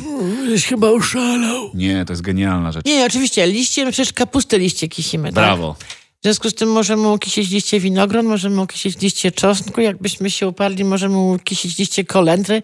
Żeś 0.49 0.65
chyba 0.65 0.89
oszalał. 0.89 1.69
Nie, 1.73 2.05
to 2.05 2.13
jest 2.13 2.21
genialna 2.21 2.71
rzecz. 2.71 2.85
Nie, 2.85 3.05
oczywiście, 3.05 3.47
liście, 3.47 3.85
no 3.85 3.91
przecież 3.91 4.13
kapusty 4.13 4.57
liście 4.57 4.87
kisimy, 4.87 5.27
tak? 5.27 5.33
Brawo. 5.33 5.75
W 6.21 6.23
związku 6.23 6.49
z 6.49 6.53
tym 6.53 6.71
możemy 6.71 7.07
ukisić 7.07 7.49
liście 7.51 7.79
winogron, 7.79 8.25
możemy 8.25 8.61
ukisić 8.61 9.01
liście 9.01 9.31
czosnku, 9.31 9.81
jakbyśmy 9.81 10.31
się 10.31 10.47
uparli, 10.47 10.83
możemy 10.83 11.17
ukisić 11.17 11.77
liście 11.77 12.05
kolendry, 12.05 12.63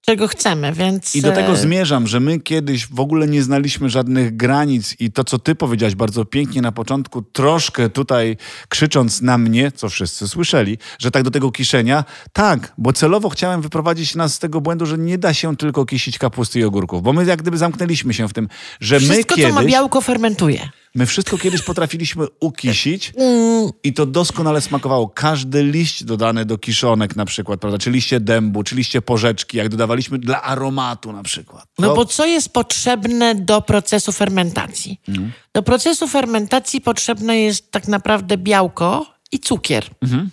czego 0.00 0.28
chcemy, 0.28 0.72
więc... 0.72 1.16
I 1.16 1.22
do 1.22 1.32
tego 1.32 1.52
e, 1.52 1.56
zmierzam, 1.56 2.06
że 2.06 2.20
my 2.20 2.40
kiedyś 2.40 2.86
w 2.86 3.00
ogóle 3.00 3.26
nie 3.26 3.42
znaliśmy 3.42 3.90
żadnych 3.90 4.36
granic 4.36 4.96
i 5.00 5.12
to, 5.12 5.24
co 5.24 5.38
ty 5.38 5.54
powiedziałaś 5.54 5.94
bardzo 5.94 6.24
pięknie 6.24 6.62
na 6.62 6.72
początku, 6.72 7.22
troszkę 7.22 7.88
tutaj 7.88 8.36
krzycząc 8.68 9.20
na 9.20 9.38
mnie, 9.38 9.72
co 9.72 9.88
wszyscy 9.88 10.28
słyszeli, 10.28 10.78
że 10.98 11.10
tak 11.10 11.22
do 11.22 11.30
tego 11.30 11.52
kiszenia, 11.52 12.04
tak, 12.32 12.74
bo 12.78 12.92
celowo 12.92 13.28
chciałem 13.28 13.62
wyprowadzić 13.62 14.14
nas 14.14 14.34
z 14.34 14.38
tego 14.38 14.60
błędu, 14.60 14.86
że 14.86 14.98
nie 14.98 15.18
da 15.18 15.34
się 15.34 15.56
tylko 15.56 15.84
kisić 15.84 16.18
kapusty 16.18 16.60
i 16.60 16.64
ogórków, 16.64 17.02
bo 17.02 17.12
my 17.12 17.24
jak 17.24 17.42
gdyby 17.42 17.58
zamknęliśmy 17.58 18.14
się 18.14 18.28
w 18.28 18.32
tym, 18.32 18.48
że 18.80 19.00
my 19.00 19.00
Wszystko, 19.00 19.34
co 19.34 19.48
ma 19.48 19.60
kiedyś, 19.60 19.72
białko, 19.72 20.00
fermentuje. 20.00 20.68
My 20.94 21.06
wszystko 21.06 21.38
kiedyś 21.38 21.62
potrafiliśmy 21.62 22.26
ukisić 22.40 23.12
Mm. 23.16 23.70
i 23.84 23.92
to 23.92 24.06
doskonale 24.06 24.60
smakowało. 24.60 25.08
Każdy 25.08 25.62
liść 25.62 26.04
dodany 26.04 26.44
do 26.44 26.58
kiszonek 26.58 27.16
na 27.16 27.24
przykład, 27.24 27.60
prawda, 27.60 27.78
czy 27.78 27.90
liście 27.90 28.20
dębu, 28.20 28.62
czy 28.62 28.74
liście 28.74 29.02
porzeczki, 29.02 29.56
jak 29.56 29.68
dodawaliśmy 29.68 30.18
dla 30.18 30.42
aromatu 30.42 31.12
na 31.12 31.22
przykład. 31.22 31.64
No 31.78 31.88
To- 31.88 31.94
bo 31.94 32.04
co 32.04 32.26
jest 32.26 32.52
potrzebne 32.52 33.34
do 33.34 33.60
procesu 33.62 34.12
fermentacji? 34.12 35.00
Mhm. 35.08 35.32
Do 35.54 35.62
procesu 35.62 36.08
fermentacji 36.08 36.80
potrzebne 36.80 37.38
jest 37.38 37.70
tak 37.70 37.88
naprawdę 37.88 38.36
białko 38.36 39.06
i 39.32 39.38
cukier. 39.38 39.84
Mhm. 40.02 40.30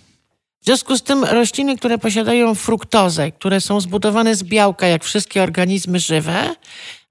W 0.62 0.64
związku 0.66 0.96
z 0.96 1.02
tym 1.02 1.24
rośliny, 1.24 1.76
które 1.78 1.98
posiadają 1.98 2.54
fruktozę, 2.54 3.32
które 3.32 3.60
są 3.60 3.80
zbudowane 3.80 4.34
z 4.34 4.42
białka, 4.42 4.86
jak 4.86 5.04
wszystkie 5.04 5.42
organizmy 5.42 6.00
żywe, 6.00 6.54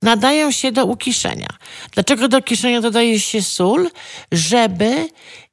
nadają 0.05 0.51
się 0.51 0.71
do 0.71 0.85
ukiszenia. 0.85 1.47
Dlaczego 1.91 2.27
do 2.27 2.41
kiszenia 2.41 2.81
dodaje 2.81 3.19
się 3.19 3.41
sól? 3.41 3.89
Żeby 4.31 5.07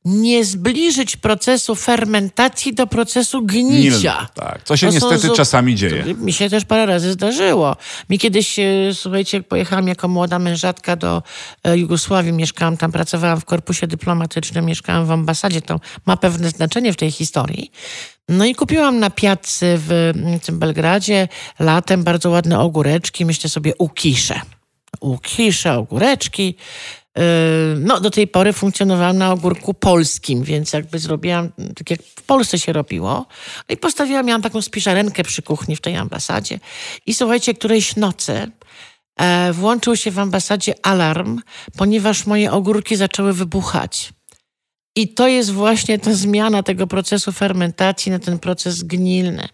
nie 0.05 0.45
zbliżyć 0.45 1.17
procesu 1.17 1.75
fermentacji 1.75 2.75
do 2.75 2.87
procesu 2.87 3.43
gnicia. 3.43 4.19
Nil, 4.19 4.27
tak, 4.35 4.63
co 4.65 4.77
się 4.77 4.87
To 4.87 4.93
niestety 4.93 5.31
czasami 5.31 5.75
dzieje. 5.75 6.05
Mi 6.15 6.33
się 6.33 6.51
też 6.51 6.65
parę 6.65 6.87
razy 6.87 7.13
zdarzyło. 7.13 7.77
Mi 8.11 8.19
kiedyś, 8.19 8.59
e, 8.59 8.65
słuchajcie, 8.95 9.43
pojechałam 9.43 9.89
jako 9.89 10.09
młoda 10.09 10.39
mężatka 10.39 10.97
do 10.97 11.23
e, 11.65 11.79
Jugosławii, 11.79 12.33
mieszkałam 12.33 12.77
tam, 12.77 12.93
pracowałam 12.93 13.41
w 13.41 13.45
korpusie 13.45 13.87
dyplomatycznym, 13.87 14.65
mieszkałam 14.65 15.07
w 15.07 15.11
ambasadzie, 15.11 15.63
to 15.63 15.81
ma 16.07 16.17
pewne 16.17 16.51
znaczenie 16.51 16.93
w 16.93 16.97
tej 16.97 17.11
historii. 17.11 17.73
No 18.29 18.45
i 18.45 18.55
kupiłam 18.55 18.99
na 18.99 19.11
piacy 19.11 19.79
w 19.79 19.93
mm, 19.93 20.41
tym 20.41 20.59
Belgradzie 20.59 21.29
latem 21.59 22.05
bardzo 22.05 22.31
ładne 22.31 22.61
ogóreczki. 22.61 23.25
Myślę 23.25 23.51
sobie, 23.51 23.73
ukiszę. 23.79 24.41
Ukiszę 25.01 25.73
ogóreczki. 25.73 26.57
Yy, 27.17 27.23
No, 27.79 28.01
do 28.01 28.11
tej 28.11 28.29
pory 28.29 28.53
funkcjonowałam 28.53 29.19
na 29.19 29.33
ogórku 29.33 29.75
polskim, 29.75 30.43
więc 30.43 30.73
jakby 30.73 30.99
zrobiłam 30.99 31.49
tak, 31.77 31.91
jak 31.91 32.03
w 32.03 32.23
Polsce 32.23 32.59
się 32.59 32.73
robiło. 32.73 33.27
I 33.69 33.77
postawiłam, 33.77 34.27
miałam 34.27 34.43
taką 34.43 34.63
spiżarenkę 34.63 35.25
przy 35.25 35.43
kuchni 35.43 35.77
w 35.77 35.81
tej 35.81 35.97
ambasadzie. 35.97 36.61
I 37.07 37.15
słuchajcie, 37.15 37.55
którejś 37.55 37.97
nocy 37.97 38.51
e, 39.17 39.53
włączył 39.53 39.97
się 39.97 40.11
w 40.11 40.19
ambasadzie 40.19 40.75
alarm, 40.83 41.41
ponieważ 41.77 42.27
moje 42.27 42.53
ogórki 42.53 42.97
zaczęły 42.97 43.33
wybuchać. 43.33 44.13
I 44.97 45.09
to 45.09 45.29
jest 45.29 45.51
właśnie 45.51 45.99
ta 45.99 46.15
zmiana 46.15 46.63
tego 46.63 46.87
procesu 46.87 47.33
fermentacji 47.33 48.13
na 48.13 48.19
ten 48.19 48.39
proces 48.39 48.83
gnilny, 48.83 49.49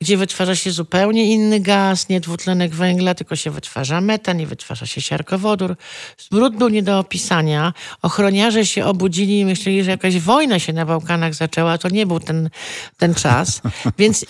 gdzie 0.00 0.16
wytwarza 0.16 0.54
się 0.54 0.70
zupełnie 0.70 1.32
inny 1.34 1.60
gaz, 1.60 2.08
nie 2.08 2.20
dwutlenek 2.20 2.74
węgla, 2.74 3.14
tylko 3.14 3.36
się 3.36 3.50
wytwarza 3.50 4.00
metan 4.00 4.40
i 4.40 4.46
wytwarza 4.46 4.86
się 4.86 5.00
siarkowodór. 5.00 5.76
Smród 6.16 6.56
był 6.56 6.68
nie 6.68 6.82
do 6.82 6.98
opisania. 6.98 7.72
Ochroniarze 8.02 8.66
się 8.66 8.84
obudzili 8.84 9.40
i 9.40 9.44
myśleli, 9.44 9.84
że 9.84 9.90
jakaś 9.90 10.18
wojna 10.18 10.58
się 10.58 10.72
na 10.72 10.86
Bałkanach 10.86 11.34
zaczęła. 11.34 11.78
To 11.78 11.88
nie 11.88 12.06
był 12.06 12.20
ten, 12.20 12.50
ten 12.96 13.14
czas. 13.14 13.62
Więc 13.98 14.26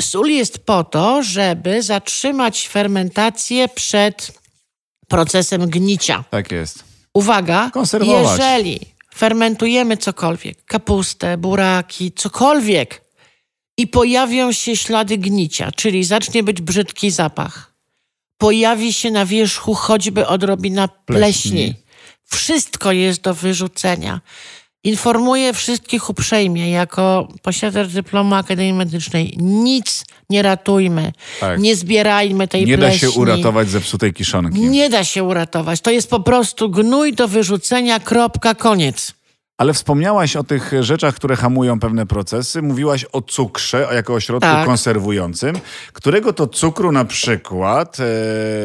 sól 0.00 0.28
jest 0.28 0.66
po 0.66 0.84
to, 0.84 1.22
żeby 1.22 1.82
zatrzymać 1.82 2.68
fermentację 2.68 3.68
przed 3.68 4.38
procesem 5.08 5.70
gnicia. 5.70 6.24
Tak 6.30 6.52
jest. 6.52 6.84
Uwaga, 7.14 7.70
Konserwować. 7.70 8.38
jeżeli 8.38 8.93
fermentujemy 9.14 9.96
cokolwiek, 9.96 10.64
kapustę, 10.64 11.38
buraki, 11.38 12.12
cokolwiek 12.12 13.04
i 13.76 13.86
pojawią 13.86 14.52
się 14.52 14.76
ślady 14.76 15.18
gnicia, 15.18 15.72
czyli 15.72 16.04
zacznie 16.04 16.42
być 16.42 16.60
brzydki 16.60 17.10
zapach, 17.10 17.74
pojawi 18.38 18.92
się 18.92 19.10
na 19.10 19.26
wierzchu 19.26 19.74
choćby 19.74 20.26
odrobina 20.26 20.88
pleśni, 20.88 21.50
Pleśni. 21.50 21.74
wszystko 22.24 22.92
jest 22.92 23.20
do 23.20 23.34
wyrzucenia. 23.34 24.20
Informuję 24.84 25.52
wszystkich 25.52 26.10
uprzejmie, 26.10 26.70
jako 26.70 27.28
posiadacz 27.42 27.88
dyplomu 27.88 28.34
Akademii 28.34 28.72
Medycznej, 28.72 29.34
nic 29.40 30.04
nie 30.30 30.42
ratujmy, 30.42 31.12
Tak. 31.40 31.60
nie 31.60 31.76
zbierajmy 31.76 32.48
tej 32.48 32.66
Nie 32.66 32.78
da 32.78 32.86
pleśni. 32.88 33.12
się 33.12 33.18
uratować 33.20 33.68
zepsutej 33.68 34.12
kiszonki. 34.12 34.60
Nie 34.60 34.90
da 34.90 35.04
się 35.04 35.24
uratować. 35.24 35.80
To 35.80 35.90
jest 35.90 36.10
po 36.10 36.20
prostu 36.20 36.70
gnój 36.70 37.12
do 37.12 37.28
wyrzucenia, 37.28 38.00
kropka, 38.00 38.54
koniec. 38.54 39.14
Ale 39.58 39.72
wspomniałaś 39.74 40.36
o 40.36 40.44
tych 40.44 40.72
rzeczach, 40.80 41.14
które 41.14 41.36
hamują 41.36 41.80
pewne 41.80 42.06
procesy. 42.06 42.62
Mówiłaś 42.62 43.06
o 43.12 43.22
cukrze 43.22 43.88
jako 43.94 44.14
o 44.14 44.20
środku 44.20 44.48
Tak. 44.50 44.66
konserwującym, 44.66 45.56
którego 45.92 46.32
to 46.32 46.46
cukru 46.46 46.92
na 46.92 47.04
przykład 47.04 47.96
e, 48.00 48.02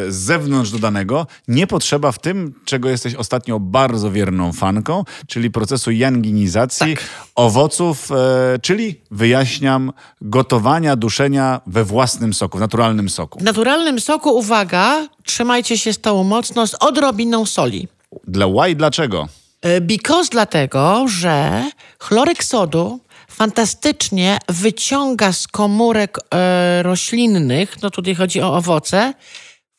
z 0.08 0.16
zewnątrz 0.16 0.72
dodanego 0.72 1.28
nie 1.48 1.68
potrzeba 1.68 2.12
w 2.12 2.20
tym, 2.20 2.54
czego 2.66 2.90
jesteś 2.90 3.16
ostatnio 3.16 3.60
bardzo 3.60 4.12
wierną 4.12 4.54
fanką, 4.54 5.04
czyli 5.28 5.52
procesu 5.52 5.92
janginizacji 5.92 6.96
Tak. 6.96 7.06
owoców, 7.36 8.12
e, 8.12 8.60
czyli 8.62 9.02
wyjaśniam, 9.12 9.94
gotowania, 10.22 10.96
duszenia 10.96 11.62
we 11.68 11.84
własnym 11.84 12.34
soku, 12.34 12.58
w 12.58 12.62
naturalnym 12.62 13.10
soku. 13.10 13.40
W 13.40 13.44
naturalnym 13.44 14.00
soku, 14.00 14.38
uwaga, 14.38 15.08
trzymajcie 15.24 15.78
się 15.78 15.94
stołu 15.94 16.24
mocno 16.24 16.68
z 16.68 16.74
odrobiną 16.74 17.46
soli. 17.46 17.88
Dla 18.28 18.48
why? 18.48 18.76
Dlaczego? 18.76 19.28
E, 19.62 19.82
Because 19.82 20.30
dlatego, 20.32 21.06
że 21.08 21.64
chlorek 22.00 22.44
sodu 22.44 23.00
fantastycznie 23.28 24.38
wyciąga 24.50 25.34
z 25.34 25.48
komórek 25.48 26.18
e, 26.34 26.84
roślinnych, 26.84 27.82
no 27.82 27.90
tutaj 27.90 28.16
chodzi 28.16 28.42
o 28.42 28.56
owoce, 28.56 29.14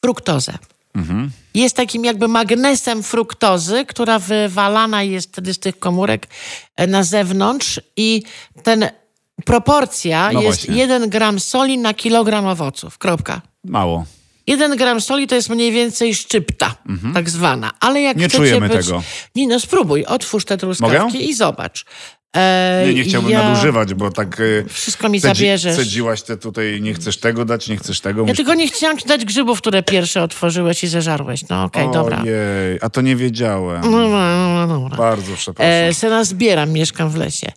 fruktozę. 0.04 0.58
Jest 1.54 1.76
takim 1.76 2.04
jakby 2.04 2.28
magnesem 2.28 3.02
fruktozy, 3.02 3.84
która 3.86 4.18
wywalana 4.18 5.02
jest 5.02 5.28
wtedy 5.32 5.54
z 5.54 5.58
tych 5.58 5.78
komórek 5.78 6.26
e, 6.76 6.86
na 6.86 7.02
zewnątrz 7.02 7.80
i 7.96 8.22
ten 8.62 8.88
proporcja 9.44 10.30
No 10.32 10.42
jest 10.42 10.66
właśnie. 10.66 10.76
1 10.76 11.10
gram 11.10 11.40
soli 11.40 11.78
na 11.78 11.94
kilogram 11.94 12.46
owoców. 12.46 12.98
Kropka. 12.98 13.40
Mało. 13.64 14.04
1 14.50 14.76
gram 14.76 15.00
soli 15.00 15.26
to 15.26 15.34
jest 15.34 15.48
mniej 15.50 15.72
więcej 15.72 16.14
szczypta, 16.14 16.74
tak 17.14 17.30
zwana. 17.30 17.70
Ale 17.80 18.00
jak 18.00 18.16
Mhm. 18.16 18.30
Nie 18.32 18.36
czujemy 18.38 18.68
być... 18.68 18.86
tego. 18.86 19.02
Nie, 19.34 19.46
no 19.48 19.60
spróbuj, 19.60 20.04
otwórz 20.04 20.44
te 20.44 20.56
truskawki 20.58 20.98
Mogę? 20.98 21.18
i 21.18 21.34
zobacz. 21.34 21.84
E, 22.36 22.82
Nie, 22.86 22.94
nie 22.94 23.02
chciałbym 23.02 23.30
ja... 23.30 23.42
nadużywać, 23.48 23.94
bo 23.94 24.10
tak... 24.10 24.40
e, 24.40 24.68
Wszystko 24.68 25.08
mi 25.08 25.18
cedzi- 25.20 25.22
zabierzesz. 25.22 25.76
Cedziłaś 25.76 26.22
te 26.22 26.36
tutaj, 26.36 26.78
nie 26.82 26.94
chcesz 26.94 27.16
tego 27.16 27.44
dać, 27.44 27.68
nie 27.68 27.76
chcesz 27.76 28.00
tego. 28.00 28.24
Ja 28.26 28.34
tylko 28.34 28.54
nie 28.54 28.68
chciałam 28.68 28.98
ci 28.98 29.08
dać 29.08 29.24
grzybów, 29.24 29.58
które 29.58 29.82
pierwsze 29.82 30.22
otworzyłeś 30.22 30.84
i 30.84 30.88
zeżarłeś. 30.88 31.48
No 31.48 31.64
okej, 31.64 31.90
dobra. 31.92 32.20
Ojej, 32.22 32.78
a 32.80 32.90
to 32.90 33.00
nie 33.00 33.16
wiedziałem. 33.16 33.80
No, 33.90 34.08
no, 34.08 34.66
no, 34.66 34.66
dobra. 34.80 34.96
Bardzo 34.96 35.32
przepraszam. 35.36 35.72
E, 35.72 35.94
sena 35.94 36.24
zbieram, 36.24 36.70
mieszkam 36.72 37.10
w 37.10 37.16
lesie. 37.16 37.52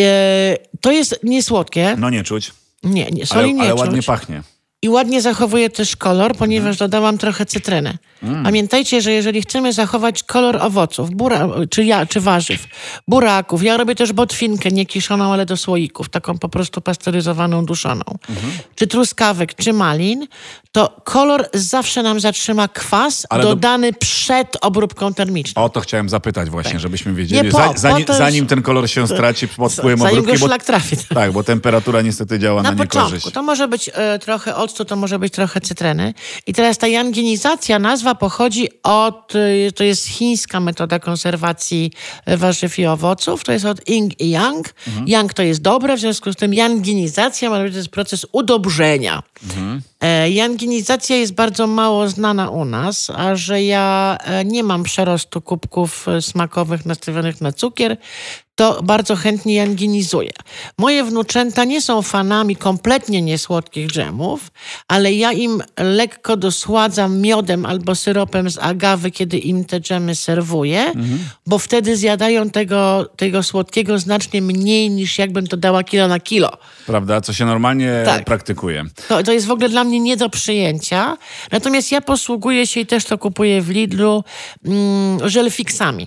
E, 0.00 0.56
to 0.80 0.92
jest 0.92 1.20
niesłodkie. 1.22 1.94
No 1.98 2.10
nie 2.10 2.22
czuć, 2.22 2.52
Nie, 2.82 3.04
nie, 3.04 3.08
ale, 3.10 3.26
soli 3.26 3.54
nie 3.54 3.60
ale 3.62 3.70
czuć. 3.70 3.80
ładnie 3.80 4.02
pachnie. 4.02 4.42
I 4.82 4.88
ładnie 4.88 5.22
zachowuje 5.22 5.70
też 5.70 5.96
kolor, 5.96 6.36
ponieważ 6.36 6.74
Mhm. 6.74 6.76
dodałam 6.90 7.18
trochę 7.18 7.46
cytryny. 7.46 7.98
Mm. 8.22 8.44
Pamiętajcie, 8.44 9.00
że 9.00 9.12
jeżeli 9.12 9.42
chcemy 9.42 9.72
zachować 9.72 10.22
kolor 10.22 10.56
owoców, 10.56 11.10
bura, 11.10 11.48
czy, 11.70 11.84
ja, 11.84 12.06
czy 12.06 12.20
warzyw, 12.20 12.66
buraków, 13.08 13.62
ja 13.62 13.76
robię 13.76 13.94
też 13.94 14.12
botwinkę, 14.12 14.70
nie 14.70 14.86
kiszoną, 14.86 15.32
ale 15.32 15.46
do 15.46 15.56
słoików, 15.56 16.08
taką 16.08 16.38
po 16.38 16.48
prostu 16.48 16.80
pasteryzowaną, 16.80 17.64
duszoną, 17.64 18.02
Mhm. 18.28 18.52
czy 18.74 18.86
truskawek, 18.86 19.54
czy 19.54 19.72
malin, 19.72 20.26
to 20.72 21.00
kolor 21.04 21.48
zawsze 21.54 22.02
nam 22.02 22.20
zatrzyma 22.20 22.68
kwas 22.68 23.26
Ale 23.30 23.42
do- 23.42 23.48
dodany 23.48 23.92
przed 23.92 24.56
obróbką 24.60 25.14
termiczną. 25.14 25.62
O 25.64 25.68
to 25.68 25.80
chciałem 25.80 26.08
zapytać 26.08 26.50
właśnie, 26.50 26.80
żebyśmy 26.80 27.14
wiedzieli, 27.14 27.42
Nie 27.46 27.50
po, 27.52 27.58
za, 27.58 27.72
zanim, 27.76 28.04
już- 28.08 28.16
zanim 28.16 28.46
ten 28.46 28.62
kolor 28.62 28.90
się 28.90 29.06
straci 29.08 29.48
pod 29.48 29.72
wpływem 29.72 29.98
Zanim 29.98 30.18
obróbki. 30.18 30.40
go 30.40 30.46
szlak 30.46 30.64
trafi. 30.64 30.96
Tak, 31.14 31.32
bo 31.32 31.44
temperatura 31.44 32.02
niestety 32.02 32.38
działa 32.38 32.62
na, 32.62 32.70
Na 32.72 32.82
niekorzyść. 32.82 33.10
początku. 33.10 33.30
To 33.30 33.42
może 33.42 33.68
być 33.68 33.90
e, 33.94 34.18
trochę 34.18 34.56
octu, 34.68 34.84
to 34.84 34.96
może 34.96 35.18
być 35.18 35.32
trochę 35.32 35.60
cytryny. 35.60 36.14
I 36.46 36.52
teraz 36.52 36.78
ta 36.78 36.86
janginizacja, 36.86 37.78
nazwa 37.78 38.14
pochodzi 38.14 38.68
od, 38.82 39.32
e, 39.34 39.72
to 39.72 39.84
jest 39.84 40.06
chińska 40.06 40.60
metoda 40.60 40.98
konserwacji 40.98 41.92
e, 42.26 42.36
warzyw 42.36 42.78
i 42.78 42.86
owoców. 42.86 43.44
To 43.44 43.52
jest 43.52 43.64
od 43.64 43.88
ing 43.88 44.20
i 44.20 44.30
yang. 44.30 44.74
Yang 45.06 45.34
to 45.34 45.42
jest 45.42 45.60
dobre, 45.60 45.96
w 45.96 46.00
związku 46.00 46.32
z 46.32 46.36
tym 46.36 46.54
janginizacja 46.54 47.50
to 47.50 47.64
jest 47.64 47.88
proces 47.88 48.26
udobrzenia. 48.32 49.22
E, 49.97 49.97
Janginizacja 50.30 51.16
jest 51.16 51.34
bardzo 51.34 51.66
mało 51.66 52.08
znana 52.08 52.50
u 52.50 52.64
nas, 52.64 53.10
a 53.10 53.36
że 53.36 53.62
ja 53.62 54.18
e, 54.20 54.44
nie 54.44 54.62
mam 54.62 54.82
przerostu 54.82 55.40
kubków 55.40 56.08
e, 56.08 56.22
smakowych 56.22 56.86
nastawionych 56.86 57.40
na 57.40 57.52
cukier, 57.52 57.96
to 58.58 58.82
bardzo 58.82 59.16
chętnie 59.16 59.54
janginizuję. 59.54 60.30
Moje 60.78 61.04
wnuczęta 61.04 61.64
nie 61.64 61.82
są 61.82 62.02
fanami 62.02 62.56
kompletnie 62.56 63.22
niesłodkich 63.22 63.88
dżemów, 63.88 64.50
ale 64.88 65.12
ja 65.12 65.32
im 65.32 65.62
lekko 65.78 66.36
dosładzam 66.36 67.20
miodem 67.20 67.66
albo 67.66 67.94
syropem 67.94 68.50
z 68.50 68.58
agawy, 68.58 69.10
kiedy 69.10 69.38
im 69.38 69.64
te 69.64 69.80
dżemy 69.80 70.14
serwuję, 70.14 70.92
bo 71.46 71.58
wtedy 71.58 71.96
zjadają 71.96 72.50
tego, 72.50 73.10
tego 73.16 73.42
słodkiego 73.42 73.98
znacznie 73.98 74.42
mniej 74.42 74.90
niż 74.90 75.18
jakbym 75.18 75.46
to 75.46 75.56
dała 75.56 75.84
kilo 75.84 76.08
na 76.08 76.20
kilo. 76.20 76.50
Prawda? 76.86 77.20
Co 77.20 77.32
się 77.32 77.44
normalnie 77.44 78.02
Tak. 78.04 78.24
praktykuje. 78.24 78.84
To, 79.08 79.22
to 79.22 79.32
jest 79.32 79.46
w 79.46 79.50
ogóle 79.50 79.68
dla 79.68 79.84
mnie 79.84 79.87
nie 79.88 80.16
do 80.16 80.28
przyjęcia. 80.30 81.16
Natomiast 81.52 81.92
ja 81.92 82.00
posługuję 82.00 82.66
się 82.66 82.80
i 82.80 82.86
też 82.86 83.04
to 83.04 83.18
kupuję 83.18 83.62
w 83.62 83.68
Lidlu 83.70 84.24
mm, 84.64 85.28
żelfiksami. 85.28 86.06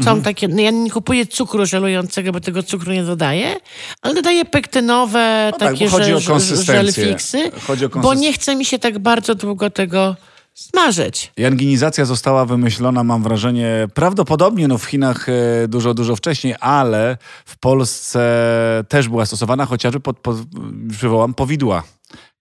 Są 0.00 0.10
Mhm. 0.10 0.22
takie, 0.22 0.48
no 0.48 0.60
ja 0.60 0.70
nie 0.70 0.90
kupuję 0.90 1.26
cukru 1.26 1.66
żelującego, 1.66 2.32
bo 2.32 2.40
tego 2.40 2.62
cukru 2.62 2.92
nie 2.92 3.02
dodaję, 3.04 3.56
ale 4.02 4.14
dodaję 4.14 4.44
pektynowe, 4.44 5.50
No 5.52 5.58
tak, 5.58 5.72
takie 5.72 5.88
chodzi 5.88 6.10
żel- 6.12 6.62
żelfiksy, 6.64 7.50
Chodzi 7.66 7.84
o 7.84 7.88
bo 7.88 8.14
nie 8.14 8.32
chce 8.32 8.56
mi 8.56 8.64
się 8.64 8.78
tak 8.78 8.98
bardzo 8.98 9.34
długo 9.34 9.70
tego 9.70 10.16
smażyć. 10.54 11.32
Janginizacja 11.36 12.04
została 12.04 12.44
wymyślona, 12.46 13.04
mam 13.04 13.22
wrażenie, 13.22 13.88
prawdopodobnie 13.94 14.68
no 14.68 14.78
w 14.78 14.84
Chinach 14.84 15.28
e, 15.28 15.68
dużo, 15.68 15.94
dużo 15.94 16.16
wcześniej, 16.16 16.54
ale 16.60 17.18
w 17.46 17.58
Polsce 17.58 18.20
też 18.88 19.08
była 19.08 19.26
stosowana, 19.26 19.66
chociażby 19.66 20.00
pod, 20.00 20.18
pod, 20.18 20.36
przywołam 20.90 21.34
powidła. 21.34 21.82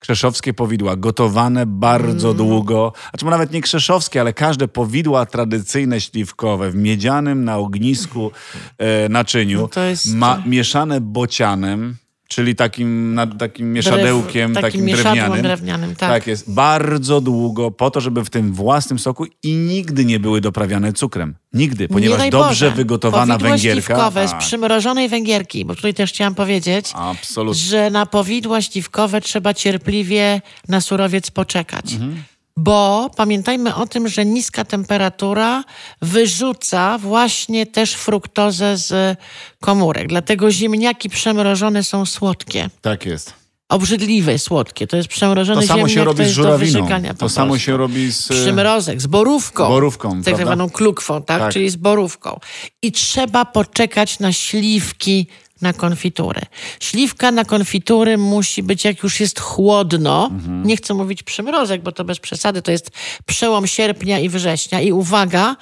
Krzeszowskie 0.09 0.53
powidła, 0.53 0.95
gotowane 0.95 1.65
bardzo 1.65 2.27
Mm. 2.27 2.37
długo, 2.37 2.93
znaczy 3.09 3.25
nawet 3.25 3.51
nie 3.51 3.61
krzeszowskie, 3.61 4.21
ale 4.21 4.33
każde 4.33 4.67
powidła 4.67 5.25
tradycyjne 5.25 6.01
śliwkowe 6.01 6.71
w 6.71 6.75
miedzianym 6.75 7.43
na 7.45 7.57
ognisku 7.57 8.31
e, 8.77 9.09
naczyniu, 9.09 9.61
No 9.61 9.67
to 9.67 9.81
jest- 9.83 10.15
ma, 10.15 10.41
mieszane 10.45 11.01
bocianem, 11.01 11.95
czyli 12.27 12.55
takim, 12.55 13.13
na, 13.13 13.27
takim 13.27 13.73
mieszadełkiem, 13.73 14.53
Drew- 14.53 14.61
takim, 14.61 14.85
mieszadłem 14.85 15.15
drewnianym. 15.15 15.41
drewnianym, 15.43 15.95
tak. 15.95 16.09
tak 16.09 16.27
jest. 16.27 16.53
Bardzo 16.53 17.21
długo 17.21 17.71
po 17.71 17.91
to, 17.91 18.01
żeby 18.01 18.23
w 18.25 18.29
tym 18.29 18.53
własnym 18.53 18.99
soku 18.99 19.25
i 19.43 19.53
nigdy 19.53 20.05
nie 20.05 20.19
były 20.19 20.41
doprawiane 20.41 20.93
cukrem. 20.93 21.35
Nigdy, 21.53 21.83
Nie 21.83 21.87
ponieważ 21.87 22.17
daj 22.19 22.29
dobrze 22.29 22.65
Boże. 22.65 22.75
wygotowana 22.77 23.37
węgierka... 23.37 23.73
śliwkowe 23.87 24.27
z 24.27 24.31
tak, 24.31 24.39
przymrożonej 24.39 25.09
węgierki, 25.09 25.65
bo 25.65 25.75
tutaj 25.75 25.93
też 25.93 26.09
chciałam 26.09 26.35
powiedzieć, 26.35 26.91
Absolutnie. 26.93 27.61
że 27.61 27.89
na 27.89 28.05
powidła 28.05 28.61
śliwkowe 28.61 29.21
trzeba 29.21 29.53
cierpliwie 29.53 30.41
na 30.67 30.81
surowiec 30.81 31.31
poczekać. 31.31 31.93
Mhm. 31.93 32.23
Bo 32.57 33.09
pamiętajmy 33.17 33.75
o 33.75 33.87
tym, 33.87 34.07
że 34.07 34.25
niska 34.25 34.65
temperatura 34.65 35.63
wyrzuca 36.01 36.97
właśnie 36.97 37.65
też 37.65 37.93
fruktozę 37.93 38.77
z 38.77 39.17
komórek. 39.61 40.07
Dlatego 40.07 40.51
ziemniaki 40.51 41.09
przemrożone 41.09 41.83
są 41.83 42.05
słodkie. 42.05 42.69
Tak 42.81 43.05
jest. 43.05 43.33
Obrzydliwe, 43.69 44.39
słodkie. 44.39 44.87
To 44.87 44.97
jest 44.97 45.09
przemrożony 45.09 45.61
To 45.61 45.67
samo 45.67 45.77
ziemniak, 45.77 45.95
się 45.95 46.03
robi 46.03 46.23
to 46.23 46.25
z 46.25 46.31
żurawiną. 46.31 46.87
To 47.17 47.29
samo 47.29 47.47
prostu. 47.47 47.65
się 47.65 47.77
robi 47.77 48.11
z... 48.11 48.31
e, 48.31 48.33
Przymrozek, 48.33 49.01
z 49.01 49.07
borówką. 49.07 49.67
Borówką, 49.67 50.23
Tak 50.23 50.37
zwaną 50.37 50.69
klukwą, 50.69 51.21
tak? 51.23 51.39
Tak. 51.41 51.53
Czyli 51.53 51.69
z 51.69 51.75
borówką. 51.75 52.39
I 52.81 52.91
trzeba 52.91 53.45
poczekać 53.45 54.19
na 54.19 54.33
śliwki 54.33 55.27
na 55.61 55.73
konfitury. 55.73 56.41
Śliwka 56.79 57.31
na 57.31 57.45
konfitury 57.45 58.17
musi 58.17 58.63
być, 58.63 58.85
jak 58.85 59.03
już 59.03 59.19
jest 59.19 59.39
chłodno, 59.39 60.29
Mhm. 60.31 60.63
nie 60.67 60.77
chcę 60.77 60.93
mówić 60.93 61.23
przymrozek, 61.23 61.81
bo 61.81 61.91
to 61.91 62.03
bez 62.03 62.19
przesady, 62.19 62.61
to 62.61 62.71
jest 62.71 62.91
przełom 63.25 63.67
sierpnia 63.67 64.19
i 64.19 64.29
września. 64.29 64.81
I 64.81 64.91
uwaga, 64.91 65.55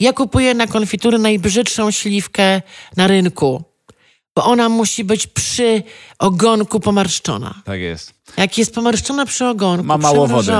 ja 0.00 0.12
kupuję 0.12 0.54
na 0.54 0.66
konfitury 0.66 1.18
najbrzydszą 1.18 1.90
śliwkę 1.90 2.62
na 2.96 3.06
rynku, 3.06 3.64
bo 4.36 4.44
ona 4.44 4.68
musi 4.68 5.04
być 5.04 5.26
przy 5.26 5.82
ogonku 6.18 6.80
pomarszczona. 6.80 7.54
Tak 7.64 7.80
jest. 7.80 8.14
Jak 8.36 8.58
jest 8.58 8.74
pomarszczona 8.74 9.26
przy 9.26 9.46
ogonku, 9.46 9.84
Ma 9.86 9.98
mało 9.98 10.26
wody. 10.26 10.52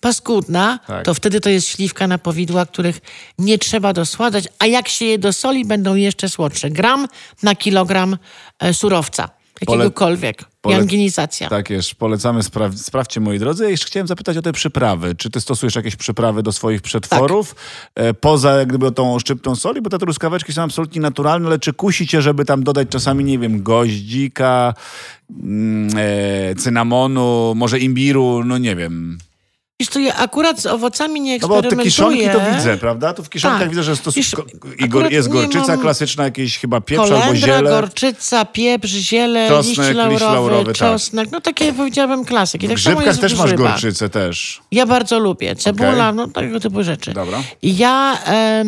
paskudna, 0.00 0.78
Tak. 0.86 1.04
to 1.04 1.14
wtedy 1.14 1.40
to 1.40 1.50
jest 1.50 1.68
śliwka 1.68 2.06
na 2.06 2.18
powidła, 2.18 2.66
których 2.66 3.00
nie 3.38 3.58
trzeba 3.58 3.92
dosładzać, 3.92 4.44
a 4.58 4.66
jak 4.66 4.88
się 4.88 5.04
je 5.04 5.18
dosoli, 5.18 5.64
będą 5.64 5.94
jeszcze 5.94 6.28
słodsze. 6.28 6.70
Gram 6.70 7.08
na 7.42 7.54
kilogram 7.54 8.16
e, 8.58 8.74
surowca, 8.74 9.28
jakiegokolwiek. 9.66 10.44
pole- 10.62 10.72
Janginizacja. 10.76 11.48
Tak 11.48 11.70
jest. 11.70 11.94
Polecamy, 11.94 12.40
spra- 12.40 12.76
sprawdźcie 12.76 13.20
moi 13.20 13.38
drodzy. 13.38 13.70
Jeszcze 13.70 13.86
chciałem 13.86 14.06
zapytać 14.06 14.36
o 14.36 14.42
te 14.42 14.52
przyprawy. 14.52 15.14
Czy 15.14 15.30
ty 15.30 15.40
stosujesz 15.40 15.74
jakieś 15.74 15.96
przyprawy 15.96 16.42
do 16.42 16.52
swoich 16.52 16.82
przetworów? 16.82 17.54
Tak. 17.54 18.04
E, 18.04 18.14
poza 18.14 18.52
jak 18.58 18.68
gdyby 18.68 18.92
tą 18.92 19.18
szczyptą 19.18 19.56
soli, 19.56 19.82
bo 19.82 19.90
te 19.90 19.98
truskaweczki 19.98 20.52
są 20.52 20.62
absolutnie 20.62 21.00
naturalne, 21.00 21.46
ale 21.46 21.58
czy 21.58 21.72
kusi 21.72 22.06
cię, 22.06 22.22
żeby 22.22 22.44
tam 22.44 22.64
dodać 22.64 22.88
czasami, 22.88 23.24
nie 23.24 23.38
wiem, 23.38 23.62
goździka, 23.62 24.74
mm, 25.42 25.88
e, 25.96 26.54
cynamonu, 26.54 27.52
może 27.56 27.78
imbiru, 27.78 28.44
no 28.44 28.58
nie 28.58 28.76
wiem. 28.76 29.18
Wiesz, 29.82 29.88
to 29.88 29.98
ja 29.98 30.16
akurat 30.16 30.60
z 30.60 30.66
owocami 30.66 31.20
nie 31.20 31.38
No 31.38 31.48
bo 31.48 31.54
te 31.62 31.68
eksperymentuję. 31.68 31.84
kiszonki 31.90 32.28
to 32.46 32.56
widzę, 32.56 32.76
prawda? 32.76 33.14
Tu 33.14 33.24
w 33.24 33.30
kiszonkach 33.30 33.60
Tak. 33.60 33.68
widzę, 33.68 33.82
że 33.82 33.96
stos... 33.96 34.14
Wiesz, 34.14 34.30
gor- 34.88 35.12
jest 35.12 35.28
gorczyca 35.28 35.76
klasyczna, 35.76 36.24
jakieś 36.24 36.58
chyba 36.58 36.80
pieprz 36.80 37.02
albo 37.02 37.14
Kolendra, 37.18 37.38
ziele. 37.58 37.70
gorczyca, 37.70 38.44
pieprz, 38.44 38.90
ziele, 38.90 39.48
Czosnek, 39.48 39.76
liść 39.78 39.88
liść 39.88 39.96
laurowy, 39.96 40.24
laurowy, 40.24 40.64
tak. 40.64 40.74
czosnek. 40.76 41.28
No 41.32 41.40
takie 41.40 41.72
powiedziałabym 41.72 42.24
klasyki. 42.24 42.66
W 42.66 42.70
Tak 42.70 42.78
samo 42.80 42.96
grzybkach 42.96 43.18
też 43.20 43.34
w 43.34 43.38
masz 43.38 43.54
gorczycę 43.54 44.08
też. 44.08 44.60
Ja 44.72 44.86
bardzo 44.86 45.18
lubię. 45.18 45.56
Cebula, 45.56 45.90
Okej. 46.08 46.14
no 46.14 46.28
tego 46.28 46.60
typu 46.60 46.82
rzeczy. 46.82 47.12
Dobra. 47.12 47.38
Ja 47.62 48.18
em, 48.24 48.66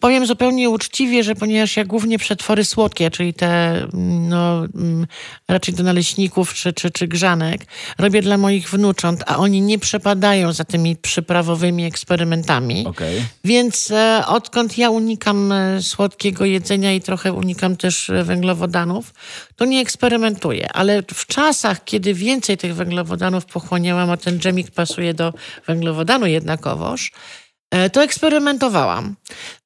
powiem 0.00 0.26
zupełnie 0.26 0.70
uczciwie, 0.70 1.24
że 1.24 1.34
ponieważ 1.34 1.76
ja 1.76 1.84
głównie 1.84 2.18
przetwory 2.18 2.64
słodkie, 2.64 3.10
czyli 3.10 3.34
te 3.34 3.82
no, 4.28 4.64
mm, 4.74 5.06
raczej 5.48 5.74
do 5.74 5.82
naleśników 5.82 6.54
czy, 6.54 6.72
czy, 6.72 6.90
czy 6.90 7.08
grzanek, 7.08 7.60
robię 7.98 8.22
dla 8.22 8.38
moich 8.38 8.70
wnucząt, 8.70 9.22
a 9.26 9.36
oni 9.36 9.60
nie 9.60 9.78
przepadają 9.78 10.27
za 10.50 10.64
tymi 10.64 10.96
przyprawowymi 10.96 11.84
eksperymentami. 11.84 12.86
Okej. 12.86 13.22
Więc 13.44 13.90
e, 13.90 14.22
odkąd 14.26 14.78
ja 14.78 14.90
unikam 14.90 15.52
e, 15.52 15.82
słodkiego 15.82 16.44
jedzenia 16.44 16.92
i 16.92 17.00
trochę 17.00 17.32
unikam 17.32 17.76
też 17.76 18.10
e, 18.10 18.24
węglowodanów, 18.24 19.14
to 19.56 19.64
nie 19.64 19.80
eksperymentuję. 19.80 20.72
Ale 20.72 21.02
w 21.14 21.26
czasach, 21.26 21.84
kiedy 21.84 22.14
więcej 22.14 22.56
tych 22.56 22.74
węglowodanów 22.74 23.46
pochłaniałam, 23.46 24.10
a 24.10 24.16
ten 24.16 24.38
dżemik 24.38 24.70
pasuje 24.70 25.14
do 25.14 25.32
węglowodanu 25.66 26.26
jednakowoż, 26.26 27.12
e, 27.70 27.90
to 27.90 28.02
eksperymentowałam. 28.02 29.16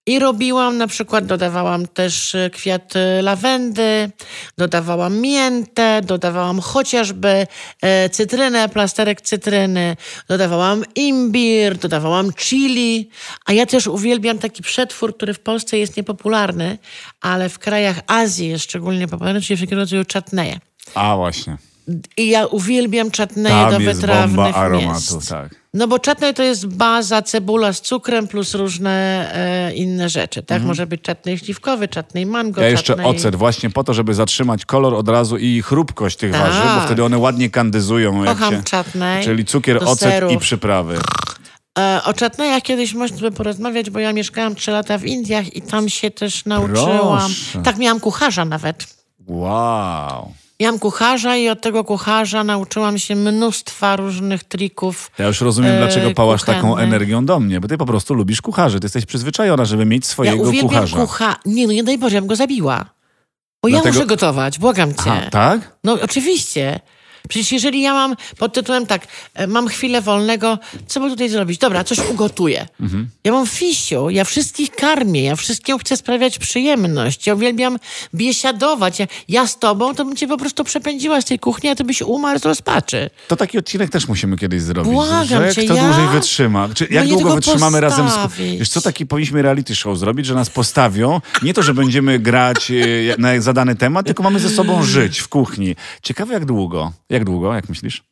I 0.07 0.19
robiłam, 0.19 0.79
na 0.79 0.87
przykład 0.87 1.27
dodawałam 1.27 1.87
też 1.87 2.35
e, 2.35 2.51
kwiat 2.51 2.97
e, 2.97 3.23
lawendy, 3.23 4.11
dodawałam 4.59 5.21
miętę, 5.21 6.01
dodawałam 6.05 6.61
chociażby 6.61 7.47
e, 7.83 8.09
cytrynę, 8.09 8.69
plasterek 8.69 9.21
cytryny, 9.21 9.97
dodawałam 10.29 10.85
imbir, 10.95 11.77
dodawałam 11.77 12.33
chili, 12.33 13.11
a 13.47 13.53
ja 13.53 13.67
też 13.67 13.87
uwielbiam 13.87 14.39
taki 14.39 14.63
przetwór, 14.63 15.17
który 15.17 15.35
w 15.35 15.41
Polsce 15.41 15.79
jest 15.79 15.97
niepopularny, 15.97 16.79
ale 17.21 17.49
w 17.49 17.59
krajach 17.59 18.01
Azji 18.07 18.49
jest 18.49 18.65
szczególnie 18.65 19.09
popularny, 19.09 19.41
czyli 19.41 19.57
wszelkiego 19.57 19.81
rodzaju 19.81 20.05
czatneje. 20.05 20.61
A 20.95 21.17
właśnie. 21.17 21.72
I 22.17 22.29
ja 22.29 22.47
uwielbiam 22.47 23.11
czatneje 23.11 23.71
do 23.71 23.81
wytrawnych 23.81 24.37
bomba 24.37 24.55
aromatu, 24.55 24.89
miast. 25.15 25.29
tak. 25.29 25.55
No 25.75 25.89
bo 25.89 25.99
czatnej 25.99 26.35
to 26.35 26.43
jest 26.43 26.67
baza, 26.67 27.23
cebula 27.23 27.73
z 27.73 27.81
cukrem 27.81 28.29
plus 28.29 28.55
różne 28.55 28.91
e, 29.35 29.75
inne 29.75 30.09
rzeczy, 30.09 30.43
tak? 30.43 30.63
Może 30.63 30.87
być 30.87 31.03
czatnej 31.03 31.39
śliwkowy, 31.39 31.89
czatnej 31.89 32.27
mango. 32.27 32.61
Ja 32.61 32.69
jeszcze 32.69 32.87
czatnej... 32.87 33.07
ocet 33.07 33.37
właśnie 33.37 33.71
po 33.71 33.85
to, 33.85 33.95
żeby 33.95 34.15
zatrzymać 34.15 34.65
kolor 34.65 34.95
od 34.95 35.09
razu 35.09 35.37
i 35.37 35.63
chrupkość 35.63 36.17
tych 36.17 36.33
Tak. 36.33 36.41
warzyw, 36.41 36.75
bo 36.75 36.81
wtedy 36.81 37.05
one 37.05 37.19
ładnie 37.19 37.51
kandyzują. 37.51 38.25
Kocham 38.25 38.55
się... 38.55 38.63
czatnej. 38.63 39.25
Czyli 39.25 39.45
cukier, 39.45 39.85
ocet 39.85 39.99
serów. 39.99 40.33
i 40.33 40.39
przyprawy. 40.39 40.99
E, 41.79 42.01
o 42.05 42.13
czatnejach 42.13 42.63
kiedyś 42.63 42.95
można 42.95 43.17
by 43.21 43.31
porozmawiać, 43.31 43.91
bo 43.91 43.99
ja 43.99 44.13
mieszkałam 44.13 44.55
trzy 44.55 44.71
lata 44.71 44.99
w 44.99 45.05
Indiach 45.05 45.57
i 45.57 45.63
tam 45.63 45.89
się 45.89 46.11
też 46.11 46.45
nauczyłam. 46.45 47.19
Proszę. 47.19 47.63
Tak, 47.63 47.79
miałam 47.79 48.01
kucharza 48.01 48.45
nawet. 48.45 48.87
Wow. 49.27 50.33
Miałam 50.63 50.79
kucharza 50.79 51.37
i 51.37 51.49
od 51.49 51.61
tego 51.61 51.85
kucharza 51.85 52.45
nauczyłam 52.45 52.99
się 52.99 53.17
mnóstwa 53.17 53.97
różnych 53.97 54.45
trików. 54.45 55.11
Ja 55.19 55.27
już 55.27 55.41
rozumiem, 55.41 55.73
e, 55.73 55.79
dlaczego 55.79 56.11
pałasz 56.15 56.45
taką 56.45 56.77
energią 56.77 57.25
do 57.25 57.41
mnie, 57.41 57.61
bo 57.61 57.69
ty 57.69 57.79
po 57.79 57.87
prostu 57.87 58.15
lubisz 58.15 58.43
kucharzy. 58.43 58.81
Ty 58.81 58.85
jesteś 58.85 59.07
przyzwyczajona, 59.07 59.65
żeby 59.65 59.85
mieć 59.85 60.05
Ja 60.05 60.11
swojego 60.11 60.43
uwielbiam 60.43 60.69
kucharza. 60.69 60.97
kucha... 60.97 61.37
Nie, 61.47 61.67
no 61.67 61.73
nie 61.73 61.85
daj 61.85 61.99
Boże, 61.99 62.15
ja 62.15 62.21
bym 62.21 62.29
go 62.29 62.37
zabiła. 62.37 62.85
Bo 63.63 63.69
ja 63.69 63.73
Dlatego- 63.73 63.95
muszę 63.95 64.07
gotować, 64.07 64.59
błagam 64.59 64.95
cię. 64.95 65.03
Aha, 65.07 65.21
tak? 65.31 65.77
No 65.85 65.93
oczywiście. 66.03 66.81
Przecież 67.29 67.53
jeżeli 67.53 67.83
ja 67.83 67.93
mam 67.93 68.17
pod 68.39 68.55
tytułem 68.55 68.87
tak, 68.87 69.07
e, 69.35 69.47
mam 69.47 69.69
chwilę 69.69 70.01
wolnego, 70.01 70.59
co 70.87 71.01
by 71.01 71.11
tutaj 71.11 71.29
zrobić? 71.29 71.59
Dobra, 71.59 71.85
coś 71.85 71.99
ugotuję. 72.11 72.67
Mhm. 72.81 73.09
Ja 73.25 73.33
mam 73.33 73.47
fisiu, 73.47 74.11
ja 74.11 74.25
wszystkich 74.25 74.71
karmię, 74.71 75.23
ja 75.23 75.37
wszystkim 75.37 75.79
chcę 75.79 75.97
sprawiać 75.97 76.39
przyjemność. 76.39 77.27
Ja 77.27 77.35
uwielbiam 77.35 77.79
biesiadować. 78.15 78.99
Ja, 78.99 79.07
ja 79.29 79.47
z 79.47 79.59
tobą 79.59 79.95
to 79.95 80.05
bym 80.05 80.17
cię 80.17 80.29
po 80.29 80.37
prostu 80.37 80.65
przepędziła 80.65 81.21
z 81.21 81.25
tej 81.25 81.39
kuchni, 81.39 81.71
a 81.71 81.75
ty 81.75 81.85
byś 81.85 82.03
umarł 82.03 82.39
z 82.41 82.45
rozpaczy. 82.45 83.11
To 83.29 83.37
taki 83.37 83.59
odcinek 83.59 83.91
też 83.91 84.09
musimy 84.09 84.37
kiedyś 84.37 84.63
zrobić. 84.63 84.93
Błagam 84.93 85.27
że 85.27 85.55
cię, 85.55 85.65
kto 85.65 85.75
ja- 85.75 85.85
dłużej 85.85 86.09
wytrzyma. 86.09 86.69
Czy, 86.75 86.87
jak 86.91 87.05
nie 87.07 87.13
długo 87.13 87.35
wytrzymamy 87.35 87.81
razem 87.81 88.09
z... 88.11 88.13
postawić. 88.13 88.59
Wiesz 88.59 88.69
co, 88.69 88.81
taki 88.81 89.07
powinniśmy 89.07 89.43
reality 89.43 89.77
show 89.77 89.99
zrobić, 89.99 90.27
że 90.27 90.35
nas 90.35 90.51
postawią. 90.51 91.21
Nie 91.43 91.55
to, 91.55 91.63
że 91.63 91.75
będziemy 91.75 92.19
grać 92.19 92.71
e, 92.71 92.75
na 93.19 93.41
zadany 93.41 93.77
temat, 93.77 94.07
tylko 94.07 94.23
mamy 94.23 94.41
ze 94.41 94.49
sobą 94.51 94.83
żyć 94.83 95.19
w 95.19 95.29
kuchni. 95.29 95.77
Ciekawe 96.03 96.35
jak 96.35 96.45
długo. 96.45 96.93
Jak 97.13 97.25
długo, 97.25 97.55
jak 97.55 97.69
myślisz? 97.69 98.03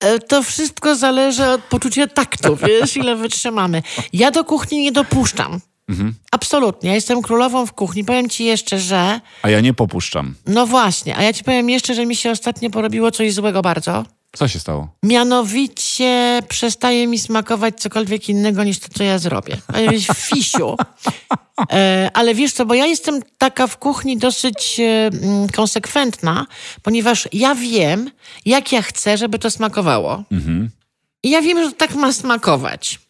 E, 0.00 0.18
To 0.18 0.42
wszystko 0.42 0.96
zależy 0.96 1.46
od 1.48 1.60
poczucia 1.60 2.06
taktu, 2.06 2.56
wiesz, 2.66 2.96
ile 2.96 3.16
wytrzymamy. 3.16 3.82
Ja 4.12 4.30
do 4.30 4.44
kuchni 4.44 4.78
nie 4.82 4.92
dopuszczam. 4.92 5.60
Mhm. 5.88 6.14
Absolutnie. 6.32 6.88
Ja 6.88 6.94
jestem 6.94 7.22
królową 7.22 7.66
w 7.66 7.72
kuchni. 7.72 8.04
Powiem 8.04 8.28
ci 8.28 8.44
jeszcze, 8.44 8.78
że 8.78 9.20
A 9.42 9.50
ja 9.50 9.60
nie 9.60 9.74
popuszczam. 9.74 10.34
No 10.46 10.66
właśnie, 10.66 11.16
a 11.16 11.22
ja 11.22 11.32
ci 11.32 11.44
powiem 11.44 11.70
jeszcze, 11.70 11.94
że 11.94 12.06
mi 12.06 12.16
się 12.16 12.30
ostatnio 12.30 12.70
porobiło 12.70 13.10
coś 13.10 13.32
złego 13.34 13.62
bardzo. 13.62 14.04
Co 14.36 14.48
się 14.48 14.58
stało? 14.58 14.88
Mianowicie 15.02 16.42
przestaje 16.48 17.06
mi 17.06 17.18
smakować 17.18 17.80
cokolwiek 17.80 18.28
innego 18.28 18.64
niż 18.64 18.78
to, 18.78 18.88
co 18.94 19.04
ja 19.04 19.18
zrobię. 19.18 19.56
Fisiu. 20.14 20.76
E, 21.72 22.10
ale 22.14 22.34
wiesz 22.34 22.52
co, 22.52 22.66
bo 22.66 22.74
ja 22.74 22.86
jestem 22.86 23.22
taka 23.38 23.66
w 23.66 23.76
kuchni 23.76 24.16
dosyć 24.16 24.80
e, 24.80 25.06
mm, 25.06 25.48
konsekwentna, 25.48 26.46
ponieważ 26.82 27.28
ja 27.32 27.54
wiem, 27.54 28.10
jak 28.46 28.72
ja 28.72 28.82
chcę, 28.82 29.18
żeby 29.18 29.38
to 29.38 29.50
smakowało. 29.50 30.22
I 31.22 31.30
ja 31.30 31.42
wiem, 31.42 31.64
że 31.64 31.70
to 31.70 31.76
tak 31.76 31.94
ma 31.94 32.12
smakować. 32.12 33.00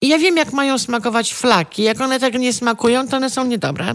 I 0.00 0.08
ja 0.08 0.18
wiem, 0.18 0.36
jak 0.36 0.52
mają 0.52 0.78
smakować 0.78 1.34
flaki. 1.34 1.82
Jak 1.82 2.00
one 2.00 2.20
tak 2.20 2.34
nie 2.34 2.52
smakują, 2.52 3.08
to 3.08 3.16
one 3.16 3.30
są 3.30 3.46
niedobre. 3.46 3.94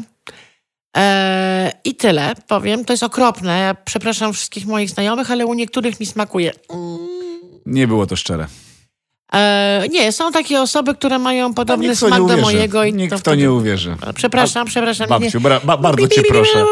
Eee, 0.93 1.71
I 1.83 1.95
tyle, 1.95 2.33
powiem. 2.47 2.85
To 2.85 2.93
jest 2.93 3.03
okropne. 3.03 3.59
Ja 3.59 3.73
przepraszam 3.73 4.33
wszystkich 4.33 4.65
moich 4.65 4.89
znajomych, 4.89 5.31
ale 5.31 5.45
u 5.45 5.53
niektórych 5.53 5.99
mi 5.99 6.05
smakuje. 6.05 6.51
Nie 7.65 7.87
było 7.87 8.05
to 8.05 8.15
szczere. 8.15 8.47
Eee, 9.33 9.89
nie, 9.89 10.11
są 10.11 10.31
takie 10.31 10.61
osoby, 10.61 10.95
które 10.95 11.19
mają 11.19 11.53
podobny 11.53 11.95
smak 11.95 12.27
do 12.27 12.37
mojego. 12.37 12.83
I 12.83 12.93
Nikt 12.93 13.11
to 13.11 13.17
w 13.17 13.21
to 13.21 13.35
nie 13.35 13.51
uwierzy. 13.51 13.95
Przepraszam, 14.15 14.67
przepraszam. 14.67 15.09
Babciu, 15.09 15.41
bra, 15.41 15.59
ba, 15.63 15.77
bardzo 15.77 16.07
cię 16.07 16.21
proszę. 16.29 16.65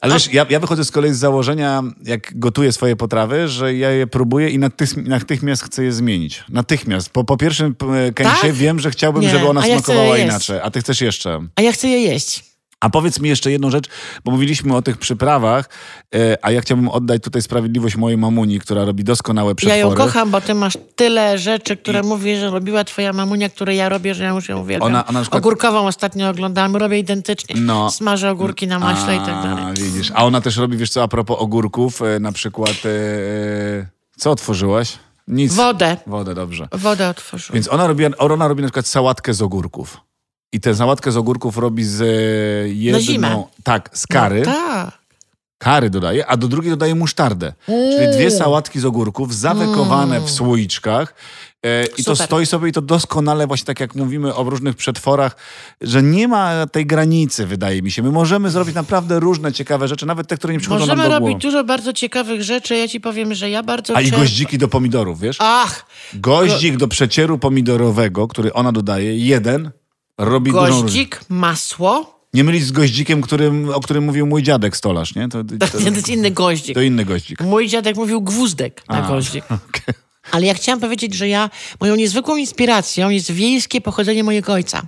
Ale 0.00 0.14
wiesz, 0.14 0.32
ja, 0.32 0.46
ja 0.50 0.60
wychodzę 0.60 0.84
z 0.84 0.90
kolei 0.90 1.12
z 1.12 1.18
założenia, 1.18 1.82
jak 2.04 2.38
gotuję 2.38 2.72
swoje 2.72 2.96
potrawy, 2.96 3.48
że 3.48 3.74
ja 3.74 3.90
je 3.90 4.06
próbuję 4.06 4.50
i 4.50 4.58
natychmiast, 4.58 5.08
natychmiast 5.08 5.62
chcę 5.62 5.84
je 5.84 5.92
zmienić. 5.92 6.44
Natychmiast. 6.48 7.10
Po, 7.10 7.24
po 7.24 7.36
pierwszym 7.36 7.74
e, 8.08 8.12
kęsie 8.12 8.36
Tak? 8.42 8.52
wiem, 8.52 8.80
że 8.80 8.90
chciałbym, 8.90 9.22
Nie, 9.22 9.30
żeby 9.30 9.46
ona 9.48 9.60
a 9.60 9.66
ja 9.66 9.78
smakowała 9.78 10.18
inaczej. 10.18 10.60
A 10.62 10.70
ty 10.70 10.80
chcesz 10.80 11.00
jeszcze. 11.00 11.40
A 11.56 11.62
ja 11.62 11.72
chcę 11.72 11.88
je 11.88 12.00
jeść. 12.00 12.51
A 12.82 12.90
powiedz 12.90 13.20
mi 13.20 13.28
jeszcze 13.28 13.50
jedną 13.50 13.70
rzecz, 13.70 13.88
bo 14.24 14.30
mówiliśmy 14.30 14.76
o 14.76 14.82
tych 14.82 14.98
przyprawach, 14.98 15.68
e, 16.14 16.36
a 16.42 16.50
ja 16.50 16.60
chciałbym 16.60 16.88
oddać 16.88 17.22
tutaj 17.22 17.42
sprawiedliwość 17.42 17.96
mojej 17.96 18.18
mamuni, 18.18 18.58
która 18.60 18.84
robi 18.84 19.04
doskonałe 19.04 19.48
Ja 19.50 19.54
przetwory. 19.54 19.78
ją 20.00 20.06
kocham, 20.06 20.30
bo 20.30 20.40
ty 20.40 20.54
masz 20.54 20.78
tyle 20.96 21.38
rzeczy, 21.38 21.76
które 21.76 22.02
mówisz, 22.02 22.38
że 22.38 22.50
robiła 22.50 22.84
twoja 22.84 23.12
mamunia, 23.12 23.48
które 23.48 23.74
ja 23.74 23.88
robię, 23.88 24.14
że 24.14 24.24
ja 24.24 24.30
już 24.30 24.48
ją 24.48 24.60
uwielbiam. 24.60 24.86
Ona- 24.86 25.06
ona 25.06 25.12
na 25.18 25.20
przykład- 25.20 25.40
Ogórkową 25.42 25.86
ostatnio 25.86 26.28
oglądałam, 26.28 26.76
robię 26.76 26.98
identycznie. 26.98 27.54
No. 27.60 27.90
Smażę 27.90 28.30
ogórki 28.30 28.66
na 28.66 28.78
maśle 28.78 29.16
i 29.16 29.18
tak 29.18 29.28
A, 29.28 29.42
dalej. 29.42 29.74
widzisz. 29.76 30.12
A 30.14 30.24
ona 30.24 30.40
też 30.40 30.56
robi, 30.56 30.76
wiesz 30.76 30.90
co, 30.90 31.02
a 31.02 31.08
propos 31.08 31.36
ogórków, 31.40 32.02
e, 32.02 32.20
na 32.20 32.32
przykład... 32.32 32.76
E, 32.84 33.86
co 34.16 34.30
otworzyłaś? 34.30 34.98
Nic. 35.28 35.54
Wodę. 35.54 35.96
Wodę, 36.06 36.34
dobrze. 36.34 36.68
Wodę 36.72 37.08
otworzyłam. 37.08 37.54
Więc 37.54 37.68
ona 37.68 37.86
robi, 37.86 38.04
ona 38.18 38.48
robi 38.48 38.62
na 38.62 38.68
przykład 38.68 38.86
sałatkę 38.86 39.34
z 39.34 39.42
ogórków. 39.42 40.00
I 40.52 40.60
tę 40.60 40.74
sałatkę 40.74 41.12
z 41.12 41.16
ogórków 41.16 41.56
robi 41.58 41.84
z 41.84 42.00
e, 42.02 42.04
jedną... 42.74 43.00
zimę. 43.00 43.44
Tak, 43.62 43.90
z 43.92 44.06
kary. 44.06 44.42
No, 44.46 44.52
tak. 44.52 45.02
Kary 45.58 45.90
dodaje, 45.90 46.26
a 46.26 46.36
do 46.36 46.48
drugiej 46.48 46.70
dodaje 46.70 46.94
musztardę. 46.94 47.52
Czyli 47.66 48.12
dwie 48.16 48.30
sałatki 48.30 48.80
z 48.80 48.84
ogórków 48.84 49.34
zawekowane 49.34 50.20
w 50.20 50.30
słoiczkach. 50.30 51.14
E, 51.66 51.84
I 51.98 52.04
to 52.04 52.16
stoi 52.16 52.46
sobie 52.46 52.68
i 52.68 52.72
to 52.72 52.82
doskonale, 52.82 53.46
właśnie 53.46 53.66
tak 53.66 53.80
jak 53.80 53.94
mówimy 53.94 54.34
o 54.34 54.44
różnych 54.44 54.76
przetworach, 54.76 55.36
że 55.80 56.02
nie 56.02 56.28
ma 56.28 56.66
tej 56.66 56.86
granicy, 56.86 57.46
wydaje 57.46 57.82
mi 57.82 57.90
się. 57.90 58.02
My 58.02 58.10
możemy 58.10 58.50
zrobić 58.50 58.74
naprawdę 58.74 59.20
różne 59.20 59.52
ciekawe 59.52 59.88
rzeczy, 59.88 60.06
nawet 60.06 60.28
te, 60.28 60.36
które 60.36 60.52
nie 60.52 60.60
przychodzą 60.60 60.80
Możemy 60.80 61.02
nam 61.02 61.10
do 61.10 61.18
robić 61.18 61.28
głowy. 61.30 61.42
dużo 61.42 61.64
bardzo 61.64 61.92
ciekawych 61.92 62.42
rzeczy. 62.42 62.76
Ja 62.76 62.88
ci 62.88 63.00
powiem, 63.00 63.34
że 63.34 63.50
ja 63.50 63.62
bardzo 63.62 63.96
A 63.96 64.00
i 64.00 64.10
goździki 64.10 64.58
do 64.58 64.68
pomidorów, 64.68 65.20
wiesz? 65.20 65.36
Ach, 65.40 65.86
Goździk 66.14 66.76
do 66.76 66.88
przecieru 66.88 67.38
pomidorowego, 67.38 68.28
który 68.28 68.52
ona 68.52 68.72
dodaje, 68.72 69.18
jeden, 69.18 69.70
robi 70.18 70.50
dużą 70.52 70.82
goździk, 70.82 71.20
masło. 71.28 72.22
Nie 72.34 72.44
mylić 72.44 72.64
z 72.64 72.72
goździkiem, 72.72 73.20
którym, 73.22 73.70
o 73.70 73.80
którym 73.80 74.04
mówił 74.04 74.26
mój 74.26 74.42
dziadek 74.42 74.76
stolarz, 74.76 75.14
nie? 75.14 75.28
To, 75.28 75.44
to, 75.44 75.68
To 75.68 75.78
jest 75.90 76.08
inny 76.08 76.30
goździk. 76.30 76.74
to 76.74 76.80
inny 76.82 77.04
goździk. 77.04 77.40
Mój 77.40 77.68
dziadek 77.68 77.96
mówił 77.96 78.20
gwózdek 78.20 78.82
na 78.88 79.04
A, 79.04 79.08
goździk. 79.08 79.44
okej. 79.68 79.94
Ale 80.30 80.46
ja 80.46 80.54
chciałam 80.54 80.80
powiedzieć, 80.80 81.14
że 81.14 81.28
ja, 81.28 81.50
moją 81.80 81.96
niezwykłą 81.96 82.36
inspiracją 82.36 83.10
jest 83.10 83.32
wiejskie 83.32 83.80
pochodzenie 83.80 84.24
mojego 84.24 84.52
ojca. 84.52 84.82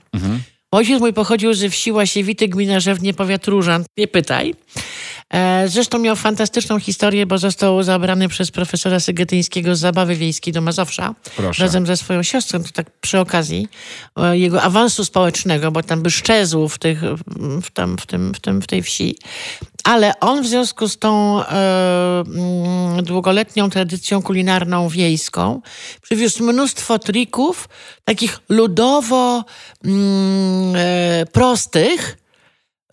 Ojciec 0.71 1.01
mój 1.01 1.13
pochodził 1.13 1.55
ze 1.55 1.71
wsi 1.71 1.93
Łasiewity, 1.93 2.49
gmina 2.49 2.81
Rzewnie, 2.81 3.15
powiat 3.15 3.49
Różan. 3.49 3.85
Nie 3.99 4.09
pytaj. 4.09 4.55
E, 5.31 5.69
Zresztą 5.69 5.99
miał 5.99 6.17
fantastyczną 6.17 6.81
historię, 6.81 7.27
bo 7.27 7.39
został 7.39 7.83
zabrany 7.83 8.29
przez 8.29 8.51
profesora 8.51 9.01
Sygetyńskiego 9.01 9.77
z 9.77 9.79
zabawy 9.79 10.17
wiejskiej 10.17 10.53
do 10.53 10.61
Mazowsza. 10.61 11.15
Proszę. 11.37 11.63
Razem 11.63 11.87
ze 11.87 11.97
swoją 11.97 12.23
siostrą, 12.23 12.63
to 12.63 12.71
tak 12.73 12.91
przy 13.01 13.21
okazji 13.21 13.69
e, 14.17 14.39
jego 14.39 14.63
awansu 14.63 15.05
społecznego, 15.05 15.71
bo 15.71 15.83
tam 15.83 16.03
by 16.03 16.11
szczezł 16.11 16.69
w, 16.69 16.79
tych, 16.79 17.01
w, 17.63 17.71
tam, 17.71 17.99
w, 17.99 18.07
tym, 18.07 18.35
w, 18.35 18.41
tym, 18.41 18.63
w 18.63 18.67
tej 18.67 18.83
wsi. 18.83 19.17
Ale 19.85 20.21
on 20.21 20.43
w 20.43 20.47
związku 20.47 20.89
z 20.89 20.99
tą 20.99 21.43
e, 21.45 22.25
mm, 22.27 23.05
długoletnią 23.05 23.71
tradycją 23.71 24.23
kulinarną 24.23 24.89
wiejską 24.89 25.61
przywiózł 26.03 26.45
mnóstwo 26.45 26.99
trików, 26.99 27.69
takich 28.05 28.41
ludowo 28.49 29.45
mm, 29.85 30.77
e, 30.77 31.27
prostych, 31.27 32.24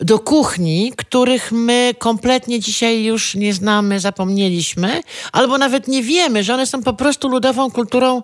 do 0.04 0.18
kuchni, 0.18 0.92
których 0.96 1.52
my 1.52 1.94
kompletnie 1.98 2.60
dzisiaj 2.60 3.04
już 3.04 3.34
nie 3.34 3.54
znamy, 3.54 4.00
zapomnieliśmy, 4.00 5.00
albo 5.32 5.58
nawet 5.58 5.88
nie 5.88 6.02
wiemy, 6.02 6.42
że 6.42 6.54
one 6.54 6.66
są 6.66 6.82
po 6.82 6.92
prostu 6.92 7.28
ludową 7.28 7.70
kulturą 7.70 8.22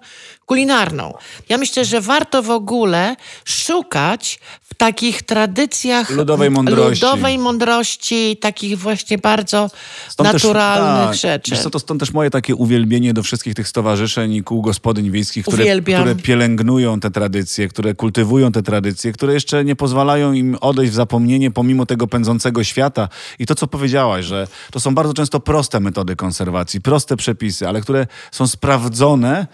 kulinarną. 0.49 1.15
Ja 1.49 1.59
myślę, 1.59 1.85
że 1.85 2.01
warto 2.01 2.43
w 2.43 2.51
ogóle 2.51 3.17
szukać 3.45 4.41
w 4.63 4.75
takich 4.75 5.23
tradycjach 5.23 6.11
Ludowej 6.11 6.51
mądrości. 6.51 7.05
ludowej 7.05 7.39
mądrości 7.39 8.37
takich 8.41 8.79
właśnie 8.79 9.19
bardzo 9.19 9.71
Stąd 10.09 10.33
też- 10.33 10.43
naturalnych 10.45 11.09
tak. 11.11 11.17
rzeczy. 11.17 11.51
Wiesz 11.51 11.61
co, 11.61 11.71
to 11.71 11.79
stąd 11.79 12.01
też 12.01 12.13
moje 12.13 12.31
takie 12.31 12.55
uwielbienie 12.55 13.15
do 13.15 13.23
wszystkich 13.23 13.55
tych 13.55 13.69
stowarzyszeń 13.69 14.33
i 14.35 14.43
kół 14.43 14.63
gospodyń 14.63 15.11
wiejskich, 15.11 15.47
które, 15.47 15.81
które 15.81 16.15
pielęgnują 16.15 17.01
te 17.01 17.11
tradycje, 17.11 17.69
które 17.69 17.95
kultywują 17.95 18.53
te 18.53 18.63
tradycje, 18.63 19.13
które 19.13 19.35
jeszcze 19.35 19.65
nie 19.65 19.77
pozwalają 19.77 20.33
im 20.33 20.57
odejść 20.61 20.93
w 20.93 20.95
zapomnienie 20.95 21.51
pomimo 21.51 21.87
tego 21.87 22.07
pędzącego 22.07 22.65
świata. 22.65 23.09
I 23.39 23.47
to, 23.47 23.55
co 23.55 23.67
powiedziałaś, 23.67 24.25
że 24.25 24.47
to 24.73 24.81
są 24.81 24.95
bardzo 24.95 25.15
często 25.15 25.41
proste 25.41 25.81
metody 25.81 26.17
konserwacji, 26.17 26.81
proste 26.81 27.17
przepisy, 27.17 27.69
ale 27.69 27.81
które 27.81 28.07
są 28.31 28.47
sprawdzone, 28.47 29.47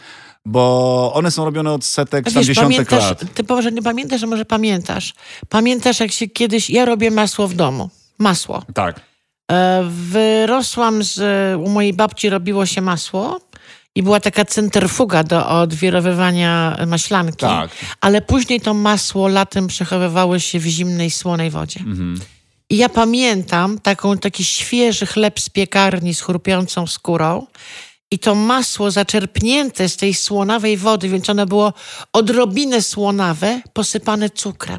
bo 0.45 1.13
one 1.15 1.31
są 1.31 1.45
robione 1.45 1.73
od 1.73 1.85
setek, 1.85 2.33
tam 2.33 2.45
dziesiątek 2.45 2.91
lat. 2.91 3.35
ty 3.35 3.45
powiesz, 3.45 3.65
że 3.65 3.73
nie 3.73 3.83
pamiętasz, 3.83 4.23
a 4.23 4.27
może 4.27 4.45
pamiętasz. 4.45 5.15
Pamiętasz, 5.49 6.01
jak 6.01 6.13
się 6.13 6.29
kiedyś... 6.29 6.71
Ja 6.71 6.85
robię 6.85 7.11
masło 7.11 7.49
w 7.49 7.55
domu. 7.55 7.91
Masło. 8.19 8.63
Tak. 8.75 9.01
E, 9.53 9.85
Wyrosłam 9.89 11.03
z... 11.03 11.21
U 11.61 11.69
mojej 11.69 11.93
babci 11.93 12.31
robiło 12.31 12.67
się 12.67 12.81
masło 12.81 13.41
i 13.95 14.03
była 14.03 14.21
taka 14.21 14.45
centryfuga 14.45 15.25
do 15.25 15.49
odwirowywania 15.49 16.79
maślanki. 16.87 17.37
Tak. 17.37 17.71
Ale 18.01 18.23
później 18.23 18.61
to 18.61 18.75
masło 18.75 19.29
latem 19.29 19.67
przechowywało 19.67 20.39
się 20.39 20.59
w 20.59 20.67
zimnej, 20.67 21.11
słonej 21.11 21.51
wodzie. 21.51 21.81
Mhm. 21.81 22.21
I 22.71 22.77
ja 22.77 22.89
pamiętam 22.89 23.79
taką, 23.79 24.19
taki 24.19 24.45
świeży 24.45 25.07
chleb 25.07 25.41
z 25.41 25.49
piekarni 25.49 26.15
z 26.15 26.21
chrupiącą 26.21 26.87
skórą 26.87 27.47
i 28.11 28.19
to 28.19 28.35
masło 28.35 28.91
zaczerpnięte 28.91 29.89
z 29.89 29.97
tej 29.97 30.15
słonawej 30.15 30.77
wody, 30.77 31.09
więc 31.09 31.31
ono 31.31 31.47
było 31.47 31.73
odrobinę 32.13 32.83
słonawe, 32.83 33.61
posypane 33.73 34.31
cukrem. 34.31 34.79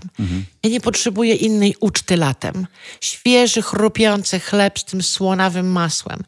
Ja 0.65 0.71
nie 0.71 0.81
potrzebuję 0.81 1.35
innej 1.35 1.75
uczty 1.79 2.17
latem. 2.17 2.67
Świeży, 3.01 3.61
chrupiący 3.61 4.39
chleb 4.39 4.79
z 4.79 4.85
tym 4.85 5.03
słonawym 5.03 5.71
masłem. 5.71 6.19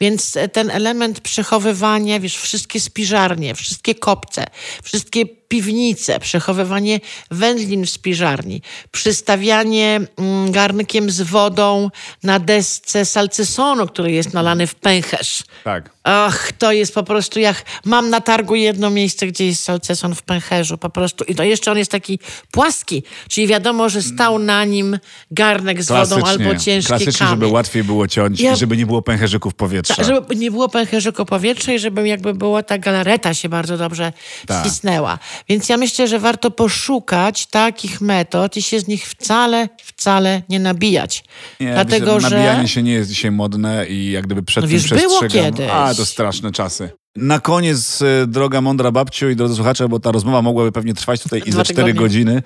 Więc 0.00 0.36
e, 0.36 0.48
ten 0.48 0.70
element 0.70 1.20
przechowywania, 1.20 2.20
wiesz, 2.20 2.36
wszystkie 2.36 2.80
spiżarnie, 2.80 3.54
wszystkie 3.54 3.94
kopce, 3.94 4.44
wszystkie 4.82 5.26
piwnice, 5.48 6.20
przechowywanie 6.20 7.00
wędlin 7.30 7.86
w 7.86 7.90
spiżarni, 7.90 8.62
przystawianie 8.90 10.00
mm, 10.16 10.52
garnkiem 10.52 11.10
z 11.10 11.22
wodą 11.22 11.90
na 12.22 12.38
desce 12.38 13.04
salcesonu, 13.04 13.86
który 13.86 14.12
jest 14.12 14.34
nalany 14.34 14.66
w 14.66 14.74
pęcherz. 14.74 15.42
Tak. 15.64 15.90
Ach, 16.04 16.52
to 16.52 16.72
jest 16.72 16.94
po 16.94 17.02
prostu 17.02 17.40
jak 17.40 17.64
mam 17.84 18.10
na 18.10 18.20
targu 18.20 18.54
jedno 18.54 18.90
miejsce, 18.90 19.26
gdzie 19.26 19.46
jest 19.46 19.64
salceson 19.64 20.14
w 20.14 20.22
pęcherzu, 20.22 20.78
po 20.78 20.90
prostu. 20.90 21.24
I 21.24 21.34
to 21.34 21.42
jeszcze 21.42 21.70
on 21.70 21.78
jest 21.78 21.90
taki 21.90 22.18
płaski, 22.50 23.02
czyli 23.28 23.46
wiadomo, 23.46 23.85
że 23.88 24.02
stał 24.02 24.38
na 24.38 24.64
nim 24.64 24.98
garnek 25.30 25.82
z 25.82 25.88
wodą 25.88 26.24
albo 26.24 26.56
ciężkie 26.56 26.88
Klasycznie, 26.88 27.12
kamień. 27.18 27.30
żeby 27.30 27.46
łatwiej 27.46 27.84
było 27.84 28.08
ciąć 28.08 28.40
Ja- 28.40 28.52
i 28.52 28.56
żeby 28.56 28.76
nie 28.76 28.86
było 28.86 29.02
pęcherzyków 29.02 29.54
powietrza. 29.54 29.94
Tak, 29.94 30.06
żeby 30.06 30.36
nie 30.36 30.50
było 30.50 30.68
pęcherzyku 30.68 31.24
powietrza 31.24 31.72
i 31.72 31.78
żeby 31.78 32.08
jakby 32.08 32.34
było 32.34 32.62
ta 32.62 32.78
galareta 32.78 33.34
się 33.34 33.48
bardzo 33.48 33.76
dobrze 33.78 34.12
ścisnęła. 34.60 35.18
Więc 35.48 35.68
ja 35.68 35.76
myślę, 35.76 36.08
że 36.08 36.18
warto 36.18 36.50
poszukać 36.50 37.46
takich 37.46 38.00
metod 38.00 38.56
i 38.56 38.62
się 38.62 38.80
z 38.80 38.88
nich 38.88 39.08
wcale, 39.08 39.68
wcale 39.84 40.42
nie 40.48 40.58
nabijać. 40.60 41.24
Nie, 41.60 41.72
Dlatego, 41.72 42.14
myślę, 42.14 42.30
że... 42.30 42.36
Nabijanie 42.36 42.68
się 42.68 42.82
nie 42.82 42.92
jest 42.92 43.10
dzisiaj 43.10 43.30
modne 43.30 43.86
i 43.86 44.10
jak 44.10 44.26
gdyby 44.26 44.42
przed 44.42 44.64
No 44.64 44.68
tym 44.70 44.78
wiesz, 44.78 44.90
było 44.90 45.18
przestrzegam. 45.20 45.52
kiedyś. 45.54 45.70
A, 45.72 45.94
to 45.94 46.06
straszne 46.06 46.52
czasy. 46.52 46.90
Na 47.16 47.40
koniec, 47.40 48.02
e, 48.02 48.26
droga 48.26 48.60
mądra 48.60 48.90
babciu 48.90 49.30
i 49.30 49.36
drodzy 49.36 49.54
słuchacze, 49.54 49.88
bo 49.88 50.00
ta 50.00 50.12
rozmowa 50.12 50.42
mogłaby 50.42 50.72
pewnie 50.72 50.94
trwać 50.94 51.22
tutaj 51.22 51.42
i 51.46 51.50
Dwa 51.50 51.56
za 51.56 51.64
cztery 51.64 51.94
godziny, 51.94 52.42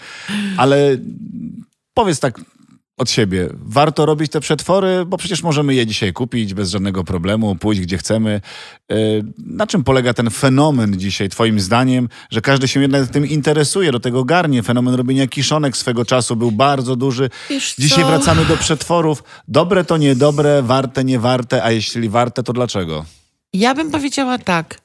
ale 0.57 0.97
powiedz 1.95 2.21
tak 2.21 2.41
od 2.97 3.11
siebie, 3.11 3.49
warto 3.65 4.07
robić 4.07 4.33
te 4.33 4.41
przetwory, 4.41 5.05
bo 5.07 5.17
przecież 5.17 5.43
możemy 5.43 5.75
je 5.75 5.87
dzisiaj 5.87 6.13
kupić 6.13 6.55
bez 6.55 6.71
żadnego 6.71 7.05
problemu, 7.05 7.57
pójść 7.57 7.81
gdzie 7.81 7.99
chcemy. 7.99 8.41
E, 8.93 8.95
Na 9.39 9.67
czym 9.67 9.85
polega 9.85 10.15
ten 10.15 10.31
fenomen 10.31 10.99
dzisiaj, 10.99 11.29
twoim 11.29 11.61
zdaniem, 11.61 12.09
że 12.31 12.41
każdy 12.41 12.69
się 12.69 12.83
jednak 12.83 13.09
tym 13.09 13.27
interesuje, 13.27 13.93
do 13.93 14.01
tego 14.01 14.25
garnie? 14.25 14.63
Fenomen 14.63 14.95
robienia 14.95 15.27
kiszonek 15.27 15.77
swego 15.77 16.05
czasu 16.05 16.37
był 16.37 16.53
bardzo 16.53 16.97
duży. 16.97 17.31
Wiesz 17.51 17.75
Dzisiaj 17.79 18.05
co? 18.05 18.11
wracamy 18.11 18.45
do 18.45 18.57
przetworów. 18.57 19.23
Dobre 19.49 19.85
to 19.85 19.97
niedobre, 19.97 20.63
warte, 20.63 21.05
nie 21.05 21.19
warte, 21.19 21.65
a 21.65 21.71
jeśli 21.71 22.09
warte, 22.09 22.43
to 22.43 22.53
dlaczego? 22.53 23.05
Ja 23.53 23.75
bym 23.75 23.91
powiedziała 23.91 24.39
tak. 24.39 24.81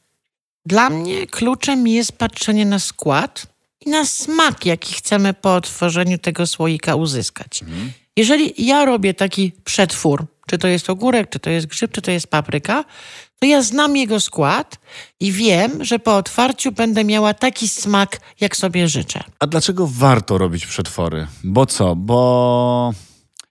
Dla 0.66 0.89
mnie 0.89 1.28
kluczem 1.28 1.88
jest 1.88 2.11
patrzenie 2.11 2.66
na 2.66 2.80
skład 2.80 3.47
i 3.86 3.89
na 3.89 4.05
smak, 4.05 4.66
jaki 4.66 4.93
chcemy 4.93 5.34
po 5.34 5.55
otworzeniu 5.55 6.18
tego 6.18 6.47
słoika 6.47 6.95
uzyskać. 6.95 7.63
Jeżeli 8.18 8.66
ja 8.66 8.86
robię 8.86 9.13
taki 9.13 9.51
przetwór, 9.63 10.26
czy 10.47 10.57
to 10.57 10.68
jest 10.68 10.89
ogórek, 10.89 11.30
czy 11.30 11.39
to 11.39 11.49
jest 11.49 11.68
grzyb, 11.68 11.91
czy 11.91 12.01
to 12.01 12.11
jest 12.11 12.28
papryka, 12.28 12.86
to 13.39 13.45
ja 13.45 13.61
znam 13.61 13.97
jego 13.97 14.20
skład 14.20 14.78
i 15.20 15.32
wiem, 15.32 15.84
że 15.84 15.99
po 15.99 16.18
otwarciu 16.18 16.72
będę 16.72 17.03
miała 17.03 17.34
taki 17.34 17.68
smak, 17.68 18.20
jak 18.39 18.55
sobie 18.55 18.88
życzę. 18.88 19.24
A 19.39 19.47
dlaczego 19.47 19.88
warto 19.88 20.38
robić 20.38 20.66
przetwory? 20.66 21.28
Bo 21.43 21.66
co? 21.66 21.95
Bo 21.95 22.93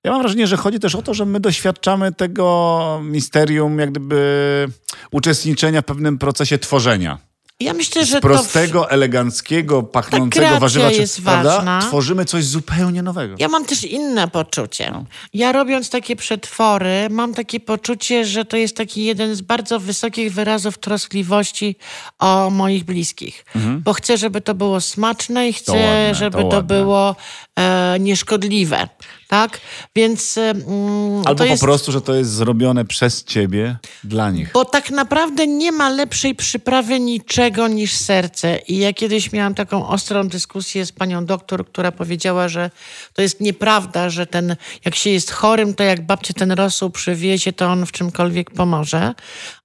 ja 0.05 0.11
mam 0.13 0.21
wrażenie, 0.23 0.47
że 0.47 0.57
chodzi 0.57 0.81
też 0.81 0.95
o 0.95 1.03
to, 1.03 1.15
że 1.15 1.25
my 1.27 1.41
doświadczamy 1.41 2.13
tego 2.13 3.01
misterium, 3.05 3.79
jak 3.79 3.91
gdyby 3.91 4.69
uczestniczenia 5.11 5.83
w 5.83 5.85
pewnym 5.85 6.19
procesie 6.19 6.59
tworzenia. 6.59 7.19
Ja 7.61 7.73
myślę, 7.73 8.05
Z 8.05 8.09
że 8.09 8.21
to... 8.21 8.29
w- 8.29 8.31
prostego, 8.33 8.91
eleganckiego, 8.91 9.83
pachnącego 9.83 10.31
kreacja 10.31 10.61
warzywa, 10.61 10.91
czy, 10.91 10.97
jest 10.97 11.23
prawda? 11.23 11.57
ważna. 11.57 11.81
tworzymy 11.89 12.25
coś 12.25 12.45
zupełnie 12.45 13.03
nowego. 13.03 13.35
Ja 13.39 13.49
mam 13.49 13.65
też 13.65 13.85
inne 13.85 14.29
poczucie. 14.29 14.91
No. 14.93 15.05
Ja 15.35 15.53
robiąc 15.53 15.91
takie 15.91 16.17
przetwory, 16.17 17.07
mam 17.11 17.35
takie 17.35 17.61
poczucie, 17.61 18.25
że 18.25 18.45
to 18.45 18.57
jest 18.57 18.77
taki 18.77 19.05
jeden 19.05 19.35
z 19.35 19.41
bardzo 19.41 19.81
wysokich 19.81 20.33
wyrazów 20.35 20.79
troskliwości 20.79 21.77
o 22.19 22.51
moich 22.51 22.85
bliskich. 22.85 23.45
Bo 23.85 23.93
chcę, 23.93 24.19
żeby 24.19 24.41
to 24.41 24.55
było 24.55 24.81
smaczne 24.81 25.49
i 25.49 25.53
chcę, 25.53 25.73
Mhm. 25.73 25.91
ładne, 25.99 26.15
żeby 26.15 26.39
to 26.43 26.49
to, 26.49 26.63
było 26.63 27.17
e, 27.59 27.97
nieszkodliwe. 28.01 28.89
Tak? 29.35 29.61
Więc 29.97 30.39
mm, 30.39 31.22
Albo 31.24 31.39
po 31.39 31.45
jest... 31.45 31.62
prostu, 31.62 31.93
że 31.93 32.01
to 32.01 32.14
jest 32.14 32.30
zrobione 32.30 32.85
przez 32.85 33.24
ciebie 33.24 33.76
dla 34.05 34.30
nich. 34.30 34.51
Bo 34.53 34.64
tak 34.64 34.91
naprawdę 34.91 35.47
nie 35.47 35.72
ma 35.72 35.89
lepszej 35.89 36.35
przyprawy 36.35 37.01
niczego 37.01 37.68
niż 37.68 37.93
serce. 37.93 38.59
I 38.59 38.78
ja 38.78 38.93
kiedyś 38.93 39.32
miałam 39.32 39.55
taką 39.55 39.89
ostrą 39.89 40.28
dyskusję 40.28 40.87
z 40.87 40.93
panią 40.93 41.24
doktor, 41.24 41.66
która 41.66 41.93
powiedziała, 41.93 42.49
że 42.49 42.70
to 43.12 43.22
jest 43.22 43.41
nieprawda, 43.41 44.11
że 44.11 44.26
ten, 44.26 44.57
jak 44.85 44.95
się 44.95 45.11
jest 45.11 45.30
chorym, 45.30 45.74
to 45.74 45.85
jak 45.85 46.07
babcie 46.07 46.35
ten 46.35 46.53
rosół 46.53 46.91
przywiezie, 46.91 47.53
to 47.53 47.66
on 47.66 47.87
w 47.87 47.93
czymkolwiek 47.93 48.51
pomoże. 48.51 49.14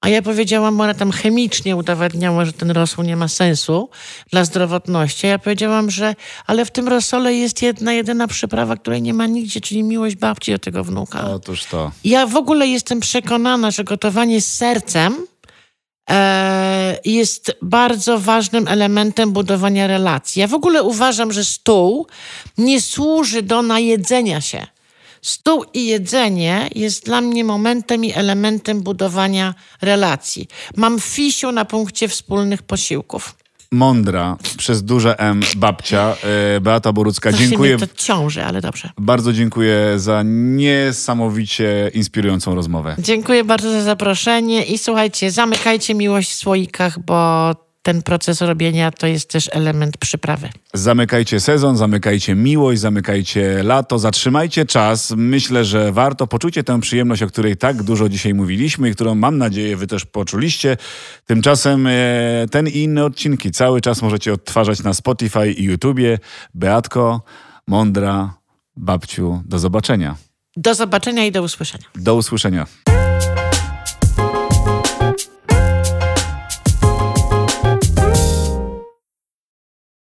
A 0.01 0.09
ja 0.09 0.21
powiedziałam, 0.21 0.81
ona 0.81 0.93
tam 0.93 1.11
chemicznie 1.11 1.75
udowadniała, 1.75 2.45
że 2.45 2.53
ten 2.53 2.71
rosół 2.71 3.03
nie 3.03 3.15
ma 3.15 3.27
sensu 3.27 3.89
dla 4.31 4.45
zdrowotności. 4.45 5.27
Ja 5.27 5.39
powiedziałam, 5.39 5.91
że 5.91 6.15
ale 6.47 6.65
w 6.65 6.71
tym 6.71 6.87
rosole 6.87 7.33
jest 7.33 7.61
jedna, 7.61 7.93
jedyna 7.93 8.27
przyprawa, 8.27 8.77
której 8.77 9.01
nie 9.01 9.13
ma 9.13 9.27
nigdzie, 9.27 9.58
czyli 9.61 9.83
miłość 9.83 10.15
babci 10.15 10.51
do 10.51 10.59
tego 10.59 10.83
wnuka. 10.83 11.31
Otóż 11.31 11.65
to. 11.65 11.91
Ja 12.03 12.27
w 12.27 12.35
ogóle 12.35 12.67
jestem 12.67 12.99
przekonana, 12.99 13.71
że 13.71 13.83
gotowanie 13.83 14.41
z 14.41 14.55
sercem 14.55 15.27
e, 16.09 16.99
jest 17.05 17.51
bardzo 17.61 18.19
ważnym 18.19 18.67
elementem 18.67 19.31
budowania 19.31 19.87
relacji. 19.87 20.39
Ja 20.39 20.47
w 20.47 20.53
ogóle 20.53 20.83
uważam, 20.83 21.31
że 21.31 21.45
stół 21.45 22.07
nie 22.57 22.81
służy 22.81 23.41
do 23.41 23.61
najedzenia 23.61 24.41
się. 24.41 24.67
Stół 25.21 25.65
i 25.73 25.85
jedzenie 25.85 26.69
jest 26.75 27.05
dla 27.05 27.21
mnie 27.21 27.43
momentem 27.43 28.05
i 28.05 28.13
elementem 28.13 28.81
budowania 28.81 29.55
relacji. 29.81 30.47
Mam 30.75 30.99
fisiu 30.99 31.51
na 31.51 31.65
punkcie 31.65 32.07
wspólnych 32.07 32.63
posiłków. 32.63 33.35
Mądra, 33.71 34.37
przez 34.57 34.83
duże 34.83 35.19
M, 35.19 35.41
babcia, 35.57 36.15
e, 36.55 36.61
Beata 36.61 36.93
Borucka. 36.93 37.29
Strasznie 37.29 37.47
Dziękuję. 37.47 37.77
to 37.77 37.87
ciąży, 37.95 38.45
ale 38.45 38.61
dobrze. 38.61 38.89
Bardzo 38.97 39.33
dziękuję 39.33 39.93
za 39.99 40.23
niesamowicie 40.25 41.91
inspirującą 41.93 42.55
rozmowę. 42.55 42.95
Dziękuję 42.99 43.43
bardzo 43.43 43.71
za 43.71 43.81
zaproszenie 43.81 44.65
i 44.65 44.77
słuchajcie, 44.77 45.31
zamykajcie 45.31 45.95
miłość 45.95 46.29
w 46.31 46.35
słoikach, 46.35 46.99
bo 46.99 47.51
ten 47.89 48.01
proces 48.01 48.41
robienia 48.41 48.91
to 48.91 49.07
jest 49.07 49.29
też 49.29 49.49
element 49.53 49.97
przyprawy. 49.97 50.49
Zamykajcie 50.73 51.39
sezon, 51.39 51.77
zamykajcie 51.77 52.35
miłość, 52.35 52.81
zamykajcie 52.81 53.63
lato, 53.63 53.99
zatrzymajcie 53.99 54.65
czas. 54.65 55.13
Myślę, 55.17 55.65
że 55.65 55.91
warto. 55.91 56.27
Poczujcie 56.27 56.63
tę 56.63 56.81
przyjemność, 56.81 57.23
o 57.23 57.27
której 57.27 57.57
tak 57.57 57.83
dużo 57.83 58.09
dzisiaj 58.09 58.33
mówiliśmy 58.33 58.89
i 58.89 58.93
którą 58.93 59.15
mam 59.15 59.37
nadzieję 59.37 59.77
wy 59.77 59.87
też 59.87 60.05
poczuliście. 60.05 60.77
Tymczasem 61.25 61.87
e, 61.87 61.91
ten 62.51 62.67
i 62.67 62.77
inne 62.77 63.05
odcinki 63.05 63.51
cały 63.51 63.81
czas 63.81 64.01
możecie 64.01 64.33
odtwarzać 64.33 64.83
na 64.83 64.93
Spotify 64.93 65.51
i 65.51 65.63
YouTubie. 65.63 66.19
Beatko, 66.53 67.21
mądra, 67.67 68.33
babciu, 68.75 69.43
do 69.45 69.59
zobaczenia. 69.59 70.15
Do 70.57 70.75
zobaczenia 70.75 71.25
i 71.25 71.31
do 71.31 71.43
usłyszenia. 71.43 71.85
Do 71.95 72.15
usłyszenia. 72.15 72.65